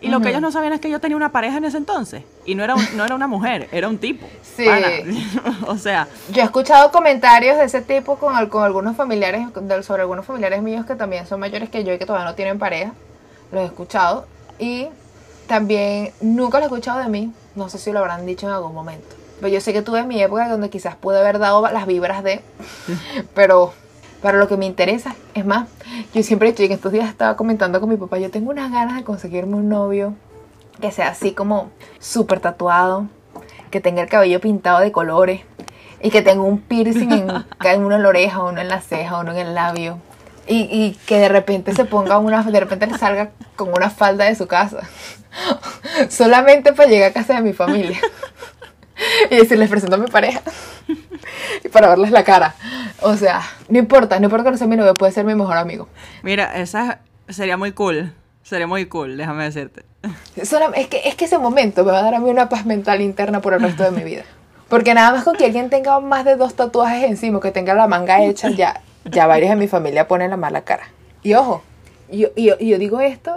Y 0.00 0.08
lo 0.08 0.20
que 0.20 0.30
ellos 0.30 0.40
no 0.40 0.50
sabían 0.50 0.72
es 0.72 0.80
que 0.80 0.90
yo 0.90 0.98
tenía 0.98 1.16
una 1.16 1.30
pareja 1.30 1.58
en 1.58 1.64
ese 1.64 1.76
entonces. 1.76 2.24
Y 2.44 2.56
no 2.56 2.64
era, 2.64 2.74
un- 2.74 2.96
no 2.96 3.04
era 3.04 3.14
una 3.14 3.28
mujer, 3.28 3.68
era 3.70 3.88
un 3.88 3.98
tipo. 3.98 4.26
Sí. 4.42 4.66
O 5.68 5.78
sea, 5.78 6.08
Yo 6.32 6.42
he 6.42 6.44
escuchado 6.44 6.90
comentarios 6.90 7.56
de 7.56 7.64
ese 7.66 7.82
tipo 7.82 8.16
con, 8.16 8.48
con 8.48 8.64
algunos 8.64 8.96
familiares, 8.96 9.46
sobre 9.82 10.02
algunos 10.02 10.26
familiares 10.26 10.60
míos 10.60 10.86
que 10.86 10.96
también 10.96 11.24
son 11.28 11.38
mayores 11.38 11.70
que 11.70 11.84
yo 11.84 11.94
y 11.94 11.98
que 11.98 12.04
todavía 12.06 12.28
no 12.28 12.34
tienen 12.34 12.58
pareja. 12.58 12.92
Los 13.52 13.62
he 13.62 13.66
escuchado. 13.66 14.26
Y 14.58 14.88
también 15.46 16.12
nunca 16.20 16.58
lo 16.58 16.64
he 16.64 16.66
escuchado 16.66 17.00
de 17.00 17.08
mí. 17.08 17.32
No 17.54 17.68
sé 17.68 17.78
si 17.78 17.92
lo 17.92 17.98
habrán 17.98 18.26
dicho 18.26 18.46
en 18.46 18.52
algún 18.52 18.74
momento. 18.74 19.16
Pero 19.40 19.52
yo 19.52 19.60
sé 19.60 19.72
que 19.72 19.82
tuve 19.82 20.04
mi 20.04 20.22
época 20.22 20.48
donde 20.48 20.70
quizás 20.70 20.94
pude 20.96 21.18
haber 21.18 21.38
dado 21.38 21.66
las 21.68 21.86
vibras 21.86 22.22
de... 22.22 22.40
Pero 23.34 23.72
para 24.22 24.38
lo 24.38 24.46
que 24.46 24.56
me 24.56 24.66
interesa, 24.66 25.16
es 25.34 25.44
más, 25.44 25.68
yo 26.14 26.22
siempre 26.22 26.48
he 26.48 26.52
dicho, 26.52 26.62
y 26.62 26.66
en 26.66 26.72
estos 26.72 26.92
días 26.92 27.08
estaba 27.08 27.36
comentando 27.36 27.80
con 27.80 27.88
mi 27.88 27.96
papá, 27.96 28.18
yo 28.18 28.30
tengo 28.30 28.50
unas 28.50 28.70
ganas 28.70 28.96
de 28.96 29.02
conseguirme 29.02 29.56
un 29.56 29.68
novio 29.68 30.14
que 30.80 30.92
sea 30.92 31.08
así 31.08 31.32
como 31.32 31.70
súper 31.98 32.38
tatuado, 32.38 33.08
que 33.70 33.80
tenga 33.80 34.02
el 34.02 34.08
cabello 34.08 34.40
pintado 34.40 34.78
de 34.78 34.92
colores 34.92 35.40
y 36.00 36.10
que 36.10 36.22
tenga 36.22 36.42
un 36.42 36.60
piercing 36.60 37.10
en, 37.10 37.30
en 37.64 37.84
uno 37.84 37.96
en 37.96 38.02
la 38.02 38.08
oreja, 38.08 38.42
uno 38.42 38.60
en 38.60 38.68
la 38.68 38.80
ceja, 38.80 39.18
uno 39.18 39.32
en 39.32 39.38
el 39.38 39.54
labio. 39.54 39.98
Y, 40.46 40.68
y 40.70 40.98
que 41.06 41.18
de 41.18 41.28
repente 41.28 41.74
se 41.74 41.84
ponga 41.84 42.18
una, 42.18 42.42
de 42.42 42.60
repente 42.60 42.86
le 42.86 42.98
salga 42.98 43.30
con 43.56 43.68
una 43.72 43.90
falda 43.90 44.24
de 44.24 44.34
su 44.34 44.46
casa. 44.46 44.80
Solamente 46.10 46.72
para 46.72 46.88
llegar 46.88 47.10
a 47.10 47.14
casa 47.14 47.34
de 47.34 47.42
mi 47.42 47.52
familia. 47.52 47.98
Y 49.30 49.36
decirles 49.36 49.68
presento 49.68 49.96
a 49.96 49.98
mi 49.98 50.06
pareja. 50.06 50.42
Y 51.64 51.68
para 51.68 51.88
verles 51.88 52.10
la 52.12 52.22
cara. 52.24 52.54
O 53.00 53.16
sea, 53.16 53.42
no 53.68 53.78
importa, 53.78 54.18
no 54.20 54.26
importa 54.26 54.44
que 54.44 54.50
no 54.52 54.56
sea 54.56 54.66
mi 54.66 54.76
novio, 54.76 54.94
puede 54.94 55.12
ser 55.12 55.24
mi 55.24 55.34
mejor 55.34 55.56
amigo. 55.56 55.88
mira, 56.22 56.54
esa 56.60 57.00
sería 57.28 57.56
muy 57.56 57.72
cool. 57.72 58.12
Sería 58.42 58.66
muy 58.66 58.86
cool, 58.86 59.16
déjame 59.16 59.44
decirte. 59.44 59.84
Es, 60.36 60.50
que, 60.88 61.02
es 61.04 61.14
que 61.14 61.24
ese 61.24 61.38
momento 61.38 61.84
me 61.84 61.92
va 61.92 62.00
a 62.00 62.02
dar 62.02 62.14
a 62.14 62.18
mí 62.18 62.28
una 62.28 62.48
paz 62.48 62.66
mental 62.66 63.00
interna 63.00 63.40
por 63.40 63.54
el 63.54 63.60
resto 63.60 63.84
de 63.84 63.92
mi 63.92 64.02
vida. 64.02 64.24
Porque 64.68 64.94
nada 64.94 65.12
más 65.12 65.24
con 65.24 65.36
que 65.36 65.44
alguien 65.44 65.70
tenga 65.70 66.00
más 66.00 66.24
de 66.24 66.36
dos 66.36 66.54
tatuajes 66.54 67.04
encima, 67.04 67.40
que 67.40 67.52
tenga 67.52 67.74
la 67.74 67.86
manga 67.86 68.22
hecha, 68.24 68.50
ya, 68.50 68.80
ya 69.04 69.26
varios 69.26 69.50
de 69.50 69.56
mi 69.56 69.68
familia 69.68 70.08
ponen 70.08 70.30
la 70.30 70.36
mala 70.36 70.62
cara. 70.62 70.84
Y 71.22 71.34
ojo, 71.34 71.62
yo, 72.10 72.28
yo, 72.36 72.58
yo 72.58 72.78
digo 72.78 73.00
esto 73.00 73.34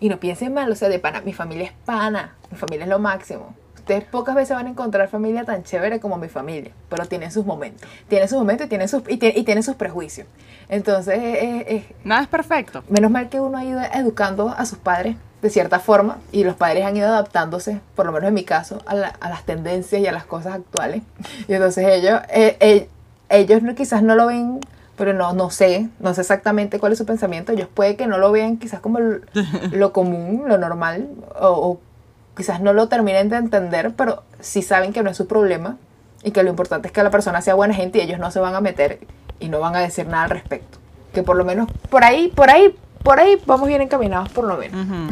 y 0.00 0.08
no 0.08 0.18
piensen 0.20 0.52
mal, 0.54 0.70
o 0.70 0.74
sea, 0.74 0.88
de 0.88 0.98
pana, 0.98 1.20
mi 1.22 1.32
familia 1.32 1.66
es 1.66 1.72
pana, 1.84 2.34
mi 2.50 2.56
familia 2.56 2.84
es 2.84 2.90
lo 2.90 2.98
máximo. 2.98 3.54
Ustedes 3.76 4.04
pocas 4.04 4.34
veces 4.34 4.56
van 4.56 4.66
a 4.66 4.70
encontrar 4.70 5.08
familia 5.08 5.44
tan 5.44 5.62
chévere 5.62 6.00
como 6.00 6.16
mi 6.16 6.28
familia, 6.28 6.72
pero 6.88 7.06
tienen 7.06 7.30
sus 7.30 7.46
momentos. 7.46 7.88
Tienen 8.08 8.28
sus 8.28 8.36
momentos 8.38 8.66
y 8.66 8.68
tienen 8.68 8.88
sus, 8.88 9.02
y, 9.08 9.16
tiene- 9.16 9.38
y 9.38 9.44
tienen 9.44 9.62
sus 9.62 9.76
prejuicios. 9.76 10.26
Entonces, 10.68 11.18
es- 11.22 11.64
es- 11.68 11.84
Nada 12.02 12.22
es 12.22 12.28
perfecto. 12.28 12.82
Menos 12.88 13.12
mal 13.12 13.28
que 13.28 13.40
uno 13.40 13.56
ha 13.58 13.64
ido 13.64 13.80
educando 13.94 14.48
a 14.48 14.66
sus 14.66 14.78
padres 14.78 15.14
de 15.40 15.50
cierta 15.50 15.78
forma 15.78 16.18
y 16.32 16.42
los 16.42 16.56
padres 16.56 16.84
han 16.84 16.96
ido 16.96 17.06
adaptándose, 17.06 17.80
por 17.94 18.06
lo 18.06 18.12
menos 18.12 18.26
en 18.28 18.34
mi 18.34 18.42
caso, 18.42 18.82
a, 18.86 18.94
la- 18.96 19.14
a 19.20 19.28
las 19.28 19.44
tendencias 19.44 20.02
y 20.02 20.06
a 20.08 20.12
las 20.12 20.24
cosas 20.24 20.54
actuales. 20.54 21.02
Y 21.46 21.52
entonces 21.52 21.86
ellos, 21.86 22.20
eh, 22.30 22.56
eh, 22.58 22.88
ellos 23.28 23.62
no- 23.62 23.76
quizás 23.76 24.02
no 24.02 24.16
lo 24.16 24.26
ven, 24.26 24.58
pero 24.96 25.12
no, 25.12 25.32
no 25.32 25.50
sé, 25.50 25.88
no 26.00 26.14
sé 26.14 26.22
exactamente 26.22 26.78
cuál 26.78 26.92
es 26.92 26.98
su 26.98 27.06
pensamiento. 27.06 27.52
Ellos 27.52 27.68
puede 27.72 27.96
que 27.96 28.06
no 28.06 28.18
lo 28.18 28.32
vean 28.32 28.56
quizás 28.56 28.80
como 28.80 28.98
lo 29.72 29.92
común, 29.92 30.44
lo 30.46 30.58
normal, 30.58 31.08
o, 31.40 31.48
o 31.48 31.80
quizás 32.36 32.60
no 32.60 32.72
lo 32.72 32.88
terminen 32.88 33.28
de 33.28 33.36
entender, 33.36 33.94
pero 33.96 34.22
sí 34.40 34.62
saben 34.62 34.92
que 34.92 35.02
no 35.02 35.10
es 35.10 35.16
su 35.16 35.26
problema 35.26 35.76
y 36.22 36.32
que 36.32 36.42
lo 36.42 36.50
importante 36.50 36.88
es 36.88 36.92
que 36.92 37.02
la 37.02 37.10
persona 37.10 37.40
sea 37.40 37.54
buena 37.54 37.74
gente 37.74 37.98
y 37.98 38.02
ellos 38.02 38.18
no 38.18 38.30
se 38.30 38.40
van 38.40 38.54
a 38.54 38.60
meter 38.60 39.00
y 39.38 39.48
no 39.48 39.60
van 39.60 39.76
a 39.76 39.80
decir 39.80 40.06
nada 40.06 40.24
al 40.24 40.30
respecto. 40.30 40.78
Que 41.12 41.22
por 41.22 41.36
lo 41.36 41.44
menos 41.44 41.70
por 41.88 42.04
ahí, 42.04 42.28
por 42.28 42.50
ahí, 42.50 42.74
por 43.02 43.20
ahí 43.20 43.40
vamos 43.46 43.68
bien 43.68 43.80
encaminados 43.80 44.28
por 44.30 44.44
lo 44.44 44.56
menos. 44.56 44.86
Ujú. 44.86 45.08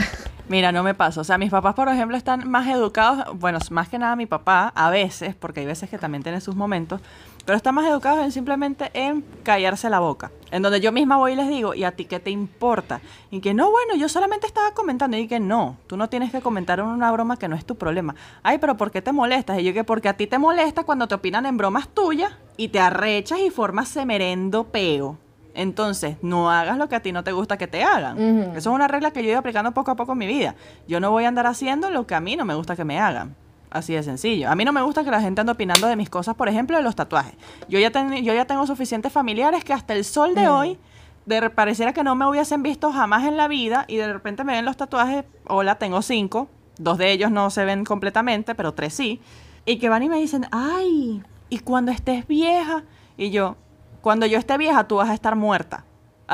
Mira, 0.48 0.72
no 0.72 0.82
me 0.82 0.94
pasa. 0.94 1.20
O 1.20 1.24
sea, 1.24 1.38
mis 1.38 1.50
papás, 1.50 1.74
por 1.74 1.88
ejemplo, 1.88 2.16
están 2.16 2.48
más 2.48 2.68
educados. 2.68 3.38
Bueno, 3.38 3.58
más 3.70 3.88
que 3.88 3.98
nada 3.98 4.14
mi 4.14 4.26
papá, 4.26 4.72
a 4.74 4.90
veces, 4.90 5.34
porque 5.34 5.60
hay 5.60 5.66
veces 5.66 5.88
que 5.88 5.98
también 5.98 6.22
tiene 6.22 6.40
sus 6.40 6.54
momentos, 6.54 7.00
pero 7.44 7.56
están 7.56 7.74
más 7.74 7.86
educados 7.86 8.24
en 8.24 8.32
simplemente 8.32 8.90
en 8.94 9.22
callarse 9.42 9.90
la 9.90 10.00
boca. 10.00 10.30
En 10.50 10.62
donde 10.62 10.80
yo 10.80 10.92
misma 10.92 11.16
voy 11.16 11.32
y 11.32 11.36
les 11.36 11.48
digo, 11.48 11.74
¿y 11.74 11.84
a 11.84 11.92
ti 11.92 12.04
qué 12.04 12.20
te 12.20 12.30
importa? 12.30 13.00
Y 13.30 13.40
que 13.40 13.54
no, 13.54 13.70
bueno, 13.70 13.96
yo 13.96 14.08
solamente 14.08 14.46
estaba 14.46 14.72
comentando. 14.72 15.16
Y 15.16 15.28
que 15.28 15.40
no, 15.40 15.76
tú 15.86 15.96
no 15.96 16.08
tienes 16.08 16.30
que 16.30 16.40
comentar 16.40 16.78
en 16.78 16.86
una 16.86 17.10
broma 17.10 17.36
que 17.36 17.48
no 17.48 17.56
es 17.56 17.64
tu 17.64 17.76
problema. 17.76 18.14
Ay, 18.42 18.58
pero 18.58 18.76
¿por 18.76 18.90
qué 18.90 19.02
te 19.02 19.12
molestas? 19.12 19.58
Y 19.58 19.64
yo 19.64 19.72
que 19.74 19.84
porque 19.84 20.08
a 20.08 20.16
ti 20.16 20.26
te 20.26 20.38
molesta 20.38 20.84
cuando 20.84 21.08
te 21.08 21.14
opinan 21.14 21.44
en 21.46 21.56
bromas 21.56 21.88
tuyas 21.88 22.32
y 22.56 22.68
te 22.68 22.80
arrechas 22.80 23.40
y 23.40 23.50
formas 23.50 23.88
semerendo 23.88 24.64
peo. 24.64 25.18
Entonces, 25.54 26.16
no 26.22 26.50
hagas 26.50 26.78
lo 26.78 26.88
que 26.88 26.96
a 26.96 27.00
ti 27.00 27.12
no 27.12 27.24
te 27.24 27.32
gusta 27.32 27.56
que 27.56 27.66
te 27.66 27.84
hagan. 27.84 28.16
Ujú. 28.16 28.50
Eso 28.50 28.70
es 28.70 28.74
una 28.74 28.88
regla 28.88 29.12
que 29.12 29.22
yo 29.22 29.28
he 29.28 29.30
ido 29.30 29.38
aplicando 29.38 29.72
poco 29.72 29.92
a 29.92 29.96
poco 29.96 30.12
en 30.12 30.18
mi 30.18 30.26
vida. 30.26 30.54
Yo 30.88 30.98
no 31.00 31.10
voy 31.10 31.24
a 31.24 31.28
andar 31.28 31.46
haciendo 31.46 31.90
lo 31.90 32.06
que 32.06 32.14
a 32.14 32.20
mí 32.20 32.36
no 32.36 32.44
me 32.44 32.54
gusta 32.54 32.74
que 32.74 32.84
me 32.84 32.98
hagan. 32.98 33.36
Así 33.74 33.92
de 33.92 34.04
sencillo. 34.04 34.48
A 34.48 34.54
mí 34.54 34.64
no 34.64 34.72
me 34.72 34.80
gusta 34.82 35.02
que 35.02 35.10
la 35.10 35.20
gente 35.20 35.40
ande 35.40 35.50
opinando 35.52 35.88
de 35.88 35.96
mis 35.96 36.08
cosas, 36.08 36.36
por 36.36 36.48
ejemplo, 36.48 36.76
de 36.76 36.82
los 36.84 36.94
tatuajes. 36.94 37.34
Yo 37.68 37.80
ya, 37.80 37.90
ten- 37.90 38.24
yo 38.24 38.32
ya 38.32 38.44
tengo 38.46 38.64
suficientes 38.68 39.12
familiares 39.12 39.64
que 39.64 39.72
hasta 39.72 39.94
el 39.94 40.04
sol 40.04 40.34
de 40.36 40.46
Mm. 40.46 40.52
hoy, 40.52 40.78
de 41.26 41.40
re- 41.40 41.50
pareciera 41.50 41.92
que 41.92 42.04
no 42.04 42.14
me 42.14 42.24
hubiesen 42.24 42.62
visto 42.62 42.92
jamás 42.92 43.24
en 43.24 43.36
la 43.36 43.48
vida 43.48 43.84
y 43.88 43.96
de 43.96 44.12
repente 44.12 44.44
me 44.44 44.52
ven 44.52 44.64
los 44.64 44.76
tatuajes, 44.76 45.24
hola, 45.48 45.74
tengo 45.74 46.02
cinco, 46.02 46.48
dos 46.78 46.98
de 46.98 47.10
ellos 47.10 47.32
no 47.32 47.50
se 47.50 47.64
ven 47.64 47.84
completamente, 47.84 48.54
pero 48.54 48.74
tres 48.74 48.94
sí, 48.94 49.20
y 49.66 49.78
que 49.78 49.88
van 49.88 50.04
y 50.04 50.08
me 50.08 50.18
dicen, 50.20 50.46
ay, 50.52 51.24
¿y 51.48 51.58
cuando 51.58 51.90
estés 51.90 52.28
vieja? 52.28 52.84
Y 53.16 53.30
yo, 53.30 53.56
cuando 54.02 54.24
yo 54.26 54.38
esté 54.38 54.56
vieja, 54.56 54.86
tú 54.86 54.96
vas 54.96 55.10
a 55.10 55.14
estar 55.14 55.34
muerta. 55.34 55.84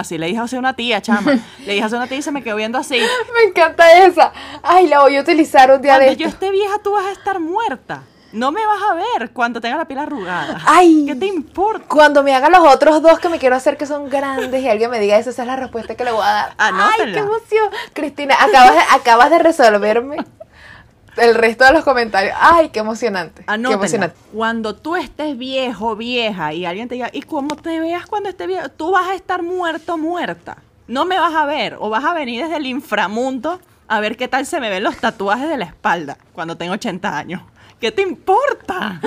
Así 0.00 0.16
le 0.16 0.28
dije 0.28 0.38
a 0.38 0.58
una 0.58 0.72
tía, 0.72 1.02
chama. 1.02 1.32
Le 1.66 1.74
dije 1.74 1.84
a 1.84 1.88
una 1.88 2.06
tía 2.06 2.16
y 2.16 2.22
se 2.22 2.32
me 2.32 2.42
quedó 2.42 2.56
viendo 2.56 2.78
así. 2.78 2.98
Me 3.34 3.50
encanta 3.50 3.92
esa. 4.04 4.32
Ay, 4.62 4.86
la 4.86 5.00
voy 5.00 5.14
a 5.16 5.20
utilizar 5.20 5.70
un 5.70 5.82
día 5.82 5.96
Cuando 5.96 6.10
de 6.10 6.16
yo 6.16 6.26
esté 6.26 6.50
vieja, 6.50 6.78
tú 6.82 6.92
vas 6.92 7.04
a 7.04 7.12
estar 7.12 7.38
muerta. 7.38 8.02
No 8.32 8.50
me 8.50 8.64
vas 8.64 8.80
a 8.90 8.94
ver 8.94 9.30
cuando 9.32 9.60
tenga 9.60 9.76
la 9.76 9.84
piel 9.84 9.98
arrugada. 9.98 10.58
Ay. 10.64 11.04
¿Qué 11.06 11.16
te 11.16 11.26
importa? 11.26 11.84
Cuando 11.86 12.22
me 12.22 12.34
hagan 12.34 12.52
los 12.52 12.66
otros 12.66 13.02
dos 13.02 13.18
que 13.18 13.28
me 13.28 13.38
quiero 13.38 13.56
hacer 13.56 13.76
que 13.76 13.84
son 13.84 14.08
grandes 14.08 14.62
y 14.62 14.68
alguien 14.70 14.90
me 14.90 15.00
diga 15.00 15.18
eso, 15.18 15.28
esa 15.28 15.42
es 15.42 15.48
la 15.48 15.56
respuesta 15.56 15.94
que 15.94 16.04
le 16.04 16.12
voy 16.12 16.22
a 16.24 16.32
dar. 16.32 16.54
Ay, 16.56 17.12
qué 17.12 17.18
emoción. 17.18 17.68
Cristina, 17.92 18.36
acabas 18.40 18.74
de, 18.74 18.80
acabas 18.92 19.30
de 19.30 19.38
resolverme 19.40 20.16
el 21.16 21.34
resto 21.34 21.64
de 21.64 21.72
los 21.72 21.84
comentarios. 21.84 22.34
Ay, 22.40 22.68
qué 22.70 22.80
emocionante. 22.80 23.42
Qué 23.44 23.50
Anótenla. 23.52 23.74
emocionante. 23.76 24.16
Cuando 24.32 24.74
tú 24.76 24.96
estés 24.96 25.36
viejo, 25.36 25.96
vieja, 25.96 26.52
y 26.52 26.64
alguien 26.66 26.88
te 26.88 26.94
diga, 26.94 27.10
¿y 27.12 27.22
cómo 27.22 27.56
te 27.56 27.78
veas 27.80 28.06
cuando 28.06 28.28
estés 28.28 28.46
viejo? 28.46 28.68
Tú 28.70 28.90
vas 28.92 29.08
a 29.08 29.14
estar 29.14 29.42
muerto, 29.42 29.98
muerta. 29.98 30.56
No 30.86 31.04
me 31.04 31.18
vas 31.18 31.34
a 31.34 31.44
ver, 31.46 31.76
o 31.78 31.88
vas 31.90 32.04
a 32.04 32.14
venir 32.14 32.42
desde 32.42 32.56
el 32.56 32.66
inframundo 32.66 33.60
a 33.88 34.00
ver 34.00 34.16
qué 34.16 34.28
tal 34.28 34.46
se 34.46 34.60
me 34.60 34.70
ven 34.70 34.82
los 34.84 34.96
tatuajes 34.98 35.48
de 35.48 35.56
la 35.56 35.64
espalda 35.64 36.16
cuando 36.32 36.56
tengo 36.56 36.74
80 36.74 37.16
años. 37.16 37.42
¿Qué 37.80 37.90
te 37.92 38.02
importa? 38.02 39.00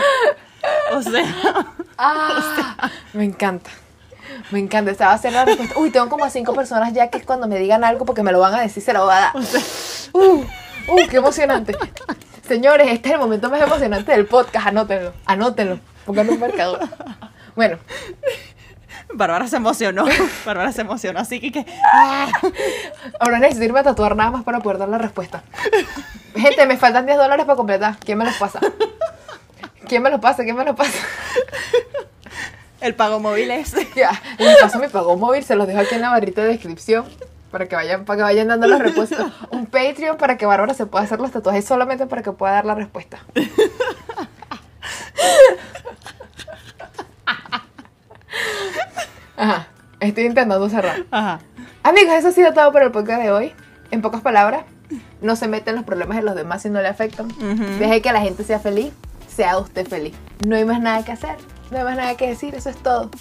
O 0.94 1.02
sea, 1.02 1.26
Ah, 1.98 2.90
me 3.14 3.24
encanta. 3.26 3.70
Me 4.52 4.60
encanta. 4.60 4.92
Estaba 4.92 5.14
haciendo 5.14 5.40
la 5.40 5.46
respuesta. 5.46 5.78
Uy, 5.78 5.92
tengo 5.92 6.10
como 6.10 6.26
a 6.26 6.30
cinco 6.30 6.54
personas 6.54 6.92
ya 6.94 7.10
que 7.10 7.22
cuando 7.22 7.48
me 7.48 7.60
digan 7.60 7.84
algo, 7.84 8.06
porque 8.06 8.24
me 8.24 8.32
lo 8.32 8.40
van 8.40 8.56
a 8.56 8.62
decir, 8.62 8.82
se 8.82 8.94
lo 8.94 9.06
voy 9.06 9.14
a 9.14 9.20
dar. 9.20 9.32
Uh, 10.14 10.44
uh, 10.88 11.08
qué 11.10 11.18
emocionante. 11.18 11.76
Señores, 12.48 12.88
este 12.92 13.10
es 13.10 13.14
el 13.16 13.20
momento 13.20 13.50
más 13.50 13.62
emocionante 13.62 14.12
del 14.12 14.26
podcast. 14.26 14.68
Anótenlo, 14.68 15.14
anótenlo. 15.26 15.80
Pongan 16.06 16.30
un 16.30 16.40
marcador. 16.40 16.80
Bueno, 17.56 17.78
Bárbara 19.14 19.48
se 19.48 19.58
emocionó. 19.58 20.06
Bárbara 20.46 20.72
se 20.72 20.82
emocionó, 20.82 21.20
así 21.20 21.40
que, 21.40 21.52
que 21.52 21.66
ahora 23.20 23.40
necesito 23.40 23.66
irme 23.66 23.80
a 23.80 23.84
tatuar 23.84 24.16
nada 24.16 24.32
más 24.32 24.44
para 24.44 24.60
poder 24.60 24.80
dar 24.80 24.90
la 24.90 24.98
respuesta. 24.98 25.44
Gente, 26.36 26.66
me 26.66 26.78
faltan 26.78 27.06
10 27.06 27.18
dólares 27.18 27.46
para 27.46 27.56
completar. 27.56 27.98
¿Quién 28.04 28.18
me 28.18 28.26
los 28.26 28.36
pasa? 28.36 28.60
¿Quién 29.88 30.02
me 30.02 30.10
los 30.10 30.20
pasa? 30.20 30.44
¿Quién 30.44 30.56
me 30.56 30.66
los 30.66 30.76
pasa? 30.76 30.98
el 32.82 32.96
pago 32.96 33.20
móvil 33.20 33.52
es... 33.52 33.74
Ya, 33.96 34.20
les 34.40 34.58
paso 34.58 34.80
mi 34.80 34.88
pago 34.88 35.16
móvil, 35.16 35.44
se 35.44 35.56
los 35.56 35.68
dejo 35.68 35.80
aquí 35.80 35.96
en 35.96 36.02
la 36.02 36.10
barrita 36.10 36.42
de 36.42 36.48
descripción 36.48 37.06
para 37.54 37.68
que 37.68 37.76
vayan, 37.76 38.04
para 38.04 38.18
que 38.18 38.24
vayan 38.24 38.48
dando 38.48 38.66
las 38.66 38.80
respuestas. 38.80 39.32
Un 39.52 39.68
Patreon 39.68 40.18
para 40.18 40.38
que 40.38 40.48
Bárbara 40.48 40.74
se 40.74 40.88
pueda 40.88 41.04
hacer 41.06 41.20
los 41.20 41.30
tatuajes 41.30 41.64
solamente 41.64 42.08
para 42.08 42.24
que 42.24 42.32
pueda 42.32 42.54
dar 42.54 42.66
la 42.66 42.74
respuesta. 42.74 43.20
Ajá, 49.38 49.68
estoy 50.00 50.26
intentando 50.26 50.68
cerrar. 50.68 51.06
Ajá. 51.12 51.42
Amigos, 51.84 52.16
eso 52.16 52.30
ha 52.30 52.32
sido 52.32 52.54
todo 52.54 52.72
por 52.72 52.82
el 52.82 52.90
podcast 52.90 53.22
de 53.22 53.32
hoy. 53.32 53.54
En 53.92 54.02
pocas 54.02 54.22
palabras, 54.22 54.64
no 55.22 55.36
se 55.36 55.48
meten 55.48 55.74
en 55.74 55.76
los 55.76 55.86
problemas 55.86 56.18
de 56.18 56.24
los 56.24 56.34
demás 56.34 56.64
si 56.64 56.72
no 56.72 56.82
le 56.82 56.88
afectan. 56.88 57.28
Ujú. 57.28 57.66
Deje 57.78 58.02
que 58.02 58.12
la 58.12 58.22
gente 58.22 58.44
sea 58.44 58.58
feliz, 58.58 58.94
sea 59.28 59.60
usted 59.60 59.88
feliz. 59.88 60.16
No 60.48 60.56
hay 60.56 60.66
más 60.66 60.82
nada 60.82 61.06
que 61.06 61.12
hacer, 61.12 61.36
no 61.70 61.78
hay 61.78 61.84
más 61.84 61.98
nada 61.98 62.18
que 62.18 62.30
decir, 62.30 62.56
eso 62.56 62.72
es 62.72 62.78
todo. 62.78 63.12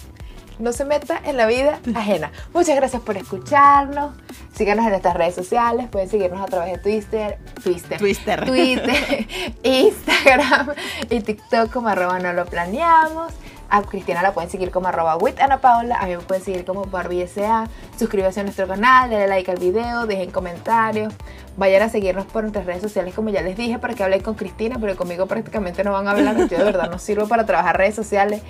No 0.59 0.71
se 0.71 0.85
meta 0.85 1.19
en 1.25 1.37
la 1.37 1.45
vida 1.47 1.79
ajena. 1.95 2.31
Muchas 2.53 2.75
gracias 2.75 3.01
por 3.01 3.17
escucharnos. 3.17 4.15
Síganos 4.55 4.85
en 4.85 4.91
nuestras 4.91 5.15
redes 5.15 5.35
sociales. 5.35 5.87
Pueden 5.89 6.09
seguirnos 6.09 6.41
a 6.41 6.45
través 6.45 6.73
de 6.73 6.77
Twitter, 6.79 7.39
Twitter, 7.63 7.97
Twister. 7.97 8.45
Twitter, 8.45 9.27
Instagram 9.63 10.73
y 11.09 11.21
TikTok 11.21 11.71
como 11.71 11.87
arroba 11.87 12.19
no 12.19 12.33
lo 12.33 12.45
planeamos. 12.45 13.33
A 13.69 13.81
Cristina 13.81 14.21
la 14.21 14.33
pueden 14.33 14.51
seguir 14.51 14.69
como 14.69 14.87
arroba 14.87 15.17
with 15.17 15.39
Ana 15.39 15.59
Paola. 15.59 15.97
A 15.99 16.05
mí 16.05 16.15
me 16.15 16.21
pueden 16.21 16.43
seguir 16.43 16.63
como 16.63 16.85
Barbie 16.85 17.23
S.A. 17.23 17.67
Suscríbanse 17.97 18.41
a 18.41 18.43
nuestro 18.43 18.67
canal, 18.67 19.09
denle 19.09 19.27
like 19.27 19.49
al 19.49 19.57
video, 19.57 20.05
dejen 20.05 20.29
comentarios. 20.29 21.11
Vayan 21.57 21.81
a 21.81 21.89
seguirnos 21.89 22.25
por 22.25 22.43
nuestras 22.43 22.67
redes 22.67 22.83
sociales, 22.83 23.15
como 23.15 23.31
ya 23.31 23.41
les 23.41 23.57
dije, 23.57 23.79
para 23.79 23.95
que 23.95 24.03
hablen 24.03 24.21
con 24.21 24.35
Cristina, 24.35 24.77
pero 24.79 24.95
conmigo 24.95 25.25
prácticamente 25.25 25.83
no 25.83 25.91
van 25.91 26.07
a 26.07 26.11
hablar. 26.11 26.37
Yo 26.37 26.57
de 26.59 26.63
verdad 26.63 26.91
no 26.91 26.99
sirvo 26.99 27.27
para 27.27 27.47
trabajar 27.47 27.75
redes 27.75 27.95
sociales. 27.95 28.43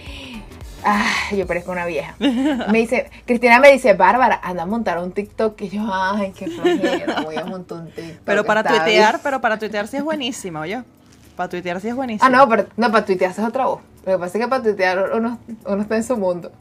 Ah, 0.86 1.34
yo 1.36 1.48
parezco 1.48 1.72
una 1.72 1.86
vieja. 1.86 2.16
Me 2.20 2.80
dice, 2.80 3.10
Cristina 3.26 3.60
me 3.60 3.72
dice, 3.72 3.94
Bárbara, 3.94 4.40
anda 4.44 4.64
a 4.64 4.66
montar 4.66 4.98
un 5.00 5.12
TikTok. 5.12 5.62
Y 5.62 5.70
yo, 5.70 5.82
ay, 5.92 6.34
qué 6.38 6.48
flojera, 6.48 7.22
voy 7.22 7.36
a 7.36 7.46
montar 7.46 7.80
un 7.80 7.92
TikTok. 7.92 8.24
Pero 8.26 8.44
para 8.44 8.64
tuitear, 8.64 9.20
pero 9.24 9.42
para 9.42 9.58
tuitear 9.58 9.88
sí 9.88 9.98
es 9.98 10.04
buenísimo, 10.04 10.60
oye. 10.60 10.84
Para 11.36 11.50
tuitear 11.50 11.80
sí 11.82 11.88
es 11.88 11.96
buenísimo. 11.96 12.26
Ah, 12.26 12.30
no, 12.30 12.48
pero, 12.48 12.68
no, 12.78 12.92
para 12.92 13.06
tuitear 13.06 13.32
es 13.32 13.40
otra 13.40 13.66
voz. 13.66 13.82
Lo 14.06 14.14
que 14.14 14.20
pasa 14.20 14.38
es 14.38 14.44
que 14.44 14.48
para 14.48 14.64
tuitear 14.64 15.12
uno, 15.16 15.40
uno 15.66 15.82
está 15.82 15.96
en 15.96 16.04
su 16.04 16.18
mundo. 16.18 16.52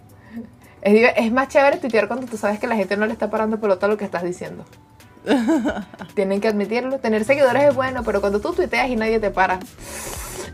Es 0.83 1.33
más 1.33 1.49
chévere 1.49 1.77
tuitear 1.77 2.09
cuando 2.09 2.27
tú 2.27 2.37
sabes 2.37 2.59
que 2.59 2.67
la 2.67 2.75
gente 2.75 2.97
no 2.97 3.07
le 3.07 3.13
está 3.13 3.31
parando 3.31 3.61
pelota 3.61 3.87
a 3.87 3.89
lo 3.89 3.97
que 3.97 4.05
estás 4.05 4.23
diciendo. 4.23 4.65
Tienen 6.15 6.41
que 6.41 6.49
admitirlo. 6.49 6.99
Tener 6.99 7.25
seguidores 7.25 7.63
es 7.65 7.75
bueno, 7.75 8.03
pero 8.05 8.21
cuando 8.21 8.41
tú 8.41 8.53
tuiteas 8.53 8.89
y 8.89 8.97
nadie 8.97 9.21
te 9.21 9.31
para, 9.31 9.61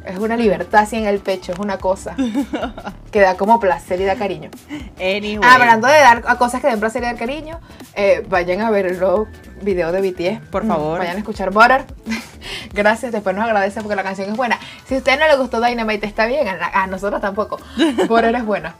es 0.05 0.18
una 0.18 0.36
libertad 0.36 0.82
así 0.82 0.96
en 0.96 1.07
el 1.07 1.20
pecho, 1.20 1.53
es 1.53 1.59
una 1.59 1.78
cosa 1.78 2.14
que 3.11 3.20
da 3.20 3.36
como 3.36 3.61
placer 3.61 4.01
y 4.01 4.05
da 4.05 4.16
cariño. 4.16 4.51
Anyway. 4.96 5.40
Ah, 5.42 5.55
hablando 5.55 5.86
de 5.86 5.94
dar 5.94 6.24
a 6.26 6.36
cosas 6.36 6.61
que 6.61 6.68
den 6.68 6.80
placer 6.80 7.03
y 7.03 7.07
dar 7.07 7.16
cariño, 7.16 7.61
eh, 7.94 8.24
vayan 8.28 8.61
a 8.61 8.70
ver 8.70 8.86
el 8.86 8.99
nuevo 8.99 9.28
video 9.62 9.92
de 9.92 10.01
BTS. 10.01 10.49
Por 10.51 10.66
favor. 10.66 10.99
Vayan 10.99 11.16
a 11.16 11.18
escuchar 11.18 11.51
Butter. 11.51 11.84
Gracias, 12.72 13.12
después 13.12 13.34
nos 13.34 13.44
agradece 13.44 13.80
porque 13.80 13.96
la 13.96 14.03
canción 14.03 14.30
es 14.30 14.36
buena. 14.36 14.59
Si 14.86 14.94
a 14.94 14.99
usted 14.99 15.18
no 15.18 15.26
le 15.26 15.36
gustó 15.36 15.61
Dynamite, 15.61 16.07
está 16.07 16.26
bien. 16.26 16.46
A, 16.49 16.86
nosotros 16.86 17.20
tampoco. 17.20 17.59
Butter 18.09 18.34
es 18.34 18.44
buena. 18.44 18.74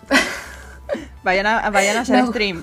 Vayan 1.23 1.47
a, 1.47 1.71
vayan 1.71 1.97
a 1.97 2.01
hacer 2.01 2.23
No. 2.23 2.29
stream. 2.29 2.63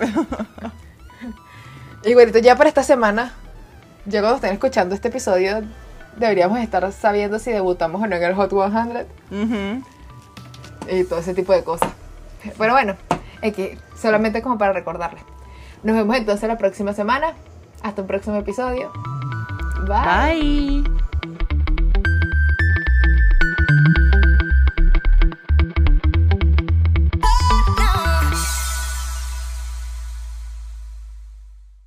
Y 2.04 2.14
bueno, 2.14 2.38
ya 2.38 2.56
para 2.56 2.70
esta 2.70 2.84
semana, 2.84 3.34
ya 4.06 4.22
cuando 4.22 4.36
estén 4.36 4.54
escuchando 4.54 4.94
este 4.96 5.08
episodio, 5.08 5.64
deberíamos 6.18 6.60
estar 6.60 6.92
sabiendo 6.92 7.40
si 7.40 7.52
debutamos 7.52 8.02
o 8.02 8.08
no 8.08 8.16
en 8.16 8.24
el 8.24 8.36
Hot 8.36 8.50
100 8.50 9.06
Ujú. 9.32 9.84
y 10.90 11.04
todo 11.06 11.20
ese 11.20 11.34
tipo 11.34 11.54
de 11.54 11.64
cosas. 11.64 11.90
Pero 12.58 12.74
bueno, 12.74 12.96
es 13.42 13.54
que 13.54 13.78
solamente 14.00 14.42
como 14.42 14.58
para 14.58 14.74
recordarles. 14.74 15.24
Nos 15.84 15.96
vemos 15.96 16.16
entonces 16.16 16.48
la 16.48 16.58
próxima 16.58 16.94
semana. 16.94 17.34
Hasta 17.84 18.02
un 18.02 18.08
próximo 18.08 18.38
episodio. 18.38 18.92
Bye. 19.88 20.84
Bye. 20.84 21.15